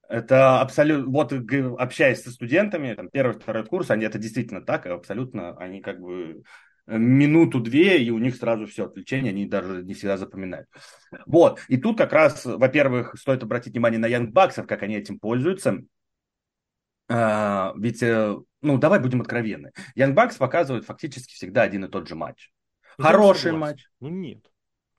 Это 0.10 0.60
абсолютно, 0.60 1.10
вот 1.10 1.32
общаясь 1.80 2.21
со 2.21 2.32
студентами, 2.32 2.93
там, 2.95 3.10
первый, 3.10 3.32
второй 3.39 3.65
курс, 3.65 3.91
они 3.91 4.04
это 4.04 4.19
действительно 4.19 4.62
так, 4.62 4.86
абсолютно, 4.86 5.56
они 5.58 5.80
как 5.80 6.02
бы 6.02 6.43
э, 6.86 6.97
минуту-две, 6.97 8.04
и 8.04 8.10
у 8.10 8.17
них 8.17 8.36
сразу 8.36 8.65
все 8.65 8.88
отвлечение, 8.88 9.30
они 9.30 9.45
даже 9.45 9.84
не 9.84 9.93
всегда 9.93 10.17
запоминают. 10.17 10.67
Вот, 11.26 11.62
и 11.69 11.78
тут 11.78 11.97
как 11.97 12.12
раз, 12.12 12.43
во-первых, 12.43 13.15
стоит 13.17 13.41
обратить 13.41 13.71
внимание 13.71 14.00
на 14.00 14.08
янгбаксов, 14.08 14.67
как 14.67 14.84
они 14.84 14.97
этим 14.97 15.17
пользуются. 15.17 15.80
А, 17.08 17.74
ведь, 17.78 18.04
э, 18.04 18.36
ну, 18.62 18.78
давай 18.78 19.00
будем 19.00 19.21
откровенны. 19.21 19.71
Янгбакс 19.95 20.36
показывают 20.36 20.84
фактически 20.84 21.34
всегда 21.34 21.62
один 21.62 21.86
и 21.86 21.89
тот 21.89 22.10
же 22.10 22.15
матч. 22.15 22.52
Хороший 22.97 23.54
матч. 23.54 23.86
Ну, 24.02 24.10
нет. 24.10 24.50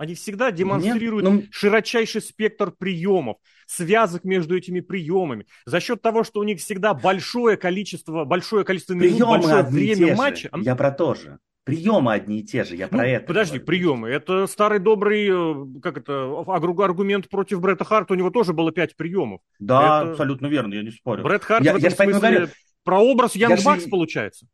Они 0.02 0.16
всегда 0.16 0.50
демонстрируют 0.50 1.24
Нет, 1.24 1.32
ну... 1.32 1.42
широчайший 1.52 2.20
спектр 2.22 2.72
приемов, 2.72 3.36
связок 3.68 4.24
между 4.24 4.56
этими 4.56 4.80
приемами. 4.80 5.46
За 5.64 5.78
счет 5.78 6.02
того, 6.02 6.24
что 6.24 6.40
у 6.40 6.42
них 6.42 6.58
всегда 6.58 6.92
большое 6.92 7.56
количество, 7.56 8.24
большое 8.24 8.64
количество 8.64 8.94
минут, 8.94 9.12
приемы 9.12 9.38
большое 9.38 9.62
время 9.62 10.16
матча. 10.16 10.50
Я 10.56 10.74
про 10.74 10.90
то 10.90 11.14
же. 11.14 11.38
Приемы 11.62 12.14
одни 12.14 12.40
и 12.40 12.42
те 12.42 12.64
же, 12.64 12.74
я 12.74 12.88
ну, 12.90 12.98
про 12.98 13.06
это. 13.06 13.26
Подожди, 13.26 13.58
говорю. 13.58 13.66
приемы. 13.66 14.08
Это 14.08 14.48
старый 14.48 14.80
добрый, 14.80 15.28
э, 15.30 15.80
как 15.80 15.98
это, 15.98 16.42
аргумент 16.84 17.28
против 17.28 17.60
Бретта 17.60 17.84
Харта. 17.84 18.14
У 18.14 18.16
него 18.16 18.30
тоже 18.30 18.52
было 18.52 18.72
пять 18.72 18.96
приемов. 18.96 19.40
Да, 19.60 20.00
это... 20.02 20.10
абсолютно 20.10 20.48
верно, 20.48 20.74
я 20.74 20.82
не 20.82 20.90
спорю. 20.90 21.22
Бретт 21.22 21.44
Харт 21.44 21.64
я, 21.64 21.74
в 21.74 21.76
этом 21.76 21.90
я 21.90 21.90
смысле 21.94 22.18
говорю, 22.18 22.48
про 22.82 22.98
образ 22.98 23.36
Янг 23.36 23.62
Бакс 23.62 23.84
же... 23.84 23.88
получается. 23.88 24.48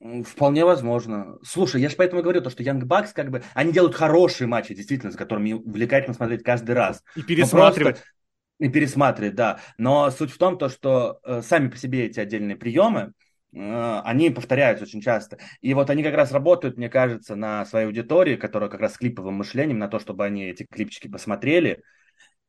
Вполне 0.00 0.64
возможно. 0.64 1.38
Слушай, 1.42 1.80
я 1.80 1.88
же 1.88 1.96
поэтому 1.96 2.22
говорю, 2.22 2.42
то, 2.42 2.50
что 2.50 2.62
Young 2.62 2.82
Bucks, 2.82 3.08
как 3.14 3.30
бы, 3.30 3.42
они 3.54 3.72
делают 3.72 3.94
хорошие 3.94 4.46
матчи, 4.46 4.74
действительно, 4.74 5.10
за 5.10 5.18
которыми 5.18 5.54
увлекательно 5.54 6.14
смотреть 6.14 6.42
каждый 6.42 6.72
раз. 6.72 7.02
И 7.14 7.22
пересматривать. 7.22 7.96
Просто... 7.96 8.10
И 8.58 8.68
пересматривать, 8.68 9.34
да. 9.34 9.60
Но 9.78 10.10
суть 10.10 10.30
в 10.30 10.38
том, 10.38 10.58
то, 10.58 10.68
что 10.68 11.18
э, 11.24 11.40
сами 11.42 11.68
по 11.68 11.76
себе 11.76 12.06
эти 12.06 12.20
отдельные 12.20 12.56
приемы, 12.56 13.12
э, 13.54 14.00
они 14.04 14.30
повторяются 14.30 14.84
очень 14.84 15.00
часто. 15.00 15.38
И 15.62 15.72
вот 15.72 15.88
они 15.88 16.02
как 16.02 16.14
раз 16.14 16.30
работают, 16.30 16.76
мне 16.76 16.90
кажется, 16.90 17.34
на 17.34 17.64
своей 17.64 17.86
аудитории, 17.86 18.36
которая 18.36 18.68
как 18.68 18.80
раз 18.80 18.94
с 18.94 18.98
клиповым 18.98 19.34
мышлением, 19.34 19.78
на 19.78 19.88
то, 19.88 19.98
чтобы 19.98 20.26
они 20.26 20.44
эти 20.44 20.64
клипчики 20.70 21.08
посмотрели, 21.08 21.82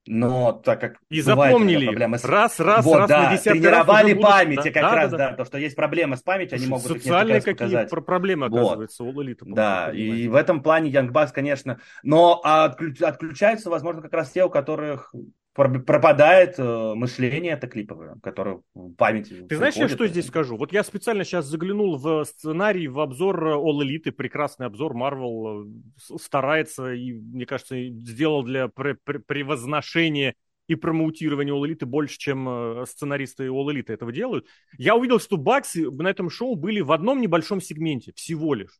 но 0.08 0.54
так 0.54 0.80
как 0.82 0.98
и 1.10 1.22
запомнили 1.22 1.86
проблемы 1.86 2.18
с... 2.18 2.26
раз, 2.26 2.60
раз, 2.60 2.86
вот, 2.86 2.98
раз, 2.98 3.10
да, 3.10 3.32
на 3.32 3.38
тренировали 3.38 4.14
раз 4.14 4.24
память, 4.24 4.58
будут... 4.58 4.74
как 4.74 4.84
да, 4.84 4.96
раз, 4.96 5.12
да, 5.12 5.18
да, 5.18 5.30
да, 5.30 5.36
то, 5.36 5.46
что 5.46 5.58
есть 5.58 5.76
проблемы 5.76 6.18
с 6.18 6.22
памятью, 6.22 6.58
они 6.58 6.68
могут 6.68 6.88
социальные 6.88 7.42
какие 7.42 7.86
проблемы 7.88 8.48
оказывается 8.48 9.04
вот. 9.04 9.14
у 9.14 9.18
Лолита. 9.18 9.46
Да, 9.46 9.92
и 9.92 10.28
в 10.28 10.36
этом 10.36 10.62
плане 10.62 10.90
Янгбас, 10.90 11.32
конечно, 11.32 11.80
но 12.04 12.42
отключаются, 12.44 13.70
возможно, 13.70 14.02
как 14.02 14.14
раз 14.14 14.32
те, 14.32 14.44
у 14.44 14.50
которых 14.50 15.14
пропадает 15.58 16.60
э, 16.60 16.94
мышление 16.94 17.54
это 17.54 17.68
клиповое, 17.68 18.18
которое 18.22 18.62
в 18.76 18.94
памяти. 18.94 19.46
Ты 19.50 19.58
знаешь, 19.58 19.76
я 19.76 19.90
что 19.90 20.08
здесь 20.08 20.28
скажу? 20.28 20.56
Вот 20.56 20.72
я 20.72 20.84
специально 20.84 21.24
сейчас 21.24 21.46
заглянул 21.46 21.98
в 21.98 22.24
сценарий, 22.26 22.88
в 22.88 23.00
обзор 23.00 23.44
All 23.44 23.80
Elite, 23.82 24.12
прекрасный 24.12 24.68
обзор, 24.68 24.96
Marvel 24.96 25.66
э, 25.66 26.18
старается 26.22 26.94
и, 26.94 27.14
мне 27.14 27.48
кажется, 27.48 27.76
сделал 27.90 28.44
для 28.44 28.68
превозношения 28.68 30.36
и 30.68 30.76
промоутирования 30.76 31.54
All 31.54 31.68
Elite 31.68 31.86
больше, 31.86 32.20
чем 32.20 32.48
э, 32.48 32.86
сценаристы 32.86 33.48
All 33.48 33.66
Elite 33.74 33.92
этого 33.92 34.12
делают. 34.12 34.46
Я 34.78 34.96
увидел, 34.96 35.20
что 35.20 35.38
баксы 35.38 35.90
на 35.90 36.08
этом 36.08 36.30
шоу 36.30 36.56
были 36.56 36.82
в 36.82 36.92
одном 36.92 37.20
небольшом 37.20 37.62
сегменте, 37.62 38.14
всего 38.16 38.54
лишь. 38.54 38.80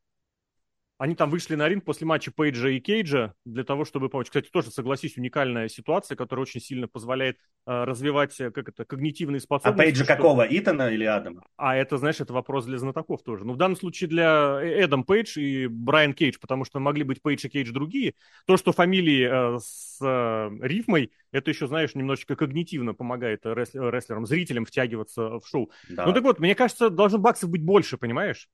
Они 0.98 1.16
там 1.16 1.30
вышли 1.30 1.54
на 1.56 1.70
ринг 1.70 1.86
после 1.86 2.08
матча 2.08 2.32
Пейджа 2.32 2.70
и 2.70 2.80
Кейджа 2.80 3.36
для 3.46 3.64
того, 3.64 3.86
чтобы 3.86 4.10
помочь. 4.10 4.28
Кстати, 4.28 4.50
тоже, 4.50 4.72
согласись, 4.72 5.16
уникальная 5.18 5.68
ситуация, 5.68 6.16
которая 6.16 6.42
очень 6.42 6.60
сильно 6.60 6.88
позволяет 6.88 7.38
э, 7.68 7.84
развивать, 7.84 8.40
э, 8.40 8.50
как 8.50 8.70
это, 8.70 8.84
когнитивные 8.84 9.40
способности. 9.40 9.80
А 9.80 9.84
Пейджа 9.84 10.04
что... 10.06 10.16
какого? 10.16 10.48
Итана 10.50 10.90
или 10.90 11.04
Адама? 11.04 11.44
А 11.56 11.76
это, 11.76 11.98
знаешь, 11.98 12.20
это 12.20 12.34
вопрос 12.34 12.66
для 12.66 12.80
знатоков 12.80 13.22
тоже. 13.22 13.46
Ну, 13.46 13.54
в 13.54 13.58
данном 13.58 13.76
случае 13.78 14.10
для 14.10 14.60
э, 14.60 14.84
Эдам 14.84 15.04
Пейдж 15.04 15.38
и 15.38 15.68
Брайан 15.68 16.14
Кейдж, 16.14 16.38
потому 16.42 16.66
что 16.66 16.80
могли 16.80 17.04
быть 17.04 17.22
Пейдж 17.22 17.46
и 17.46 17.50
Кейдж 17.50 17.72
другие. 17.72 18.16
То, 18.48 18.58
что 18.58 18.72
фамилии 18.72 19.56
э, 19.56 19.60
с 19.60 20.00
э, 20.02 20.50
рифмой, 20.62 21.12
это 21.32 21.52
еще, 21.52 21.68
знаешь, 21.68 21.94
немножечко 21.94 22.36
когнитивно 22.36 22.96
помогает 22.96 23.46
рестлерам, 23.46 24.26
зрителям 24.26 24.66
втягиваться 24.66 25.40
в 25.40 25.44
шоу. 25.46 25.72
Да. 25.90 26.08
Ну 26.08 26.14
так 26.14 26.24
вот, 26.24 26.40
мне 26.40 26.56
кажется, 26.56 26.90
должно 26.90 27.20
баксов 27.20 27.52
быть 27.52 27.62
больше, 27.62 27.98
понимаешь? 27.98 28.50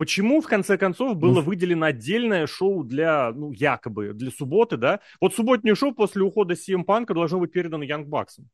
Почему, 0.00 0.40
в 0.40 0.46
конце 0.46 0.78
концов, 0.78 1.18
было 1.18 1.42
выделено 1.42 1.84
отдельное 1.84 2.46
шоу 2.46 2.84
для, 2.84 3.32
ну, 3.32 3.52
якобы, 3.52 4.14
для 4.14 4.30
субботы, 4.30 4.78
да? 4.78 5.00
Вот 5.20 5.34
субботнее 5.34 5.74
шоу 5.74 5.92
после 5.92 6.22
ухода 6.22 6.54
CM 6.54 6.86
Punk 6.86 7.12
должно 7.12 7.38
быть 7.38 7.52
передано 7.52 7.82
Янг 7.82 8.08
Баксом. 8.08 8.48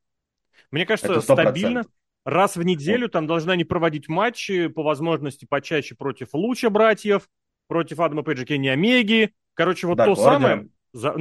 Мне 0.73 0.85
кажется, 0.85 1.21
стабильно, 1.21 1.87
раз 2.25 2.57
в 2.57 2.65
неделю 2.65 3.09
там 3.09 3.29
должны 3.29 3.53
они 3.53 3.63
проводить 3.63 4.09
матчи, 4.09 4.67
по 4.67 4.83
возможности 4.83 5.45
почаще 5.49 5.95
против 5.95 6.31
Луча 6.33 6.69
братьев, 6.69 7.29
против 7.69 8.01
Адама 8.01 8.25
Пейджа 8.25 8.45
Кенни 8.45 8.67
Омеги. 8.67 9.33
Короче, 9.55 9.87
вот 9.87 10.01
Dark 10.01 10.07
то 10.07 10.13
Order. 10.15 10.25
самое... 10.25 10.69
За... 10.93 11.15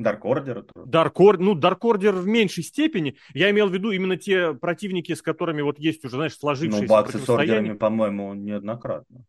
Dark 0.00 0.22
Order. 0.22 0.66
Dark 0.74 1.12
Order, 1.14 1.38
ну, 1.38 1.54
Dark 1.58 1.80
Order 1.80 2.12
в 2.12 2.26
меньшей 2.26 2.64
степени. 2.64 3.16
Я 3.34 3.50
имел 3.50 3.68
в 3.68 3.72
виду 3.72 3.90
именно 3.90 4.16
те 4.16 4.54
противники, 4.54 5.14
с 5.14 5.22
которыми 5.22 5.62
вот 5.62 5.78
есть 5.78 6.04
уже, 6.04 6.16
знаешь, 6.16 6.36
сложившиеся 6.36 6.82
Ну, 6.82 6.88
Баксы 6.88 7.18
с 7.18 7.28
ордерами, 7.28 7.74
по-моему, 7.74 8.34
неоднократно. 8.34 9.24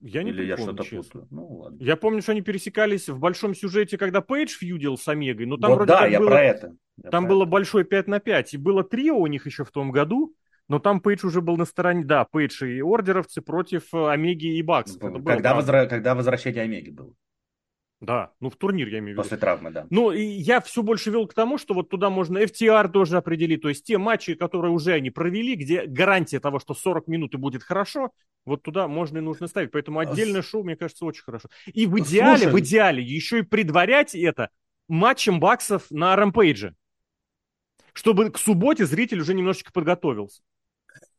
Я 0.00 0.22
не 0.22 0.30
Или 0.30 0.44
я 0.44 0.56
что-то 0.56 0.84
путаю. 0.84 1.26
Ну, 1.30 1.46
ладно. 1.56 1.76
Я 1.80 1.96
помню, 1.96 2.22
что 2.22 2.32
они 2.32 2.40
пересекались 2.40 3.08
в 3.08 3.18
большом 3.18 3.54
сюжете, 3.54 3.98
когда 3.98 4.20
Пейдж 4.20 4.56
фьюдил 4.56 4.96
с 4.96 5.08
Омегой. 5.08 5.46
Но 5.46 5.56
там 5.56 5.70
вот 5.70 5.76
вроде 5.78 5.92
да, 5.92 6.06
я 6.06 6.20
было, 6.20 6.28
про 6.28 6.42
это. 6.42 6.76
Я 7.02 7.10
там 7.10 7.24
про 7.24 7.30
было 7.30 7.42
это. 7.42 7.50
большое 7.50 7.84
5 7.84 8.06
на 8.06 8.20
5. 8.20 8.54
И 8.54 8.58
было 8.58 8.84
трио 8.84 9.16
у 9.16 9.26
них 9.26 9.46
еще 9.46 9.64
в 9.64 9.72
том 9.72 9.90
году. 9.90 10.34
Но 10.68 10.78
там 10.78 11.00
Пейдж 11.00 11.26
уже 11.26 11.40
был 11.40 11.56
на 11.56 11.64
стороне, 11.64 12.04
да, 12.04 12.24
Пейдж 12.24 12.62
и 12.62 12.80
ордеровцы 12.80 13.40
против 13.40 13.92
э, 13.92 14.10
Омеги 14.10 14.58
и 14.58 14.62
Бакс. 14.62 14.96
Когда, 14.98 15.54
возра... 15.54 15.86
когда 15.86 16.14
возвращение 16.14 16.62
Омеги 16.62 16.90
было. 16.90 17.12
Да, 18.00 18.30
ну 18.38 18.48
в 18.48 18.56
турнир 18.56 18.86
я 18.88 19.00
имею 19.00 19.06
в 19.06 19.18
виду. 19.18 19.22
После 19.22 19.38
травмы, 19.38 19.72
да. 19.72 19.86
Ну, 19.90 20.12
и 20.12 20.22
я 20.22 20.60
все 20.60 20.84
больше 20.84 21.10
вел 21.10 21.26
к 21.26 21.34
тому, 21.34 21.58
что 21.58 21.74
вот 21.74 21.88
туда 21.88 22.10
можно 22.10 22.38
FTR 22.38 22.88
тоже 22.90 23.16
определить, 23.16 23.62
то 23.62 23.68
есть 23.68 23.84
те 23.84 23.98
матчи, 23.98 24.34
которые 24.34 24.70
уже 24.70 24.92
они 24.92 25.10
провели, 25.10 25.56
где 25.56 25.84
гарантия 25.84 26.38
того, 26.38 26.60
что 26.60 26.74
40 26.74 27.08
минут 27.08 27.34
и 27.34 27.38
будет 27.38 27.64
хорошо, 27.64 28.12
вот 28.44 28.62
туда 28.62 28.86
можно 28.86 29.18
и 29.18 29.20
нужно 29.20 29.48
ставить. 29.48 29.72
Поэтому 29.72 29.98
отдельное 29.98 30.42
шоу, 30.42 30.62
мне 30.62 30.76
кажется, 30.76 31.04
очень 31.04 31.24
хорошо. 31.24 31.48
И 31.66 31.86
в 31.86 31.98
идеале, 31.98 32.44
Слушай... 32.44 32.52
в 32.52 32.60
идеале 32.60 33.02
еще 33.02 33.40
и 33.40 33.42
предварять 33.42 34.14
это 34.14 34.50
матчем 34.86 35.40
баксов 35.40 35.90
на 35.90 36.14
рампейдже, 36.14 36.76
чтобы 37.92 38.30
к 38.30 38.38
субботе 38.38 38.86
зритель 38.86 39.20
уже 39.20 39.34
немножечко 39.34 39.72
подготовился. 39.72 40.42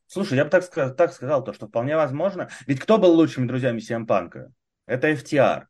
Слушай, 0.07 0.37
я 0.37 0.45
бы 0.45 0.49
так, 0.49 0.67
так 0.95 1.13
сказал, 1.13 1.43
то, 1.43 1.51
что 1.53 1.67
вполне 1.67 1.97
возможно. 1.97 2.49
Ведь 2.65 2.79
кто 2.79 2.97
был 2.97 3.11
лучшими 3.11 3.45
друзьями 3.45 3.79
CM 3.79 4.05
Панка? 4.05 4.51
Это 4.87 5.11
FTR. 5.11 5.65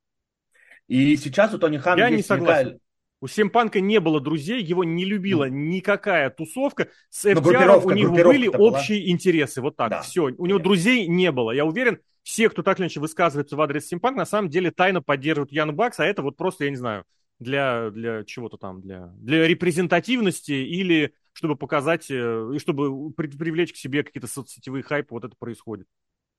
И 0.90 1.16
сейчас 1.16 1.54
у 1.54 1.60
Тони 1.60 1.78
Хана 1.78 2.00
Я 2.00 2.10
не 2.10 2.22
согласен. 2.22 2.68
Уникаль... 2.68 2.80
У 3.22 3.28
Семпанка 3.28 3.82
не 3.82 4.00
было 4.00 4.22
друзей, 4.22 4.64
его 4.64 4.86
не 4.86 5.04
любила 5.04 5.50
никакая 5.50 6.30
тусовка. 6.30 6.88
С 7.10 7.26
FTR 7.26 7.82
у 7.84 7.92
него 7.92 8.14
были 8.14 8.48
общие 8.48 9.02
была. 9.02 9.12
интересы. 9.12 9.62
Вот 9.62 9.76
так, 9.76 9.90
да. 9.90 10.02
все. 10.02 10.24
У 10.24 10.46
него 10.46 10.58
Нет. 10.58 10.64
друзей 10.64 11.08
не 11.08 11.32
было. 11.32 11.52
Я 11.52 11.66
уверен, 11.66 12.00
все, 12.24 12.50
кто 12.50 12.64
так 12.64 12.80
или 12.80 12.86
иначе 12.86 13.02
высказывается 13.02 13.56
в 13.56 13.62
адрес 13.62 13.88
Симпанк, 13.88 14.16
на 14.16 14.26
самом 14.26 14.50
деле 14.50 14.72
тайно 14.72 15.02
поддерживают 15.02 15.52
Ян 15.52 15.76
Бакс, 15.76 16.00
а 16.00 16.06
это 16.06 16.22
вот 16.22 16.38
просто, 16.38 16.64
я 16.64 16.70
не 16.70 16.78
знаю, 16.78 17.04
для, 17.40 17.90
для 17.90 18.24
чего-то 18.24 18.58
там, 18.58 18.82
для, 18.82 19.08
для 19.18 19.48
репрезентативности 19.48 20.52
или 20.52 21.14
чтобы 21.34 21.56
показать, 21.56 22.10
э, 22.10 22.52
и 22.54 22.60
чтобы 22.60 23.12
привлечь 23.14 23.74
к 23.74 23.78
себе 23.78 24.04
какие-то 24.04 24.28
соцсетевые 24.28 24.84
хайпы, 24.84 25.14
вот 25.14 25.26
это 25.26 25.36
происходит. 25.38 25.88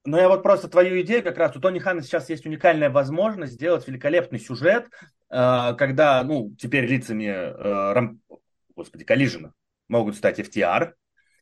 Но 0.05 0.19
я 0.19 0.29
вот 0.29 0.43
просто 0.43 0.69
твою 0.69 1.01
идею, 1.03 1.23
как 1.23 1.37
раз 1.37 1.55
у 1.57 1.61
Тони 1.61 1.79
Хана 1.79 2.03
сейчас 2.03 2.31
есть 2.31 2.47
уникальная 2.47 2.89
возможность 2.89 3.53
сделать 3.53 3.87
великолепный 3.87 4.39
сюжет, 4.39 4.87
э, 5.31 5.75
когда, 5.77 6.23
ну, 6.25 6.55
теперь 6.59 6.87
лицами, 6.87 7.27
э, 7.27 7.93
рам... 7.93 8.21
господи, 8.75 9.05
Коллижена 9.05 9.53
могут 9.89 10.17
стать 10.17 10.41
FTR. 10.41 10.93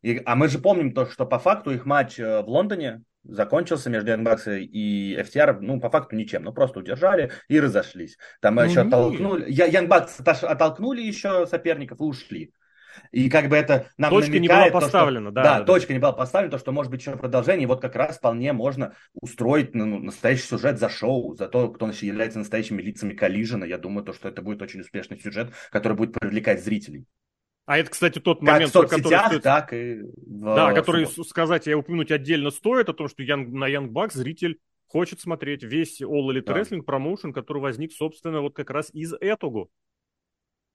И, 0.02 0.20
а 0.24 0.34
мы 0.34 0.48
же 0.48 0.58
помним 0.58 0.92
то, 0.92 1.06
что 1.06 1.24
по 1.24 1.38
факту 1.38 1.70
их 1.70 1.86
матч 1.86 2.18
э, 2.18 2.42
в 2.42 2.48
Лондоне 2.48 3.02
закончился 3.22 3.90
между 3.90 4.10
Янгбакс 4.10 4.48
и 4.48 5.16
FTR, 5.20 5.58
ну, 5.60 5.80
по 5.80 5.90
факту 5.90 6.16
ничем, 6.16 6.42
ну, 6.42 6.52
просто 6.52 6.80
удержали 6.80 7.30
и 7.48 7.60
разошлись. 7.60 8.16
Там 8.40 8.56
ну, 8.56 8.62
еще 8.62 8.80
оттолкнули, 8.80 9.44
Янгбакс 9.48 10.20
оттолкнули 10.20 11.02
еще 11.02 11.46
соперников 11.46 12.00
и 12.00 12.04
ушли. 12.04 12.52
И 13.12 13.28
как 13.28 13.48
бы 13.48 13.56
это 13.56 13.90
нам 13.96 14.10
точка 14.10 14.32
намекает, 14.32 14.66
не 14.66 14.70
была 14.70 14.80
то, 14.80 14.86
поставлена, 14.86 15.26
что, 15.26 15.34
да, 15.34 15.42
да, 15.42 15.64
точка 15.64 15.92
не 15.92 15.98
была 15.98 16.12
поставлена, 16.12 16.50
то, 16.50 16.58
что 16.58 16.72
может 16.72 16.90
быть 16.90 17.00
еще 17.00 17.16
продолжение, 17.16 17.64
и 17.64 17.66
вот 17.66 17.80
как 17.80 17.96
раз 17.96 18.18
вполне 18.18 18.52
можно 18.52 18.94
устроить 19.14 19.74
ну, 19.74 19.98
настоящий 19.98 20.42
сюжет 20.42 20.78
за 20.78 20.88
шоу, 20.88 21.34
за 21.34 21.48
то, 21.48 21.68
кто 21.68 21.86
является 21.88 22.38
настоящими 22.38 22.82
лицами 22.82 23.14
коллижена. 23.14 23.66
Я 23.66 23.78
думаю, 23.78 24.04
то, 24.04 24.12
что 24.12 24.28
это 24.28 24.42
будет 24.42 24.62
очень 24.62 24.80
успешный 24.80 25.18
сюжет, 25.18 25.52
который 25.70 25.96
будет 25.96 26.12
привлекать 26.12 26.62
зрителей. 26.62 27.06
А 27.68 27.76
это, 27.76 27.90
кстати, 27.90 28.18
тот 28.18 28.40
как 28.40 28.48
момент, 28.48 28.70
в 28.70 28.72
соцсетях, 28.72 29.02
который 29.04 29.26
стоит... 29.26 29.42
так 29.42 29.72
и 29.74 30.00
в 30.00 30.54
Да, 30.54 30.72
который 30.72 31.06
сказать 31.06 31.66
и 31.68 31.74
упомянуть 31.74 32.10
отдельно 32.10 32.50
стоит, 32.50 32.88
о 32.88 32.94
том, 32.94 33.08
что 33.08 33.22
Young, 33.22 33.48
на 33.48 33.68
Young 33.68 33.88
Bucks 33.88 34.14
зритель 34.14 34.58
хочет 34.86 35.20
смотреть 35.20 35.62
весь 35.62 36.00
All 36.00 36.30
Elite 36.30 36.44
Да. 36.46 36.58
Wrestling 36.58 36.80
промоушен, 36.80 37.34
который 37.34 37.60
возник, 37.60 37.92
собственно, 37.92 38.40
вот 38.40 38.54
как 38.56 38.70
раз 38.70 38.88
из 38.94 39.12
этого. 39.12 39.68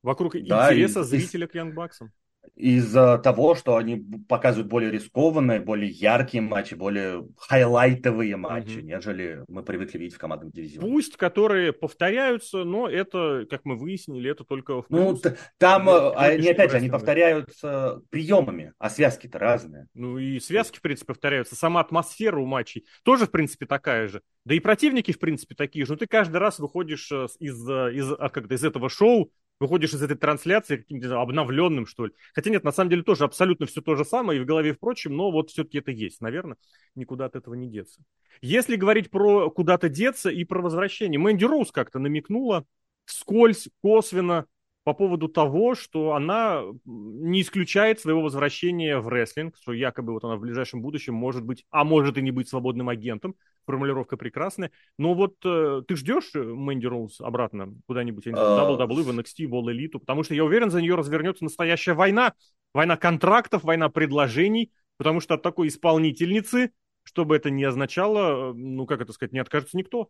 Вокруг 0.04 0.34
Да, 0.34 0.72
интереса 0.72 1.00
из- 1.02 1.08
зрителя 1.08 1.48
к 1.48 1.56
Bucks. 1.56 2.10
из-за 2.56 3.18
того, 3.20 3.56
что 3.56 3.78
они 3.78 4.06
показывают 4.28 4.68
более 4.68 4.92
рискованные, 4.92 5.62
более 5.62 5.90
яркие 5.90 6.42
матчи, 6.42 6.74
более 6.74 7.26
хайлайтовые 7.38 8.36
матчи, 8.36 8.80
Мгм. 8.80 8.86
нежели 8.88 9.44
мы 9.48 9.64
привыкли 9.64 9.98
видеть 9.98 10.16
в 10.16 10.20
командном 10.20 10.52
дивизионе. 10.52 10.92
Пусть, 10.92 11.16
которые 11.16 11.72
повторяются, 11.72 12.66
но 12.66 12.90
это, 12.90 13.48
как 13.50 13.64
мы 13.64 13.78
выяснили, 13.78 14.30
это 14.30 14.44
только 14.44 14.82
в 14.82 14.86
Ну, 14.90 15.18
там, 15.58 15.86
Ну, 15.86 16.14
они, 16.18 16.50
опять 16.50 16.72
же, 16.72 16.78
они 16.78 16.90
повторяются 16.90 18.02
приемами, 18.10 18.74
а 18.78 18.90
связки-то 18.90 19.40
разные. 19.40 19.88
Ну 19.94 20.18
и 20.18 20.38
связки, 20.42 20.80
в 20.80 20.82
принципе, 20.82 21.08
повторяются. 21.08 21.56
Сама 21.56 21.80
атмосфера 21.80 22.38
у 22.38 22.46
матчей 22.46 22.86
тоже, 23.04 23.26
в 23.26 23.32
принципе, 23.32 23.66
такая 23.66 24.10
же. 24.10 24.22
Да 24.46 24.54
и 24.54 24.60
противники, 24.60 25.14
в 25.14 25.20
принципе, 25.20 25.56
такие 25.56 25.86
же. 25.86 25.94
Но 25.94 25.98
ты 25.98 26.08
каждый 26.08 26.38
раз 26.38 26.60
выходишь 26.60 27.10
э, 27.10 27.28
из, 27.40 27.70
э, 27.70 27.94
из, 27.94 28.12
а, 28.12 28.28
как-то 28.28 28.54
из 28.56 28.66
этого 28.66 28.90
шоу, 28.90 29.32
выходишь 29.64 29.94
из 29.94 30.04
этой 30.04 30.18
трансляции 30.18 30.78
каким-то 30.78 31.22
обновленным, 31.22 31.86
что 31.86 32.08
ли. 32.08 32.14
Хотя 32.34 32.52
нет, 32.52 32.64
на 32.64 32.72
самом 32.72 32.90
деле 32.90 33.04
тоже 33.04 33.24
абсолютно 33.24 33.66
все 33.66 33.82
то 33.82 33.96
же 33.96 34.04
самое, 34.04 34.40
и 34.40 34.44
в 34.44 34.46
голове, 34.46 34.74
впрочем, 34.74 35.16
но 35.16 35.32
вот 35.32 35.50
все-таки 35.50 35.80
это 35.80 35.92
есть. 35.92 36.22
Наверное, 36.22 36.58
никуда 36.96 37.26
от 37.26 37.36
этого 37.36 37.54
не 37.54 37.70
деться. 37.70 38.04
Если 38.42 38.76
говорить 38.76 39.10
про 39.10 39.50
куда-то 39.50 39.90
деться 39.90 40.30
и 40.30 40.44
про 40.44 40.62
возвращение, 40.62 41.20
Мэнди 41.20 41.46
Роуз 41.46 41.72
как-то 41.72 42.00
намекнула 42.00 42.66
вскользь, 43.06 43.70
косвенно, 43.82 44.46
по 44.84 44.94
поводу 44.94 45.30
того, 45.30 45.76
что 45.76 46.14
она 46.14 46.62
не 46.86 47.42
исключает 47.42 48.02
своего 48.02 48.22
возвращения 48.22 49.00
в 49.00 49.08
рестлинг, 49.08 49.56
что 49.62 49.72
якобы 49.72 50.12
вот 50.12 50.26
она 50.26 50.36
в 50.36 50.42
ближайшем 50.42 50.82
будущем 50.82 51.14
может 51.14 51.44
быть, 51.44 51.66
а 51.70 51.86
может 51.86 52.18
и 52.18 52.22
не 52.22 52.32
быть 52.32 52.50
свободным 52.50 52.90
агентом. 52.90 53.36
Формулировка 53.66 54.18
прекрасная. 54.18 54.72
Но 54.98 55.14
вот 55.14 55.36
э, 55.46 55.82
ты 55.88 55.96
ждешь 55.96 56.32
э, 56.36 56.44
Мэнди 56.44 56.86
Роуз 56.86 57.22
обратно 57.22 57.74
куда-нибудь, 57.88 58.26
не 58.26 58.32
знаю, 58.32 58.48
А, 58.48 58.72
WWE, 58.72 59.04
в 59.04 59.10
NXT, 59.10 59.48
в 59.48 59.54
All 59.54 59.74
Elite? 59.74 60.00
Потому 60.00 60.24
что 60.24 60.34
я 60.34 60.44
уверен, 60.44 60.70
за 60.70 60.82
нее 60.82 60.96
развернется 60.96 61.44
настоящая 61.44 61.94
война. 61.94 62.34
Война 62.74 62.98
контрактов, 62.98 63.64
война 63.64 63.90
предложений, 63.90 64.72
потому 64.98 65.20
что 65.20 65.36
от 65.36 65.42
такой 65.42 65.68
исполнительницы, 65.68 66.72
что 67.04 67.26
бы 67.26 67.36
это 67.36 67.50
ни 67.50 67.64
означало, 67.64 68.52
э, 68.52 68.54
ну, 68.54 68.86
как 68.86 69.02
это 69.02 69.14
сказать, 69.14 69.34
не 69.34 69.40
откажется 69.40 69.78
никто. 69.78 70.10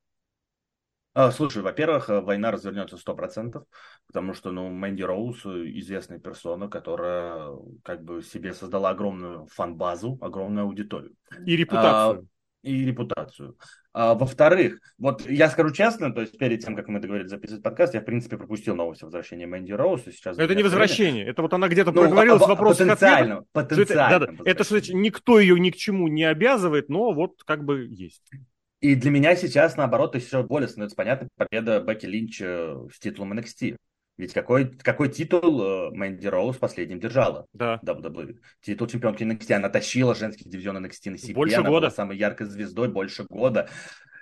А, 1.15 1.29
Слушай, 1.31 1.61
во-первых, 1.61 2.09
э, 2.09 2.21
война 2.21 2.49
развернется 2.49 2.97
сто 2.97 3.15
процентов, 3.15 3.65
потому 4.07 4.33
что, 4.33 4.51
ну, 4.51 4.69
Мэнди 4.69 5.03
Роуз 5.03 5.45
э, 5.45 5.49
известная 5.75 6.17
персона, 6.17 6.67
которая 6.67 7.49
э, 7.49 7.57
как 7.83 8.03
бы 8.03 8.23
себе 8.23 8.51
создала 8.53 8.89
огромную 8.89 9.45
фан-базу, 9.45 10.17
огромную 10.21 10.65
аудиторию. 10.65 11.15
И 11.45 11.55
репутацию. 11.55 12.27
И 12.63 12.85
репутацию. 12.85 13.57
А, 13.91 14.15
во-вторых, 14.15 14.79
вот 14.97 15.29
я 15.29 15.49
скажу 15.49 15.71
честно, 15.71 16.11
то 16.11 16.21
есть 16.21 16.37
перед 16.37 16.63
тем, 16.63 16.75
как 16.75 16.87
мы 16.87 16.99
договорились 16.99 17.29
записывать 17.29 17.61
подкаст, 17.61 17.93
я, 17.93 18.01
в 18.01 18.05
принципе, 18.05 18.37
пропустил 18.37 18.75
новость 18.75 19.03
о 19.03 19.05
возвращении 19.05 19.45
Мэнди 19.45 19.73
Роуз. 19.73 20.07
И 20.07 20.11
сейчас 20.11 20.39
это 20.39 20.55
не 20.55 20.63
возвращение, 20.63 21.25
это 21.27 21.41
вот 21.41 21.53
она 21.53 21.67
где-то 21.67 21.91
Ну, 21.91 22.01
проговорилась 22.01 22.41
а- 22.41 22.45
в 22.45 22.47
а- 22.47 22.53
вопросах 22.55 22.87
потенциально. 22.87 23.35
Что 23.51 23.59
это, 23.59 23.75
потенциально. 23.75 24.19
да, 24.19 24.25
да, 24.31 24.33
это 24.45 24.63
что 24.63 24.75
значит, 24.75 24.95
никто 24.95 25.39
ее 25.39 25.59
ни 25.59 25.69
к 25.69 25.75
чему 25.75 26.07
не 26.07 26.23
обязывает, 26.23 26.89
но 26.89 27.11
вот 27.11 27.43
как 27.45 27.63
бы 27.65 27.85
есть. 27.85 28.31
И 28.79 28.95
для 28.95 29.11
меня 29.11 29.35
сейчас, 29.35 29.77
наоборот, 29.77 30.15
еще 30.15 30.43
более 30.43 30.67
становится 30.67 30.95
понятна 30.95 31.27
победа 31.37 31.79
Бекки 31.79 32.05
Линч 32.05 32.39
с 32.41 32.99
титулом 32.99 33.33
NXT. 33.33 33.75
Ведь 34.17 34.33
какой, 34.33 34.69
какой 34.69 35.09
титул 35.09 35.61
э, 35.61 35.89
Мэнди 35.91 36.27
Роуз 36.27 36.57
последним 36.57 36.99
держала? 36.99 37.47
Да. 37.53 37.79
WWE. 37.83 38.37
Титул 38.61 38.87
чемпионки 38.87 39.23
NXT. 39.23 39.53
Она 39.53 39.69
тащила 39.69 40.13
женский 40.13 40.47
дивизион 40.47 40.85
NXT 40.85 41.11
на 41.11 41.17
себе. 41.17 41.33
Больше 41.33 41.55
она 41.55 41.69
года. 41.69 41.87
была 41.87 41.91
самой 41.91 42.17
яркой 42.17 42.47
звездой 42.47 42.89
больше 42.89 43.23
года. 43.23 43.69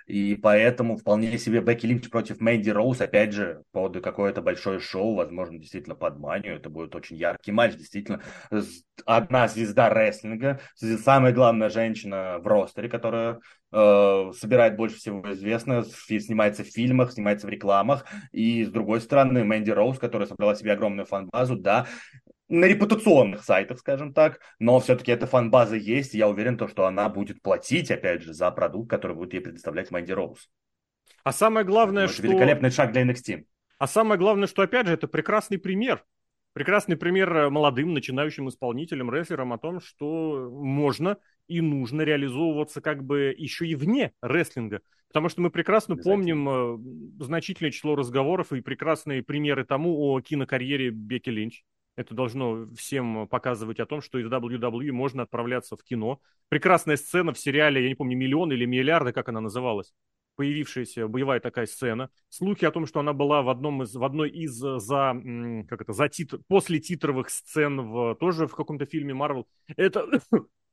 И 0.06 0.34
поэтому 0.34 0.96
вполне 0.96 1.38
себе 1.38 1.60
Бекки 1.60 1.86
Линч 1.86 2.10
против 2.10 2.40
Мэнди 2.40 2.70
Роуз, 2.70 3.00
опять 3.00 3.32
же, 3.32 3.62
под 3.70 4.02
какое-то 4.02 4.42
большое 4.42 4.80
шоу, 4.80 5.14
возможно, 5.14 5.58
действительно 5.58 5.94
под 5.94 6.18
манию. 6.18 6.56
Это 6.56 6.70
будет 6.70 6.94
очень 6.94 7.16
яркий 7.16 7.52
матч, 7.52 7.76
действительно. 7.76 8.20
Одна 9.04 9.46
звезда 9.46 9.90
рестлинга, 9.90 10.60
самая 10.74 11.32
главная 11.32 11.68
женщина 11.68 12.38
в 12.40 12.46
ростере, 12.46 12.88
которая 12.88 13.38
собирает 13.72 14.76
больше 14.76 14.96
всего 14.96 15.22
известно, 15.32 15.82
снимается 15.84 16.62
в 16.62 16.66
фильмах, 16.66 17.12
снимается 17.12 17.46
в 17.46 17.50
рекламах. 17.50 18.04
И 18.30 18.64
с 18.64 18.70
другой 18.70 19.00
стороны, 19.00 19.44
Мэнди 19.44 19.70
Роуз, 19.70 19.98
которая 19.98 20.28
собрала 20.28 20.54
себе 20.54 20.72
огромную 20.72 21.06
фан-базу, 21.06 21.56
да, 21.56 21.86
на 22.52 22.66
репутационных 22.66 23.44
сайтах, 23.44 23.78
скажем 23.78 24.12
так, 24.12 24.40
но 24.58 24.78
все-таки 24.78 25.10
эта 25.10 25.26
фан-база 25.26 25.76
есть, 25.76 26.14
и 26.14 26.18
я 26.18 26.28
уверен, 26.28 26.58
то, 26.58 26.68
что 26.68 26.86
она 26.86 27.08
будет 27.08 27.40
платить, 27.40 27.90
опять 27.90 28.22
же, 28.22 28.34
за 28.34 28.50
продукт, 28.50 28.90
который 28.90 29.16
будет 29.16 29.32
ей 29.32 29.40
предоставлять 29.40 29.90
Мэнди 29.90 30.12
Роуз. 30.12 30.50
А 31.24 31.32
самое 31.32 31.64
главное, 31.64 32.04
Это 32.04 32.12
что... 32.12 32.22
великолепный 32.24 32.70
шаг 32.70 32.92
для 32.92 33.06
NXT. 33.06 33.44
А 33.78 33.86
самое 33.86 34.18
главное, 34.18 34.46
что, 34.48 34.62
опять 34.62 34.86
же, 34.86 34.92
это 34.92 35.08
прекрасный 35.08 35.58
пример. 35.58 36.04
Прекрасный 36.52 36.96
пример 36.96 37.34
э, 37.34 37.48
молодым, 37.48 37.94
начинающим 37.94 38.48
исполнителям, 38.50 39.10
рестлерам 39.10 39.54
о 39.54 39.58
том, 39.58 39.80
что 39.80 40.50
можно 40.52 41.16
и 41.48 41.60
нужно 41.60 42.02
реализовываться 42.02 42.80
как 42.80 43.04
бы 43.04 43.34
еще 43.36 43.66
и 43.66 43.74
вне 43.74 44.12
рестлинга. 44.20 44.80
Потому 45.08 45.28
что 45.28 45.42
мы 45.42 45.50
прекрасно 45.50 45.96
помним 45.96 46.48
э, 46.48 47.24
значительное 47.24 47.70
число 47.70 47.94
разговоров 47.94 48.52
и 48.52 48.62
прекрасные 48.62 49.22
примеры 49.22 49.64
тому 49.64 50.10
о 50.10 50.20
кинокарьере 50.20 50.90
Бекки 50.90 51.28
Линч. 51.28 51.64
Это 51.96 52.14
должно 52.14 52.66
всем 52.74 53.28
показывать 53.28 53.78
о 53.78 53.86
том, 53.86 54.00
что 54.00 54.18
из 54.18 54.26
WWE 54.26 54.90
можно 54.92 55.24
отправляться 55.24 55.76
в 55.76 55.82
кино. 55.82 56.20
Прекрасная 56.48 56.96
сцена 56.96 57.34
в 57.34 57.38
сериале, 57.38 57.82
я 57.82 57.88
не 57.88 57.94
помню, 57.94 58.16
«Миллион» 58.16 58.52
или 58.52 58.64
«Миллиарды», 58.64 59.12
как 59.12 59.28
она 59.28 59.40
называлась 59.40 59.92
появившаяся 60.36 61.08
боевая 61.08 61.40
такая 61.40 61.66
сцена. 61.66 62.10
Слухи 62.28 62.64
о 62.64 62.70
том, 62.70 62.86
что 62.86 63.00
она 63.00 63.12
была 63.12 63.42
в, 63.42 63.48
одном 63.48 63.82
из, 63.82 63.94
в 63.94 64.02
одной 64.02 64.30
из 64.30 64.62
э, 64.64 64.78
за, 64.78 65.14
как 65.68 65.82
это, 65.82 65.92
за 65.92 66.08
титр, 66.08 66.40
после 66.48 66.80
титровых 66.80 67.30
сцен 67.30 67.80
в, 67.80 68.14
тоже 68.16 68.46
в 68.46 68.54
каком-то 68.54 68.86
фильме 68.86 69.14
Марвел. 69.14 69.46
Это, 69.76 70.06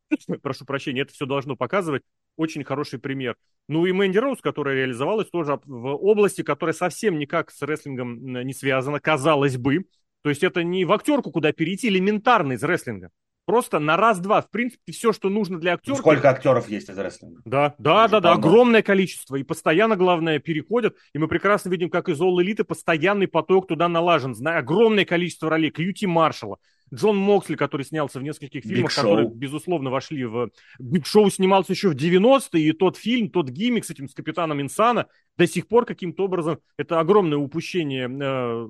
прошу 0.41 0.65
прощения, 0.65 1.01
это 1.01 1.13
все 1.13 1.25
должно 1.25 1.55
показывать. 1.55 2.03
Очень 2.37 2.63
хороший 2.63 2.99
пример. 2.99 3.35
Ну 3.67 3.85
и 3.85 3.91
Мэнди 3.91 4.17
Роуз, 4.17 4.41
которая 4.41 4.75
реализовалась 4.75 5.29
тоже 5.29 5.59
в 5.65 5.95
области, 5.95 6.41
которая 6.41 6.73
совсем 6.73 7.19
никак 7.19 7.51
с 7.51 7.61
рестлингом 7.61 8.43
не 8.45 8.53
связана, 8.53 8.99
казалось 8.99 9.57
бы. 9.57 9.85
То 10.21 10.29
есть 10.29 10.43
это 10.43 10.63
не 10.63 10.85
в 10.85 10.91
актерку 10.91 11.31
куда 11.31 11.51
перейти, 11.51 11.87
элементарно 11.87 12.53
из 12.53 12.63
рестлинга. 12.63 13.09
Просто 13.49 13.79
на 13.79 13.97
раз-два, 13.97 14.43
в 14.43 14.51
принципе, 14.51 14.91
все, 14.91 15.11
что 15.11 15.27
нужно 15.27 15.59
для 15.59 15.73
актера. 15.73 15.95
Сколько 15.95 16.29
актеров 16.29 16.69
есть 16.69 16.87
из 16.87 16.97
рестлинга? 16.99 17.41
Да, 17.45 17.73
да, 17.79 18.03
Уже 18.03 18.11
да, 18.11 18.19
да, 18.19 18.33
огромное 18.33 18.83
количество. 18.83 19.37
И 19.37 19.43
постоянно, 19.43 19.95
главное, 19.95 20.37
переходят. 20.37 20.95
И 21.13 21.17
мы 21.17 21.27
прекрасно 21.27 21.69
видим, 21.69 21.89
как 21.89 22.09
из 22.09 22.21
All 22.21 22.35
Elite 22.39 22.63
постоянный 22.63 23.27
поток 23.27 23.67
туда 23.67 23.87
налажен. 23.87 24.35
Зна- 24.35 24.57
огромное 24.57 25.03
количество 25.03 25.49
ролей. 25.49 25.71
Кьюти 25.71 26.05
Маршалла, 26.05 26.59
Джон 26.93 27.17
Моксли, 27.17 27.55
который 27.55 27.85
снялся 27.85 28.19
в 28.19 28.23
нескольких 28.23 28.63
фильмах, 28.63 28.91
Шоу. 28.91 29.03
которые, 29.03 29.29
безусловно, 29.29 29.89
вошли 29.89 30.25
в... 30.25 30.49
Биг 30.79 31.05
Шоу 31.05 31.29
снимался 31.29 31.73
еще 31.73 31.89
в 31.89 31.95
90-е, 31.95 32.61
и 32.61 32.71
тот 32.71 32.97
фильм, 32.97 33.29
тот 33.29 33.49
гиммик 33.49 33.85
с 33.85 33.89
этим, 33.89 34.07
с 34.09 34.13
Капитаном 34.13 34.61
Инсана, 34.61 35.07
до 35.37 35.47
сих 35.47 35.67
пор 35.67 35.85
каким-то 35.85 36.25
образом, 36.25 36.59
это 36.77 36.99
огромное 36.99 37.37
упущение 37.37 38.09
э, 38.09 38.69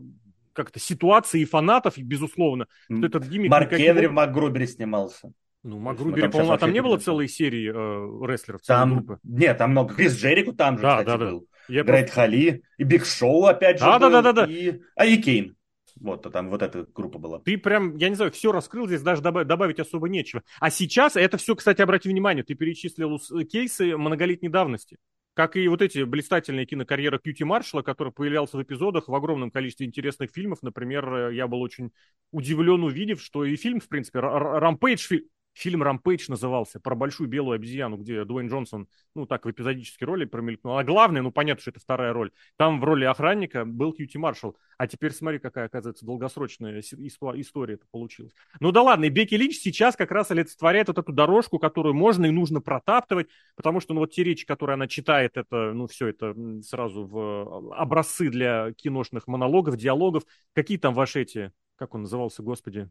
как-то 0.54 0.80
ситуации 0.80 1.42
и 1.42 1.46
фанатов, 1.46 1.98
и, 1.98 2.04
безусловно, 2.04 2.68
что 2.86 3.06
этот 3.06 3.26
гиммик... 3.26 3.50
Марк 3.52 3.72
никаким 3.72 3.96
Генри 3.96 4.06
в 4.08 4.14
МакГрубере 4.14 4.68
снимался. 4.68 5.32
Ну, 5.64 5.84
там 5.84 6.32
по-моему, 6.32 6.52
а 6.54 6.58
там 6.58 6.72
не 6.72 6.82
было 6.82 6.98
целой 6.98 7.28
серии 7.28 7.70
э, 7.70 8.26
рестлеров, 8.28 8.62
целой 8.62 8.80
Там, 8.80 8.96
группы? 8.96 9.20
нет, 9.24 9.58
там 9.58 9.72
много. 9.72 9.94
Крис 9.94 10.16
Джерико 10.18 10.54
там 10.54 10.78
же, 10.78 10.84
Да, 10.84 11.00
кстати, 11.00 11.08
да, 11.08 11.18
да. 11.18 11.32
был. 11.32 11.48
Я 11.68 11.84
Грейт 11.84 12.06
просто- 12.06 12.22
Хали, 12.22 12.62
и 12.78 12.84
Биг 12.84 13.06
Шоу 13.06 13.46
опять 13.46 13.78
же 13.78 13.86
Да, 13.86 14.00
да, 14.00 14.06
был, 14.08 14.14
да, 14.14 14.22
да, 14.22 14.34
да. 14.34 14.46
И... 14.52 14.80
А 14.96 15.06
и 15.06 15.18
Кейн. 15.18 15.56
Вот, 16.00 16.26
а 16.26 16.30
там 16.30 16.50
вот 16.50 16.62
эта 16.62 16.86
группа 16.94 17.20
была. 17.20 17.40
Ты 17.40 17.58
прям, 17.58 17.96
я 17.98 18.10
не 18.10 18.16
знаю, 18.16 18.32
все 18.32 18.52
раскрыл, 18.52 18.88
здесь 18.88 19.02
даже 19.02 19.22
доба- 19.22 19.44
добавить 19.44 19.80
особо 19.80 20.08
нечего. 20.10 20.44
А 20.60 20.70
сейчас, 20.70 21.16
это 21.16 21.38
все, 21.38 21.56
кстати, 21.56 21.82
обрати 21.82 22.10
внимание, 22.10 22.44
ты 22.44 22.56
перечислил 22.56 23.20
с- 23.20 23.44
кейсы 23.46 23.98
многолетней 23.98 24.50
давности. 24.50 24.98
Как 25.34 25.56
и 25.56 25.68
вот 25.68 25.82
эти 25.82 26.04
блистательные 26.04 26.66
кинокарьеры 26.66 27.20
Кьюти 27.20 27.44
Маршалла, 27.44 27.82
который 27.82 28.12
появлялся 28.12 28.58
в 28.58 28.64
эпизодах 28.64 29.08
в 29.08 29.16
огромном 29.16 29.52
количестве 29.52 29.86
интересных 29.88 30.32
фильмов. 30.32 30.60
Например, 30.62 31.14
э, 31.30 31.36
я 31.36 31.48
был 31.48 31.62
очень 31.62 31.92
удивлен, 32.32 32.84
увидев, 32.84 33.22
что 33.22 33.46
и 33.46 33.56
фильм, 33.56 33.80
в 33.80 33.88
принципе, 33.88 34.20
Рампейдж, 34.20 35.08
фи- 35.08 35.28
фильм 35.60 35.84
«Рампейдж» 35.84 36.26
назывался, 36.30 36.80
про 36.80 36.96
большую 36.96 37.30
белую 37.30 37.56
обезьяну, 37.56 37.98
где 37.98 38.24
Дуэйн 38.24 38.48
Джонсон, 38.48 38.88
ну, 39.14 39.26
так, 39.26 39.46
в 39.46 39.52
эпизодической 39.52 40.06
роли 40.06 40.26
промелькнул. 40.26 40.78
А 40.78 40.84
главное, 40.84 41.22
ну, 41.22 41.32
понятно, 41.32 41.62
что 41.62 41.72
это 41.72 41.80
вторая 41.80 42.14
роль. 42.14 42.32
Там 42.58 42.80
в 42.80 42.84
роли 42.84 43.06
охранника 43.06 43.66
был 43.66 43.94
Кьюти 43.94 44.18
Маршалл. 44.18 44.58
А 44.78 44.88
теперь 44.88 45.12
смотри, 45.12 45.40
какая, 45.40 45.66
оказывается, 45.66 46.06
долгосрочная 46.06 46.80
история 46.80 47.74
это 47.74 47.86
получилась. 47.92 48.34
Ну 48.60 48.72
да 48.72 48.82
ладно, 48.82 49.06
и 49.06 49.10
Бекки 49.10 49.36
Линч 49.36 49.58
сейчас 49.58 49.96
как 49.96 50.12
раз 50.12 50.32
олицетворяет 50.32 50.88
вот 50.88 50.98
эту 50.98 51.12
дорожку, 51.12 51.60
которую 51.60 51.94
можно 51.94 52.26
и 52.26 52.32
нужно 52.32 52.62
протаптывать, 52.62 53.28
потому 53.56 53.82
что, 53.82 53.94
ну, 53.94 54.00
вот 54.02 54.12
те 54.12 54.24
речи, 54.24 54.46
которые 54.46 54.76
она 54.76 54.88
читает, 54.88 55.36
это, 55.36 55.74
ну, 55.74 55.88
все 55.88 56.08
это 56.08 56.34
сразу 56.64 57.06
в 57.06 57.74
образцы 57.76 58.30
для 58.30 58.72
киношных 58.74 59.28
монологов, 59.28 59.76
диалогов. 59.76 60.24
Какие 60.54 60.78
там 60.78 60.94
ваши 60.94 61.22
эти, 61.22 61.52
как 61.76 61.96
он 61.96 62.04
назывался, 62.04 62.42
господи? 62.42 62.90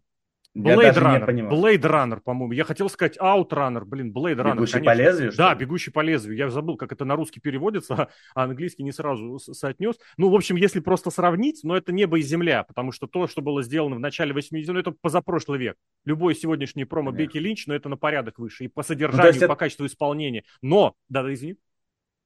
Blade 0.56 0.94
Runner, 0.94 1.48
Blade 1.48 1.82
Runner, 1.82 2.20
по-моему. 2.20 2.52
Я 2.52 2.64
хотел 2.64 2.88
сказать 2.88 3.16
Outrunner, 3.18 3.84
блин, 3.84 4.12
Blade 4.12 4.36
Runner. 4.36 4.54
Бегущий 4.54 4.72
конечно. 4.74 4.92
по 4.92 4.96
лезвию? 4.96 5.32
Да, 5.36 5.54
бегущий 5.54 5.90
по 5.90 6.00
лезвию. 6.00 6.36
Я 6.36 6.50
забыл, 6.50 6.76
как 6.76 6.92
это 6.92 7.04
на 7.04 7.16
русский 7.16 7.40
переводится, 7.40 7.94
а 7.94 8.08
английский 8.44 8.82
не 8.82 8.92
сразу 8.92 9.38
соотнес. 9.38 9.96
Ну, 10.16 10.30
в 10.30 10.34
общем, 10.34 10.56
если 10.56 10.80
просто 10.80 11.10
сравнить, 11.10 11.60
но 11.62 11.76
это 11.76 11.92
небо 11.92 12.18
и 12.18 12.22
земля, 12.22 12.64
потому 12.64 12.92
что 12.92 13.06
то, 13.06 13.26
что 13.26 13.42
было 13.42 13.62
сделано 13.62 13.96
в 13.96 14.00
начале 14.00 14.32
80-х, 14.32 14.72
ну, 14.72 14.78
это 14.80 14.92
позапрошлый 14.92 15.58
век. 15.58 15.76
Любой 16.04 16.34
сегодняшний 16.34 16.84
промо 16.84 17.12
Бекки 17.12 17.38
Линч, 17.38 17.66
но 17.66 17.74
это 17.74 17.88
на 17.88 17.96
порядок 17.96 18.38
выше. 18.38 18.64
И 18.64 18.68
по 18.68 18.82
содержанию, 18.82 19.32
ну, 19.32 19.36
и 19.36 19.40
по 19.40 19.52
это... 19.52 19.56
качеству 19.56 19.86
исполнения. 19.86 20.44
Но, 20.62 20.94
да, 21.08 21.22
да, 21.22 21.32
извини. 21.32 21.56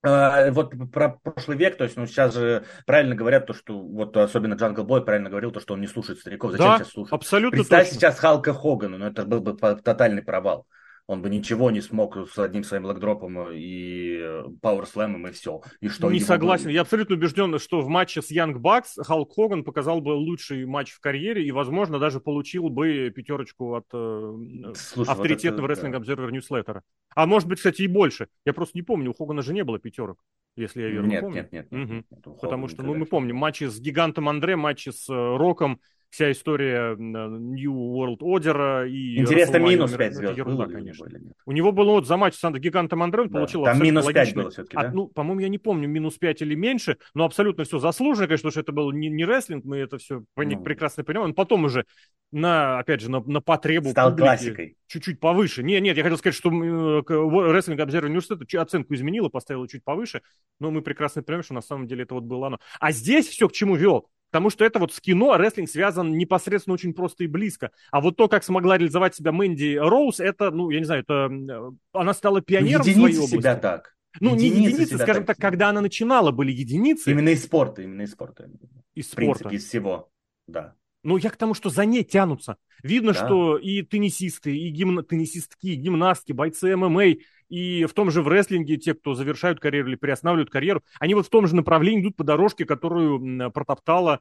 А, 0.04 0.50
вот 0.50 0.72
про 0.92 1.10
прошлый 1.10 1.56
век, 1.56 1.76
то 1.76 1.84
есть, 1.84 1.96
ну, 1.96 2.06
сейчас 2.06 2.34
же 2.34 2.64
правильно 2.86 3.14
говорят 3.14 3.46
то, 3.46 3.54
что, 3.54 3.78
вот 3.78 4.16
особенно 4.16 4.54
Джангл 4.54 4.84
Бой 4.84 5.04
правильно 5.04 5.30
говорил, 5.30 5.52
то, 5.52 5.60
что 5.60 5.74
он 5.74 5.80
не 5.80 5.86
слушает 5.86 6.18
стариков. 6.18 6.50
Зачем 6.50 6.66
да, 6.66 6.78
сейчас 6.78 6.88
слушать? 6.88 7.12
абсолютно 7.12 7.56
Представь 7.56 7.86
точно. 7.86 8.00
сейчас 8.00 8.18
Халка 8.18 8.52
Хогана, 8.52 8.98
ну, 8.98 9.06
это 9.06 9.24
был 9.24 9.40
бы 9.40 9.56
тотальный 9.56 10.22
провал 10.22 10.66
он 11.06 11.22
бы 11.22 11.30
ничего 11.30 11.70
не 11.70 11.80
смог 11.80 12.16
с 12.28 12.38
одним 12.38 12.64
своим 12.64 12.84
лэкдропом 12.84 13.50
и 13.52 14.20
пауэрслэмом 14.60 15.28
и 15.28 15.32
все. 15.32 15.60
И 15.80 15.88
что 15.88 16.10
не 16.10 16.20
согласен. 16.20 16.66
Бы... 16.66 16.72
Я 16.72 16.82
абсолютно 16.82 17.16
убежден, 17.16 17.58
что 17.58 17.80
в 17.80 17.88
матче 17.88 18.22
с 18.22 18.30
Янг 18.30 18.58
Бакс 18.58 18.96
Халк 18.96 19.34
Хоган 19.34 19.64
показал 19.64 20.00
бы 20.00 20.10
лучший 20.10 20.64
матч 20.64 20.92
в 20.92 21.00
карьере 21.00 21.44
и, 21.44 21.50
возможно, 21.50 21.98
даже 21.98 22.20
получил 22.20 22.68
бы 22.68 23.12
пятерочку 23.14 23.74
от 23.74 23.86
э, 23.92 24.34
Слушай, 24.74 25.10
авторитетного 25.10 25.62
вот 25.62 25.70
рестлинг 25.70 25.94
обзервер 25.96 26.30
ньюслеттера. 26.30 26.82
А 27.14 27.26
может 27.26 27.48
быть, 27.48 27.58
кстати, 27.58 27.82
и 27.82 27.86
больше. 27.86 28.28
Я 28.44 28.52
просто 28.52 28.78
не 28.78 28.82
помню, 28.82 29.10
у 29.10 29.14
Хогана 29.14 29.42
же 29.42 29.52
не 29.52 29.64
было 29.64 29.78
пятерок 29.78 30.18
если 30.56 30.82
я 30.82 30.88
верно 30.88 31.06
нет, 31.08 31.20
помню. 31.22 31.36
Нет, 31.36 31.52
нет, 31.52 31.72
нет. 31.72 31.84
Угу. 31.84 31.94
нет 31.94 32.40
Потому 32.40 32.68
что, 32.68 32.82
ну, 32.82 32.94
мы 32.94 33.06
помним 33.06 33.36
матчи 33.36 33.64
с 33.64 33.80
Гигантом 33.80 34.28
Андре, 34.28 34.56
матчи 34.56 34.90
с 34.90 35.08
э, 35.08 35.36
Роком, 35.36 35.80
вся 36.12 36.30
история 36.30 36.94
New 36.94 37.72
World 37.72 38.18
Order 38.18 38.86
и... 38.88 39.18
Интересно, 39.18 39.56
минус 39.56 39.92
5 39.92 40.14
звезд 40.14 40.36
ерунда, 40.36 40.66
было, 40.66 40.72
конечно. 40.72 41.06
Было, 41.06 41.18
у 41.46 41.52
него 41.52 41.72
было 41.72 41.92
вот 41.92 42.06
за 42.06 42.18
матч 42.18 42.34
с 42.34 42.50
гигантом 42.58 43.02
Андре, 43.02 43.22
он 43.22 43.28
да. 43.28 43.38
получил 43.38 43.64
Там 43.64 43.82
минус 43.82 44.04
5 44.04 44.14
логичный... 44.14 44.42
было 44.42 44.50
все-таки, 44.50 44.76
да? 44.76 44.82
А, 44.82 44.92
ну, 44.92 45.06
по-моему, 45.06 45.40
я 45.40 45.48
не 45.48 45.56
помню, 45.56 45.88
минус 45.88 46.18
5 46.18 46.42
или 46.42 46.54
меньше, 46.54 46.98
но 47.14 47.24
абсолютно 47.24 47.64
все 47.64 47.78
заслуженно, 47.78 48.26
конечно, 48.26 48.50
потому 48.50 48.50
что 48.50 48.60
это 48.60 48.72
был 48.72 48.92
не, 48.92 49.08
не 49.08 49.24
рестлинг, 49.24 49.64
мы 49.64 49.78
это 49.78 49.96
все 49.96 50.22
ну. 50.36 50.62
прекрасно 50.62 51.02
понимаем. 51.02 51.30
Он 51.30 51.34
потом 51.34 51.64
уже 51.64 51.86
на, 52.30 52.78
опять 52.78 53.00
же, 53.00 53.10
на, 53.10 53.20
на 53.20 53.40
потребу 53.40 53.88
Стал 53.90 54.14
классикой. 54.14 54.76
Чуть-чуть 54.88 55.18
повыше. 55.18 55.62
Не, 55.62 55.80
нет, 55.80 55.96
я 55.96 56.02
хотел 56.02 56.18
сказать, 56.18 56.34
что 56.34 56.50
рестлинг 56.50 57.80
Observer 57.80 58.04
Университет 58.04 58.54
оценку 58.60 58.92
изменила, 58.92 59.30
поставила 59.30 59.66
чуть 59.66 59.82
повыше, 59.82 60.20
но 60.60 60.70
мы 60.70 60.82
прекрасно 60.82 61.22
понимаем, 61.22 61.44
что 61.44 61.54
на 61.54 61.62
самом 61.62 61.86
деле 61.86 62.02
это 62.02 62.12
вот 62.12 62.24
было 62.24 62.48
оно. 62.48 62.58
А 62.80 62.92
здесь 62.92 63.28
все 63.28 63.48
к 63.48 63.52
чему 63.52 63.76
вел? 63.76 64.10
Потому 64.32 64.48
что 64.48 64.64
это 64.64 64.78
вот 64.78 64.94
с 64.94 65.00
кино 65.00 65.36
рестлинг 65.36 65.68
связан 65.68 66.16
непосредственно 66.16 66.72
очень 66.72 66.94
просто 66.94 67.24
и 67.24 67.26
близко. 67.26 67.70
А 67.90 68.00
вот 68.00 68.16
то, 68.16 68.28
как 68.28 68.42
смогла 68.44 68.78
реализовать 68.78 69.14
себя 69.14 69.30
Мэнди 69.30 69.76
Роуз, 69.76 70.20
это, 70.20 70.50
ну, 70.50 70.70
я 70.70 70.78
не 70.78 70.86
знаю, 70.86 71.02
это 71.02 71.28
э, 71.30 71.70
она 71.92 72.14
стала 72.14 72.40
пионером 72.40 72.80
в 72.80 72.84
своей 72.84 73.16
области. 73.18 73.36
себя 73.36 73.56
так. 73.56 73.94
Ну, 74.20 74.34
единицы 74.34 74.58
не 74.58 74.66
единицы, 74.66 74.98
скажем 74.98 75.26
так, 75.26 75.36
так, 75.36 75.50
когда 75.50 75.68
она 75.68 75.82
начинала, 75.82 76.30
были 76.30 76.50
единицы. 76.50 77.10
Именно 77.10 77.28
из 77.28 77.44
спорта, 77.44 77.82
именно 77.82 78.02
из 78.02 78.12
спорта. 78.12 78.48
Из 78.94 79.06
спорта. 79.06 79.14
В 79.14 79.16
принципе, 79.16 79.56
из 79.56 79.68
всего, 79.68 80.10
да. 80.46 80.76
Ну, 81.02 81.16
я 81.16 81.30
к 81.30 81.36
тому, 81.36 81.54
что 81.54 81.68
за 81.68 81.84
ней 81.84 82.04
тянутся. 82.04 82.56
Видно, 82.82 83.12
да. 83.12 83.24
что 83.24 83.56
и 83.58 83.82
теннисисты, 83.82 84.56
и 84.56 84.70
гимна... 84.70 85.02
теннисистки, 85.02 85.68
и 85.68 85.74
гимнастки, 85.74 86.32
бойцы 86.32 86.76
ММА, 86.76 87.16
и 87.48 87.84
в 87.84 87.92
том 87.92 88.10
же 88.10 88.22
в 88.22 88.28
рестлинге 88.28 88.76
те, 88.76 88.94
кто 88.94 89.14
завершают 89.14 89.60
карьеру 89.60 89.88
или 89.88 89.96
приостанавливают 89.96 90.50
карьеру, 90.50 90.82
они 91.00 91.14
вот 91.14 91.26
в 91.26 91.30
том 91.30 91.46
же 91.46 91.56
направлении 91.56 92.02
идут 92.02 92.16
по 92.16 92.24
дорожке, 92.24 92.64
которую 92.64 93.50
протоптала, 93.50 94.20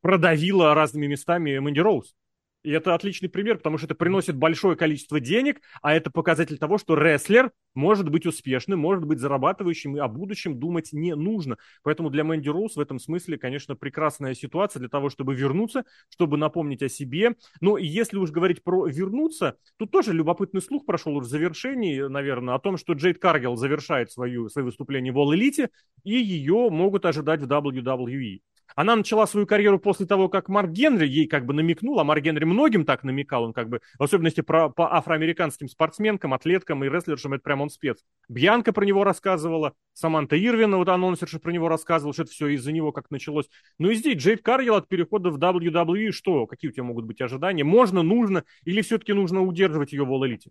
продавила 0.00 0.74
разными 0.74 1.06
местами 1.06 1.58
Мэнди 1.58 1.80
Роуз. 1.80 2.14
И 2.62 2.70
это 2.70 2.94
отличный 2.94 3.28
пример, 3.28 3.56
потому 3.56 3.78
что 3.78 3.86
это 3.86 3.94
приносит 3.94 4.36
большое 4.36 4.76
количество 4.76 5.18
денег, 5.18 5.60
а 5.80 5.94
это 5.94 6.10
показатель 6.10 6.58
того, 6.58 6.76
что 6.76 6.94
рестлер 6.94 7.52
может 7.74 8.10
быть 8.10 8.26
успешным, 8.26 8.80
может 8.80 9.04
быть 9.04 9.18
зарабатывающим, 9.18 9.96
и 9.96 10.00
о 10.00 10.08
будущем 10.08 10.58
думать 10.58 10.92
не 10.92 11.14
нужно. 11.14 11.56
Поэтому 11.82 12.10
для 12.10 12.22
Мэнди 12.24 12.48
Роуз 12.48 12.76
в 12.76 12.80
этом 12.80 12.98
смысле, 12.98 13.38
конечно, 13.38 13.76
прекрасная 13.76 14.34
ситуация 14.34 14.80
для 14.80 14.88
того, 14.88 15.08
чтобы 15.08 15.34
вернуться, 15.34 15.84
чтобы 16.10 16.36
напомнить 16.36 16.82
о 16.82 16.88
себе. 16.88 17.36
Но 17.60 17.78
если 17.78 18.18
уж 18.18 18.30
говорить 18.30 18.62
про 18.62 18.86
вернуться, 18.86 19.56
тут 19.78 19.90
тоже 19.90 20.12
любопытный 20.12 20.60
слух 20.60 20.84
прошел 20.84 21.16
уже 21.16 21.28
в 21.28 21.30
завершении, 21.30 22.00
наверное, 22.08 22.54
о 22.54 22.58
том, 22.58 22.76
что 22.76 22.92
Джейд 22.92 23.18
Каргел 23.18 23.56
завершает 23.56 24.10
свою, 24.10 24.48
свои 24.50 24.64
выступления 24.64 25.12
в 25.12 25.18
All 25.18 25.34
Elite, 25.34 25.70
и 26.04 26.14
ее 26.14 26.68
могут 26.70 27.06
ожидать 27.06 27.40
в 27.40 27.46
WWE. 27.46 28.40
Она 28.76 28.96
начала 28.96 29.26
свою 29.26 29.46
карьеру 29.46 29.78
после 29.78 30.06
того, 30.06 30.28
как 30.28 30.48
Марк 30.48 30.70
Генри 30.70 31.06
ей 31.06 31.26
как 31.26 31.46
бы 31.46 31.54
намекнул, 31.54 31.98
а 32.00 32.04
Марк 32.04 32.22
Генри 32.22 32.44
многим 32.44 32.84
так 32.84 33.04
намекал, 33.04 33.44
он 33.44 33.52
как 33.52 33.68
бы, 33.68 33.80
в 33.98 34.02
особенности 34.02 34.40
про, 34.40 34.68
по 34.68 34.94
афроамериканским 34.94 35.68
спортсменкам, 35.68 36.34
атлеткам 36.34 36.84
и 36.84 36.88
рестлершам, 36.88 37.34
это 37.34 37.42
прям 37.42 37.60
он 37.60 37.70
спец. 37.70 37.98
Бьянка 38.28 38.72
про 38.72 38.84
него 38.84 39.04
рассказывала, 39.04 39.74
Саманта 39.92 40.36
Ирвина, 40.36 40.76
вот 40.76 40.88
анонсерша 40.88 41.38
про 41.38 41.52
него 41.52 41.68
рассказывала, 41.68 42.12
что 42.12 42.22
это 42.22 42.32
все 42.32 42.48
из-за 42.48 42.72
него 42.72 42.92
как 42.92 43.10
началось. 43.10 43.48
Ну 43.78 43.90
и 43.90 43.94
здесь 43.94 44.16
Джейд 44.16 44.42
Каргел 44.42 44.76
от 44.76 44.88
перехода 44.88 45.30
в 45.30 45.38
WWE, 45.38 46.12
что, 46.12 46.46
какие 46.46 46.70
у 46.70 46.72
тебя 46.72 46.84
могут 46.84 47.04
быть 47.04 47.20
ожидания? 47.20 47.64
Можно, 47.64 48.02
нужно, 48.02 48.44
или 48.64 48.82
все-таки 48.82 49.12
нужно 49.12 49.42
удерживать 49.42 49.92
ее 49.92 50.04
в 50.04 50.12
All 50.12 50.28
Elite? 50.28 50.50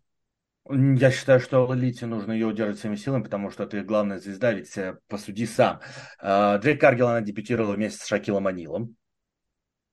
Я 0.72 1.10
считаю, 1.10 1.40
что 1.40 1.66
Лолите 1.66 2.06
нужно 2.06 2.32
ее 2.32 2.46
удерживать 2.46 2.80
всеми 2.80 2.96
силами, 2.96 3.24
потому 3.24 3.50
что 3.50 3.66
ты 3.66 3.82
главная 3.82 4.20
звезда, 4.20 4.54
ведь 4.54 4.78
э, 4.78 5.00
посуди 5.08 5.48
сам. 5.48 5.80
А, 6.20 6.60
Дрейк 6.60 6.80
Каргел, 6.80 7.08
она 7.08 7.22
дебютировала 7.22 7.74
вместе 7.74 8.04
с 8.04 8.08
Шакилом 8.08 8.46
Анилом. 8.46 8.96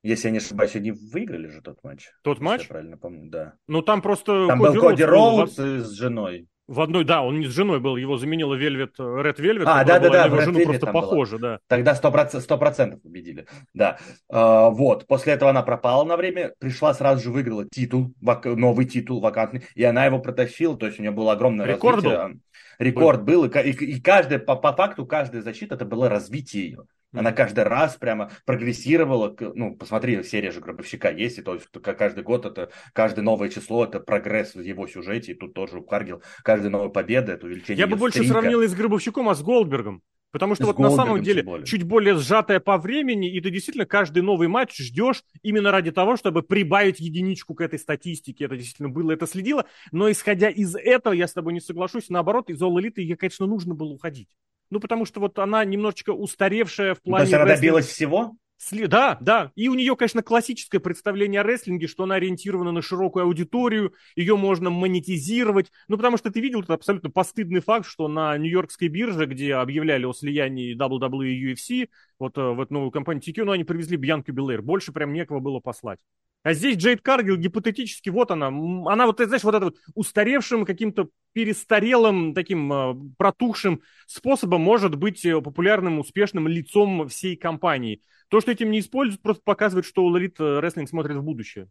Если 0.02 0.28
я 0.28 0.32
не 0.32 0.38
ошибаюсь, 0.38 0.76
они 0.76 0.92
выиграли 0.92 1.48
же 1.48 1.62
тот 1.62 1.82
матч. 1.82 2.10
Тот 2.22 2.40
матч? 2.40 2.62
Я 2.62 2.68
правильно 2.68 2.98
помню, 2.98 3.30
да. 3.30 3.54
Ну 3.66 3.80
там 3.80 4.02
просто 4.02 4.46
Там 4.48 4.60
Коди 4.60 4.78
был 4.78 4.88
Коди 4.88 5.04
Роудс 5.04 5.56
с 5.56 5.90
женой. 5.92 6.46
В 6.68 6.80
одной, 6.80 7.04
да, 7.04 7.22
он 7.22 7.38
не 7.38 7.46
с 7.46 7.50
женой 7.50 7.78
был, 7.78 7.96
его 7.96 8.18
заменила 8.18 8.54
Вельвет, 8.54 8.94
Ред 8.98 9.38
Вельвет. 9.38 9.68
А, 9.68 9.84
да, 9.84 10.00
да, 10.00 10.10
да, 10.10 10.24
его 10.24 10.40
жену 10.40 10.64
просто 10.64 10.86
похоже, 10.86 11.38
да. 11.38 11.60
Тогда 11.68 11.94
сто 11.94 12.10
процентов 12.10 13.00
победили, 13.02 13.46
да. 13.72 13.98
А, 14.28 14.70
вот, 14.70 15.06
после 15.06 15.34
этого 15.34 15.50
она 15.50 15.62
пропала 15.62 16.04
на 16.04 16.16
время, 16.16 16.52
пришла 16.58 16.92
сразу 16.92 17.22
же 17.22 17.30
выиграла 17.30 17.66
титул, 17.70 18.12
новый 18.20 18.86
титул 18.86 19.20
вакантный, 19.20 19.62
и 19.74 19.84
она 19.84 20.06
его 20.06 20.18
протащила, 20.18 20.76
то 20.76 20.86
есть 20.86 20.98
у 20.98 21.02
нее 21.02 21.12
было 21.12 21.32
огромное 21.32 21.66
Рекорд 21.66 22.02
развитие. 22.02 22.28
Был. 22.28 22.40
Рекорд 22.78 23.22
был, 23.22 23.44
и, 23.44 23.48
и, 23.48 23.70
и 23.70 24.00
каждая, 24.00 24.38
по, 24.38 24.56
по 24.56 24.72
факту, 24.72 25.06
каждая 25.06 25.42
защита, 25.42 25.74
это 25.74 25.84
было 25.84 26.08
развитие 26.08 26.64
ее. 26.64 26.86
Она 27.12 27.32
каждый 27.32 27.64
раз 27.64 27.96
прямо 27.96 28.30
прогрессировала. 28.44 29.34
Ну, 29.40 29.74
посмотри, 29.76 30.22
серия 30.22 30.50
же 30.50 30.60
Гробовщика 30.60 31.10
есть, 31.10 31.38
и 31.38 31.42
то 31.42 31.54
есть 31.54 31.68
каждый 31.70 32.22
год 32.22 32.44
это, 32.44 32.70
каждое 32.92 33.22
новое 33.22 33.48
число 33.48 33.84
это 33.84 34.00
прогресс 34.00 34.54
в 34.54 34.60
его 34.60 34.86
сюжете, 34.86 35.32
и 35.32 35.34
тут 35.34 35.54
тоже 35.54 35.78
у 35.78 35.82
Каргил 35.82 36.22
каждая 36.42 36.70
новая 36.70 36.90
победа, 36.90 37.32
это 37.32 37.46
увеличение 37.46 37.80
Я 37.80 37.86
бы 37.86 37.96
больше 37.96 38.18
стрика. 38.18 38.34
сравнил 38.34 38.60
и 38.60 38.66
с 38.66 38.74
Гробовщиком, 38.74 39.28
а 39.28 39.34
с 39.34 39.42
Голдбергом. 39.42 40.02
Потому 40.36 40.54
что 40.54 40.64
с 40.64 40.66
вот 40.66 40.78
на 40.78 40.90
самом 40.90 41.22
деле 41.22 41.42
более. 41.42 41.64
чуть 41.64 41.82
более 41.84 42.14
сжатая 42.18 42.60
по 42.60 42.76
времени, 42.76 43.32
и 43.32 43.40
ты 43.40 43.48
действительно 43.48 43.86
каждый 43.86 44.22
новый 44.22 44.48
матч 44.48 44.76
ждешь 44.76 45.22
именно 45.42 45.70
ради 45.70 45.92
того, 45.92 46.18
чтобы 46.18 46.42
прибавить 46.42 47.00
единичку 47.00 47.54
к 47.54 47.62
этой 47.62 47.78
статистике. 47.78 48.44
Это 48.44 48.54
действительно 48.54 48.90
было, 48.90 49.12
это 49.12 49.26
следило. 49.26 49.64
Но 49.92 50.10
исходя 50.10 50.50
из 50.50 50.74
этого, 50.76 51.14
я 51.14 51.26
с 51.26 51.32
тобой 51.32 51.54
не 51.54 51.60
соглашусь. 51.60 52.10
Наоборот, 52.10 52.50
из 52.50 52.60
All 52.60 52.74
Elite 52.74 53.00
ей, 53.00 53.16
конечно, 53.16 53.46
нужно 53.46 53.74
было 53.74 53.88
уходить. 53.88 54.28
Ну, 54.68 54.78
потому 54.78 55.06
что 55.06 55.20
вот 55.20 55.38
она 55.38 55.64
немножечко 55.64 56.10
устаревшая 56.10 56.94
в 56.94 57.00
плане... 57.00 57.24
Ну, 57.24 57.30
то 57.30 57.36
есть 57.36 57.42
она 57.42 57.54
добилась 57.54 57.86
всего? 57.86 58.36
Да, 58.70 59.18
да. 59.20 59.52
И 59.54 59.68
у 59.68 59.74
нее, 59.74 59.96
конечно, 59.96 60.22
классическое 60.22 60.80
представление 60.80 61.42
о 61.42 61.44
рестлинге, 61.44 61.86
что 61.86 62.04
она 62.04 62.16
ориентирована 62.16 62.72
на 62.72 62.82
широкую 62.82 63.24
аудиторию, 63.24 63.94
ее 64.16 64.36
можно 64.36 64.70
монетизировать. 64.70 65.70
Ну, 65.88 65.96
потому 65.96 66.16
что 66.16 66.30
ты 66.30 66.40
видел 66.40 66.60
этот 66.60 66.70
абсолютно 66.70 67.10
постыдный 67.10 67.60
факт, 67.60 67.86
что 67.86 68.08
на 68.08 68.36
Нью-Йоркской 68.38 68.88
бирже, 68.88 69.26
где 69.26 69.54
объявляли 69.54 70.04
о 70.04 70.12
слиянии 70.12 70.74
WWE 70.76 71.28
и 71.28 71.52
UFC, 71.52 71.88
вот 72.18 72.38
э, 72.38 72.40
в 72.40 72.60
эту 72.60 72.74
новую 72.74 72.90
компанию 72.90 73.22
TQ, 73.22 73.44
ну, 73.44 73.52
они 73.52 73.64
привезли 73.64 73.96
Бьянку 73.96 74.32
Белэйр. 74.32 74.62
Больше 74.62 74.92
прям 74.92 75.12
некого 75.12 75.40
было 75.40 75.60
послать. 75.60 75.98
А 76.42 76.52
здесь 76.54 76.76
Джейд 76.76 77.00
Каргил 77.02 77.36
гипотетически, 77.36 78.08
вот 78.08 78.30
она, 78.30 78.46
она 78.46 79.06
вот, 79.06 79.18
знаешь, 79.18 79.42
вот 79.42 79.56
это 79.56 79.64
вот 79.64 79.78
устаревшим 79.94 80.64
каким-то 80.64 81.08
перестарелым, 81.32 82.34
таким 82.34 82.72
э, 82.72 82.94
протухшим 83.18 83.82
способом 84.06 84.60
может 84.60 84.94
быть 84.94 85.24
э, 85.26 85.40
популярным, 85.40 85.98
успешным 85.98 86.46
лицом 86.46 87.08
всей 87.08 87.36
компании. 87.36 88.00
То, 88.28 88.40
что 88.40 88.52
этим 88.52 88.70
не 88.70 88.78
используют, 88.78 89.22
просто 89.22 89.42
показывает, 89.44 89.86
что 89.86 90.16
Elite 90.16 90.36
Wrestling 90.36 90.86
смотрит 90.86 91.16
в 91.16 91.22
будущее. 91.24 91.68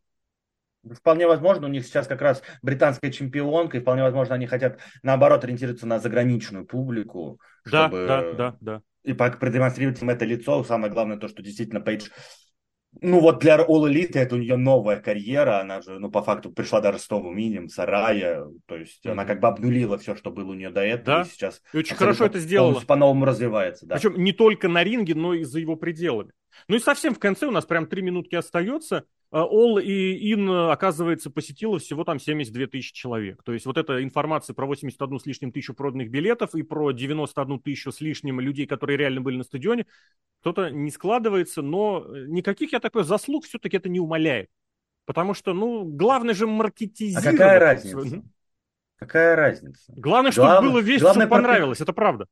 Вполне 0.94 1.26
возможно, 1.26 1.68
у 1.68 1.72
них 1.72 1.86
сейчас 1.86 2.06
как 2.06 2.22
раз 2.22 2.44
британская 2.62 3.12
чемпионка, 3.12 3.78
и 3.78 3.80
вполне 3.80 4.04
возможно, 4.04 4.36
они 4.36 4.46
хотят, 4.46 4.80
наоборот, 5.04 5.44
ориентироваться 5.44 5.88
на 5.88 6.00
заграничную 6.00 6.66
публику. 6.66 7.40
Да, 7.66 7.88
чтобы... 7.88 8.08
да, 8.08 8.34
да, 8.34 8.58
да. 8.60 8.82
И 9.06 9.14
продемонстрировать 9.14 10.02
им 10.02 10.10
это 10.10 10.26
лицо. 10.26 10.64
Самое 10.64 10.92
главное 10.92 11.18
то, 11.18 11.28
что 11.28 11.42
действительно 11.42 11.82
Пейдж 11.82 12.10
ну 13.02 13.20
вот 13.20 13.40
для 13.40 13.58
All 13.58 13.90
Elite 13.90 14.18
это 14.18 14.36
у 14.36 14.38
нее 14.38 14.58
новая 14.58 15.00
карьера, 15.00 15.60
она 15.60 15.82
же, 15.82 16.00
ну 16.00 16.10
по 16.10 16.22
факту 16.22 16.52
пришла 16.52 16.82
даже 16.82 17.00
с 17.00 17.10
новым 17.10 17.38
именем, 17.38 17.68
Сарая, 17.68 18.46
то 18.66 18.78
есть 18.78 19.06
mm-hmm. 19.06 19.12
она 19.12 19.26
как 19.26 19.40
бы 19.40 19.48
обнулила 19.48 19.98
все, 19.98 20.16
что 20.16 20.32
было 20.32 20.52
у 20.52 20.54
нее 20.54 20.70
до 20.70 20.82
этого, 20.82 21.18
да? 21.18 21.22
и 21.22 21.26
сейчас 21.26 21.62
и 21.74 21.78
очень 21.78 21.96
хорошо 21.96 22.26
это 22.26 22.40
сделала. 22.40 22.80
По-новому 22.80 23.26
развивается, 23.26 23.86
да. 23.86 23.96
Причем 23.96 24.24
не 24.24 24.32
только 24.32 24.68
на 24.68 24.84
ринге, 24.84 25.16
но 25.16 25.34
и 25.34 25.44
за 25.44 25.60
его 25.60 25.76
пределами. 25.76 26.32
Ну 26.68 26.76
и 26.76 26.80
совсем 26.80 27.14
в 27.14 27.20
конце 27.20 27.46
у 27.46 27.52
нас 27.52 27.66
прям 27.66 27.88
три 27.88 28.02
минутки 28.02 28.36
остается. 28.36 29.06
Э, 29.32 29.38
All 29.38 29.82
и 29.82 30.34
In, 30.34 30.72
оказывается, 30.72 31.30
посетило 31.30 31.80
всего 31.80 32.04
там 32.04 32.20
72 32.20 32.68
тысячи 32.68 32.94
человек. 32.94 33.44
То 33.44 33.54
есть 33.54 33.66
вот 33.66 33.78
эта 33.78 34.04
информация 34.04 34.54
про 34.54 34.66
81 34.66 35.20
с 35.20 35.26
лишним 35.26 35.52
тысячу 35.52 35.74
проданных 35.74 36.10
билетов 36.10 36.56
и 36.56 36.64
про 36.64 36.92
91 36.92 37.60
тысячу 37.60 37.92
с 37.92 38.02
лишним 38.02 38.40
людей, 38.40 38.66
которые 38.66 38.98
реально 38.98 39.22
были 39.22 39.38
на 39.38 39.44
стадионе, 39.44 39.86
кто-то 40.42 40.70
не 40.70 40.92
складывается, 40.92 41.62
но 41.62 42.06
никаких, 42.28 42.74
я 42.74 42.80
такой, 42.80 43.04
заслуг 43.04 43.46
все-таки 43.46 43.78
это 43.78 43.90
не 43.90 44.00
умаляет. 44.00 44.50
Потому 45.06 45.34
что, 45.34 45.54
ну, 45.54 45.86
главное 45.86 46.34
же 46.34 46.48
маркетизировать. 46.48 47.28
А 47.28 47.32
какая 47.32 47.60
разница? 47.60 48.24
Какая 48.98 49.36
разница? 49.36 49.94
Главное, 49.96 50.32
чтобы 50.32 50.48
главное, 50.48 50.72
было 50.72 50.80
весело, 50.80 51.08
главное, 51.08 51.28
понравилось, 51.28 51.82
это 51.82 51.94
правда. 51.94 52.28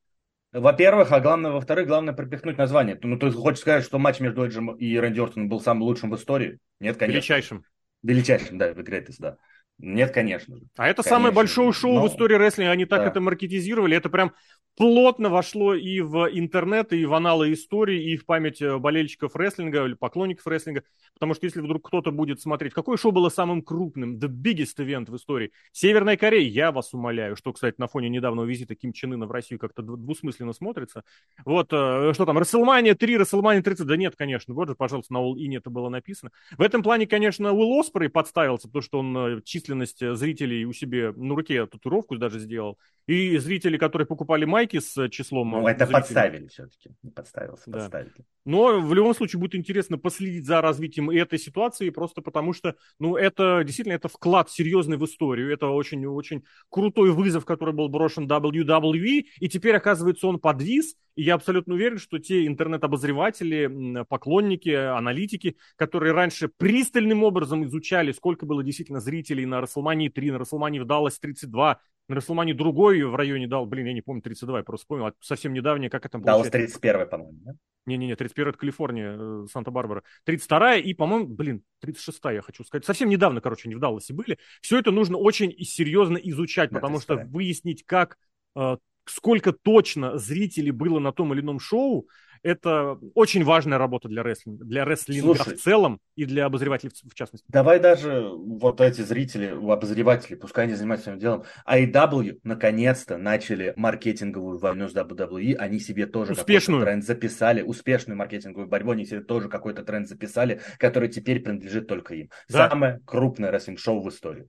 Во-первых, 0.54 1.10
а 1.10 1.18
главное, 1.18 1.50
во-вторых, 1.50 1.88
главное 1.88 2.14
пропихнуть 2.14 2.56
название. 2.58 2.96
Ну, 3.02 3.18
ты 3.18 3.28
хочешь 3.32 3.58
сказать, 3.58 3.84
что 3.84 3.98
матч 3.98 4.20
между 4.20 4.46
Эджем 4.46 4.70
и 4.76 4.96
Рэнди 4.96 5.18
Ортоном 5.18 5.48
был 5.48 5.60
самым 5.60 5.82
лучшим 5.82 6.10
в 6.10 6.16
истории? 6.16 6.60
Нет, 6.78 6.96
конечно. 6.96 7.16
Величайшим. 7.16 7.64
Величайшим, 8.04 8.58
да, 8.58 8.72
в 8.72 8.78
Greatest, 8.78 9.16
да. 9.18 9.36
Нет, 9.78 10.12
конечно 10.12 10.56
же. 10.56 10.62
А 10.76 10.88
это 10.88 11.02
конечно. 11.02 11.16
самое 11.16 11.34
большое 11.34 11.72
шоу 11.72 11.94
Но... 11.94 12.02
в 12.02 12.08
истории 12.08 12.36
рестлинга. 12.36 12.72
Они 12.72 12.84
так 12.84 13.00
да. 13.00 13.06
это 13.08 13.20
маркетизировали. 13.20 13.96
Это 13.96 14.08
прям 14.08 14.32
плотно 14.76 15.28
вошло 15.30 15.74
и 15.74 16.00
в 16.00 16.28
интернет, 16.32 16.92
и 16.92 17.04
в 17.04 17.14
аналы 17.14 17.52
истории, 17.52 18.12
и 18.12 18.16
в 18.16 18.26
память 18.26 18.60
э, 18.60 18.76
болельщиков 18.78 19.36
рестлинга 19.36 19.84
или 19.84 19.94
поклонников 19.94 20.46
рестлинга. 20.46 20.82
Потому 21.14 21.34
что 21.34 21.46
если 21.46 21.60
вдруг 21.60 21.86
кто-то 21.86 22.10
будет 22.10 22.40
смотреть, 22.40 22.72
какое 22.74 22.96
шоу 22.96 23.12
было 23.12 23.28
самым 23.28 23.62
крупным, 23.62 24.18
the 24.18 24.28
biggest 24.28 24.76
event 24.78 25.10
в 25.10 25.16
истории? 25.16 25.52
Северная 25.72 26.16
Корея, 26.16 26.48
я 26.48 26.72
вас 26.72 26.92
умоляю, 26.92 27.36
что, 27.36 27.52
кстати, 27.52 27.76
на 27.78 27.86
фоне 27.86 28.08
недавнего 28.08 28.44
визита 28.44 28.74
Ким 28.74 28.92
Чен 28.92 29.14
Ына 29.14 29.26
в 29.26 29.30
Россию 29.30 29.60
как-то 29.60 29.82
двусмысленно 29.82 30.52
смотрится. 30.52 31.04
Вот, 31.44 31.68
э, 31.72 32.12
что 32.14 32.26
там, 32.26 32.38
Расселмания 32.38 32.94
3, 32.94 33.18
Расселмания 33.18 33.62
30, 33.62 33.86
да 33.86 33.96
нет, 33.96 34.14
конечно, 34.16 34.54
вот 34.54 34.68
же, 34.68 34.74
пожалуйста, 34.74 35.12
на 35.12 35.18
All 35.18 35.34
In 35.34 35.56
это 35.56 35.70
было 35.70 35.88
написано. 35.88 36.32
В 36.56 36.62
этом 36.62 36.82
плане, 36.82 37.06
конечно, 37.06 37.52
Уилл 37.52 37.80
Оспрей 37.80 38.08
подставился, 38.08 38.66
потому 38.68 38.82
что 38.82 38.98
он 38.98 39.16
э, 39.16 39.40
численность 39.64 40.16
зрителей 40.16 40.64
у 40.66 40.72
себя 40.72 41.12
на 41.16 41.34
руке 41.34 41.66
татуировку 41.66 42.16
даже 42.16 42.38
сделал. 42.38 42.78
И 43.06 43.36
зрители, 43.36 43.76
которые 43.76 44.06
покупали 44.06 44.44
майки 44.44 44.80
с 44.80 45.08
числом... 45.10 45.50
Ну, 45.50 45.68
это 45.68 45.84
зрителей, 45.84 45.92
подставили 45.92 46.46
все-таки. 46.48 46.90
Не 47.02 47.10
подставился, 47.10 47.64
да. 47.66 47.78
подставили. 47.78 48.12
Но 48.46 48.80
в 48.80 48.94
любом 48.94 49.14
случае 49.14 49.40
будет 49.40 49.54
интересно 49.54 49.98
последить 49.98 50.46
за 50.46 50.60
развитием 50.60 51.10
этой 51.10 51.38
ситуации, 51.38 51.90
просто 51.90 52.22
потому 52.22 52.52
что, 52.52 52.76
ну, 52.98 53.16
это 53.16 53.62
действительно 53.64 53.94
это 53.94 54.08
вклад 54.08 54.50
серьезный 54.50 54.96
в 54.96 55.04
историю. 55.04 55.52
Это 55.52 55.66
очень-очень 55.68 56.44
крутой 56.70 57.12
вызов, 57.12 57.44
который 57.44 57.74
был 57.74 57.88
брошен 57.88 58.26
WWE, 58.26 59.24
и 59.38 59.48
теперь, 59.48 59.76
оказывается, 59.76 60.26
он 60.26 60.38
подвис, 60.38 60.94
и 61.16 61.22
я 61.22 61.34
абсолютно 61.34 61.74
уверен, 61.74 61.98
что 61.98 62.18
те 62.18 62.46
интернет-обозреватели, 62.46 64.04
поклонники, 64.08 64.70
аналитики, 64.70 65.56
которые 65.76 66.12
раньше 66.12 66.48
пристальным 66.48 67.22
образом 67.22 67.64
изучали, 67.64 68.12
сколько 68.12 68.46
было 68.46 68.64
действительно 68.64 69.00
зрителей 69.00 69.46
на 69.46 69.53
WrestleMania 69.60 70.10
3, 70.10 70.30
на 70.30 70.36
WrestleMania 70.36 70.82
в 70.82 70.86
Dallas 70.86 71.14
32, 71.20 71.80
на 72.08 72.16
Расселмане 72.16 72.54
другой 72.54 73.02
в 73.02 73.14
районе 73.14 73.46
дал, 73.46 73.66
блин, 73.66 73.86
я 73.86 73.92
не 73.92 74.02
помню, 74.02 74.22
32, 74.22 74.58
я 74.58 74.64
просто 74.64 74.84
вспомнил, 74.84 75.06
а 75.06 75.12
совсем 75.20 75.52
недавнее, 75.54 75.88
как 75.88 76.04
это 76.04 76.18
было. 76.18 76.26
Даллас 76.26 76.50
31, 76.50 77.08
по-моему, 77.08 77.38
да? 77.44 77.52
Не-не-не, 77.86 78.16
31 78.16 78.50
это 78.50 78.58
Калифорния, 78.58 79.16
э, 79.18 79.46
Санта-Барбара. 79.50 80.02
32 80.24 80.76
и, 80.76 80.94
по-моему, 80.94 81.26
блин, 81.28 81.62
36 81.80 82.18
я 82.32 82.40
хочу 82.40 82.64
сказать. 82.64 82.84
Совсем 82.84 83.10
недавно, 83.10 83.40
короче, 83.42 83.68
не 83.68 83.74
в 83.74 83.78
Далласе 83.78 84.14
были. 84.14 84.38
Все 84.62 84.78
это 84.78 84.90
нужно 84.90 85.18
очень 85.18 85.54
серьезно 85.62 86.16
изучать, 86.16 86.70
да, 86.70 86.76
потому 86.76 87.00
что 87.00 87.16
выяснить, 87.16 87.84
как 87.84 88.16
э, 88.56 88.76
сколько 89.04 89.52
точно 89.52 90.16
зрителей 90.16 90.70
было 90.70 90.98
на 90.98 91.12
том 91.12 91.34
или 91.34 91.42
ином 91.42 91.60
шоу, 91.60 92.08
это 92.44 92.98
очень 93.14 93.42
важная 93.42 93.78
работа 93.78 94.06
для 94.06 94.22
рестлинга, 94.22 94.64
для 94.64 94.84
рестлинга 94.84 95.34
Слушай, 95.34 95.56
в 95.56 95.62
целом 95.62 96.00
и 96.14 96.26
для 96.26 96.44
обозревателей 96.44 96.92
в, 96.92 97.14
частности. 97.14 97.46
Давай 97.48 97.80
даже 97.80 98.28
вот 98.28 98.82
эти 98.82 99.00
зрители, 99.00 99.46
обозреватели, 99.46 100.36
пускай 100.36 100.66
они 100.66 100.74
занимаются 100.74 101.04
своим 101.04 101.18
делом, 101.18 101.44
AEW 101.66 102.40
наконец-то 102.44 103.16
начали 103.16 103.72
маркетинговую 103.76 104.58
войну 104.58 104.88
с 104.88 104.94
WWE, 104.94 105.54
они 105.54 105.80
себе 105.80 106.06
тоже 106.06 106.32
успешную. 106.32 106.82
тренд 106.82 107.02
записали, 107.02 107.62
успешную 107.62 108.18
маркетинговую 108.18 108.68
борьбу, 108.68 108.92
они 108.92 109.06
себе 109.06 109.22
тоже 109.22 109.48
какой-то 109.48 109.82
тренд 109.82 110.06
записали, 110.06 110.60
который 110.78 111.08
теперь 111.08 111.40
принадлежит 111.40 111.88
только 111.88 112.14
им. 112.14 112.30
Да. 112.50 112.68
Самое 112.68 113.00
крупное 113.06 113.50
рестлинг-шоу 113.50 114.02
в 114.02 114.08
истории. 114.10 114.48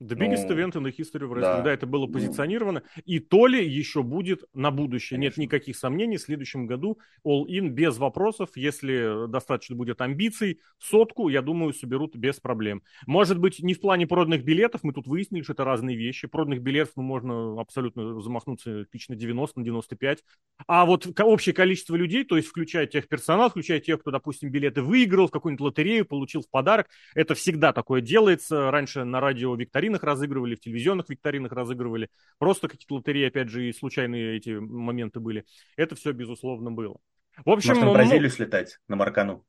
The 0.00 0.16
biggest 0.16 0.48
ну, 0.48 0.54
event 0.54 0.72
in 0.76 0.82
the 0.82 0.96
history 0.96 1.26
of 1.26 1.30
wrestling. 1.30 1.58
Да. 1.58 1.62
да, 1.62 1.72
это 1.72 1.86
было 1.86 2.06
ну. 2.06 2.12
позиционировано. 2.12 2.82
И 3.04 3.18
то 3.18 3.46
ли 3.46 3.62
еще 3.62 4.02
будет 4.02 4.44
на 4.54 4.70
будущее. 4.70 5.18
Конечно. 5.18 5.40
Нет 5.42 5.48
никаких 5.48 5.76
сомнений. 5.76 6.16
В 6.16 6.22
следующем 6.22 6.66
году 6.66 6.98
All 7.26 7.44
In 7.44 7.68
без 7.68 7.98
вопросов. 7.98 8.50
Если 8.54 9.28
достаточно 9.28 9.76
будет 9.76 10.00
амбиций, 10.00 10.60
сотку, 10.78 11.28
я 11.28 11.42
думаю, 11.42 11.74
соберут 11.74 12.16
без 12.16 12.40
проблем. 12.40 12.82
Может 13.06 13.38
быть, 13.38 13.60
не 13.60 13.74
в 13.74 13.80
плане 13.80 14.06
проданных 14.06 14.42
билетов. 14.42 14.84
Мы 14.84 14.94
тут 14.94 15.06
выяснили, 15.06 15.42
что 15.42 15.52
это 15.52 15.64
разные 15.64 15.98
вещи. 15.98 16.26
Проданных 16.28 16.62
билетов 16.62 16.94
ну, 16.96 17.02
можно 17.02 17.60
абсолютно 17.60 18.22
замахнуться 18.22 18.86
тысяч 18.86 19.08
на 19.08 19.16
90, 19.16 19.58
на 19.58 19.64
95. 19.66 20.24
А 20.66 20.86
вот 20.86 21.08
общее 21.20 21.54
количество 21.54 21.94
людей, 21.94 22.24
то 22.24 22.38
есть 22.38 22.48
включая 22.48 22.86
тех 22.86 23.06
персонал, 23.06 23.50
включая 23.50 23.80
тех, 23.80 24.00
кто, 24.00 24.10
допустим, 24.10 24.50
билеты 24.50 24.80
выиграл 24.80 25.26
в 25.26 25.30
какую-нибудь 25.30 25.60
лотерею, 25.60 26.06
получил 26.06 26.40
в 26.40 26.48
подарок, 26.48 26.88
это 27.14 27.34
всегда 27.34 27.74
такое 27.74 28.00
делается. 28.00 28.70
Раньше 28.70 29.04
на 29.04 29.20
радио 29.20 29.54
Викторин 29.54 29.89
викторинах 29.90 30.02
разыгрывали, 30.02 30.54
в 30.54 30.60
телевизионных 30.60 31.08
викторинах 31.08 31.52
разыгрывали. 31.52 32.08
Просто 32.38 32.68
какие-то 32.68 32.94
лотереи, 32.94 33.28
опять 33.28 33.48
же, 33.48 33.68
и 33.68 33.72
случайные 33.72 34.36
эти 34.36 34.50
моменты 34.50 35.20
были. 35.20 35.44
Это 35.76 35.94
все, 35.94 36.12
безусловно, 36.12 36.70
было. 36.70 36.98
В 37.44 37.50
общем, 37.50 37.74
Может, 37.74 37.84
в 37.84 37.92
Бразилию 37.92 38.22
ну, 38.22 38.28
слетать, 38.28 38.78
на 38.88 38.96
Маркану? 38.96 39.44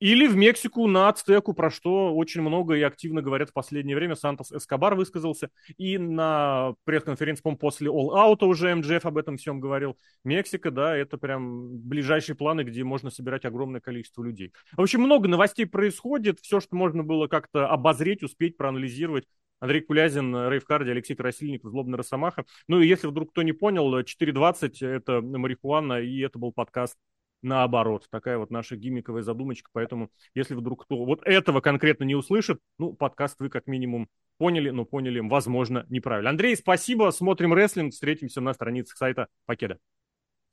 Или 0.00 0.26
в 0.26 0.36
Мексику 0.36 0.86
на 0.86 1.08
Ацтеку, 1.08 1.54
про 1.54 1.70
что 1.70 2.14
очень 2.14 2.42
много 2.42 2.74
и 2.74 2.82
активно 2.82 3.22
говорят 3.22 3.50
в 3.50 3.52
последнее 3.52 3.96
время. 3.96 4.16
Сантос 4.16 4.52
Эскобар 4.52 4.96
высказался. 4.96 5.50
И 5.78 5.98
на 5.98 6.74
пресс-конференции, 6.84 7.42
по 7.42 7.54
после 7.56 7.88
All 7.88 8.10
Out 8.10 8.44
уже 8.44 8.74
МДФ 8.74 9.06
об 9.06 9.16
этом 9.16 9.36
всем 9.36 9.60
говорил. 9.60 9.96
Мексика, 10.24 10.70
да, 10.70 10.96
это 10.96 11.16
прям 11.16 11.78
ближайшие 11.78 12.36
планы, 12.36 12.64
где 12.64 12.82
можно 12.82 13.08
собирать 13.10 13.44
огромное 13.44 13.80
количество 13.80 14.22
людей. 14.22 14.52
В 14.72 14.82
общем, 14.82 15.00
много 15.00 15.28
новостей 15.28 15.64
происходит. 15.64 16.40
Все, 16.40 16.60
что 16.60 16.74
можно 16.74 17.04
было 17.04 17.28
как-то 17.28 17.68
обозреть, 17.68 18.22
успеть, 18.22 18.56
проанализировать. 18.56 19.24
Андрей 19.64 19.80
Кулязин, 19.80 20.48
Рейв 20.50 20.66
Карди, 20.66 20.90
Алексей 20.90 21.14
Красильников, 21.14 21.70
Злобный 21.70 21.96
Росомаха. 21.96 22.44
Ну 22.68 22.80
и 22.80 22.86
если 22.86 23.06
вдруг 23.06 23.30
кто 23.30 23.42
не 23.42 23.52
понял, 23.52 23.98
4.20 23.98 24.86
это 24.86 25.22
марихуана, 25.22 26.02
и 26.02 26.20
это 26.20 26.38
был 26.38 26.52
подкаст 26.52 26.98
наоборот. 27.40 28.06
Такая 28.10 28.36
вот 28.36 28.50
наша 28.50 28.76
гиммиковая 28.76 29.22
задумочка. 29.22 29.70
Поэтому, 29.72 30.10
если 30.34 30.54
вдруг 30.54 30.84
кто 30.84 31.06
вот 31.06 31.22
этого 31.24 31.62
конкретно 31.62 32.04
не 32.04 32.14
услышит, 32.14 32.60
ну, 32.78 32.92
подкаст 32.92 33.40
вы 33.40 33.48
как 33.48 33.66
минимум 33.66 34.10
поняли, 34.36 34.68
но 34.68 34.84
поняли, 34.84 35.20
возможно, 35.20 35.86
неправильно. 35.88 36.28
Андрей, 36.28 36.56
спасибо. 36.56 37.10
Смотрим 37.10 37.54
рестлинг. 37.54 37.94
Встретимся 37.94 38.42
на 38.42 38.52
страницах 38.52 38.98
сайта 38.98 39.28
Покеда. 39.46 39.78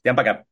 Всем 0.03 0.15
пока. 0.15 0.45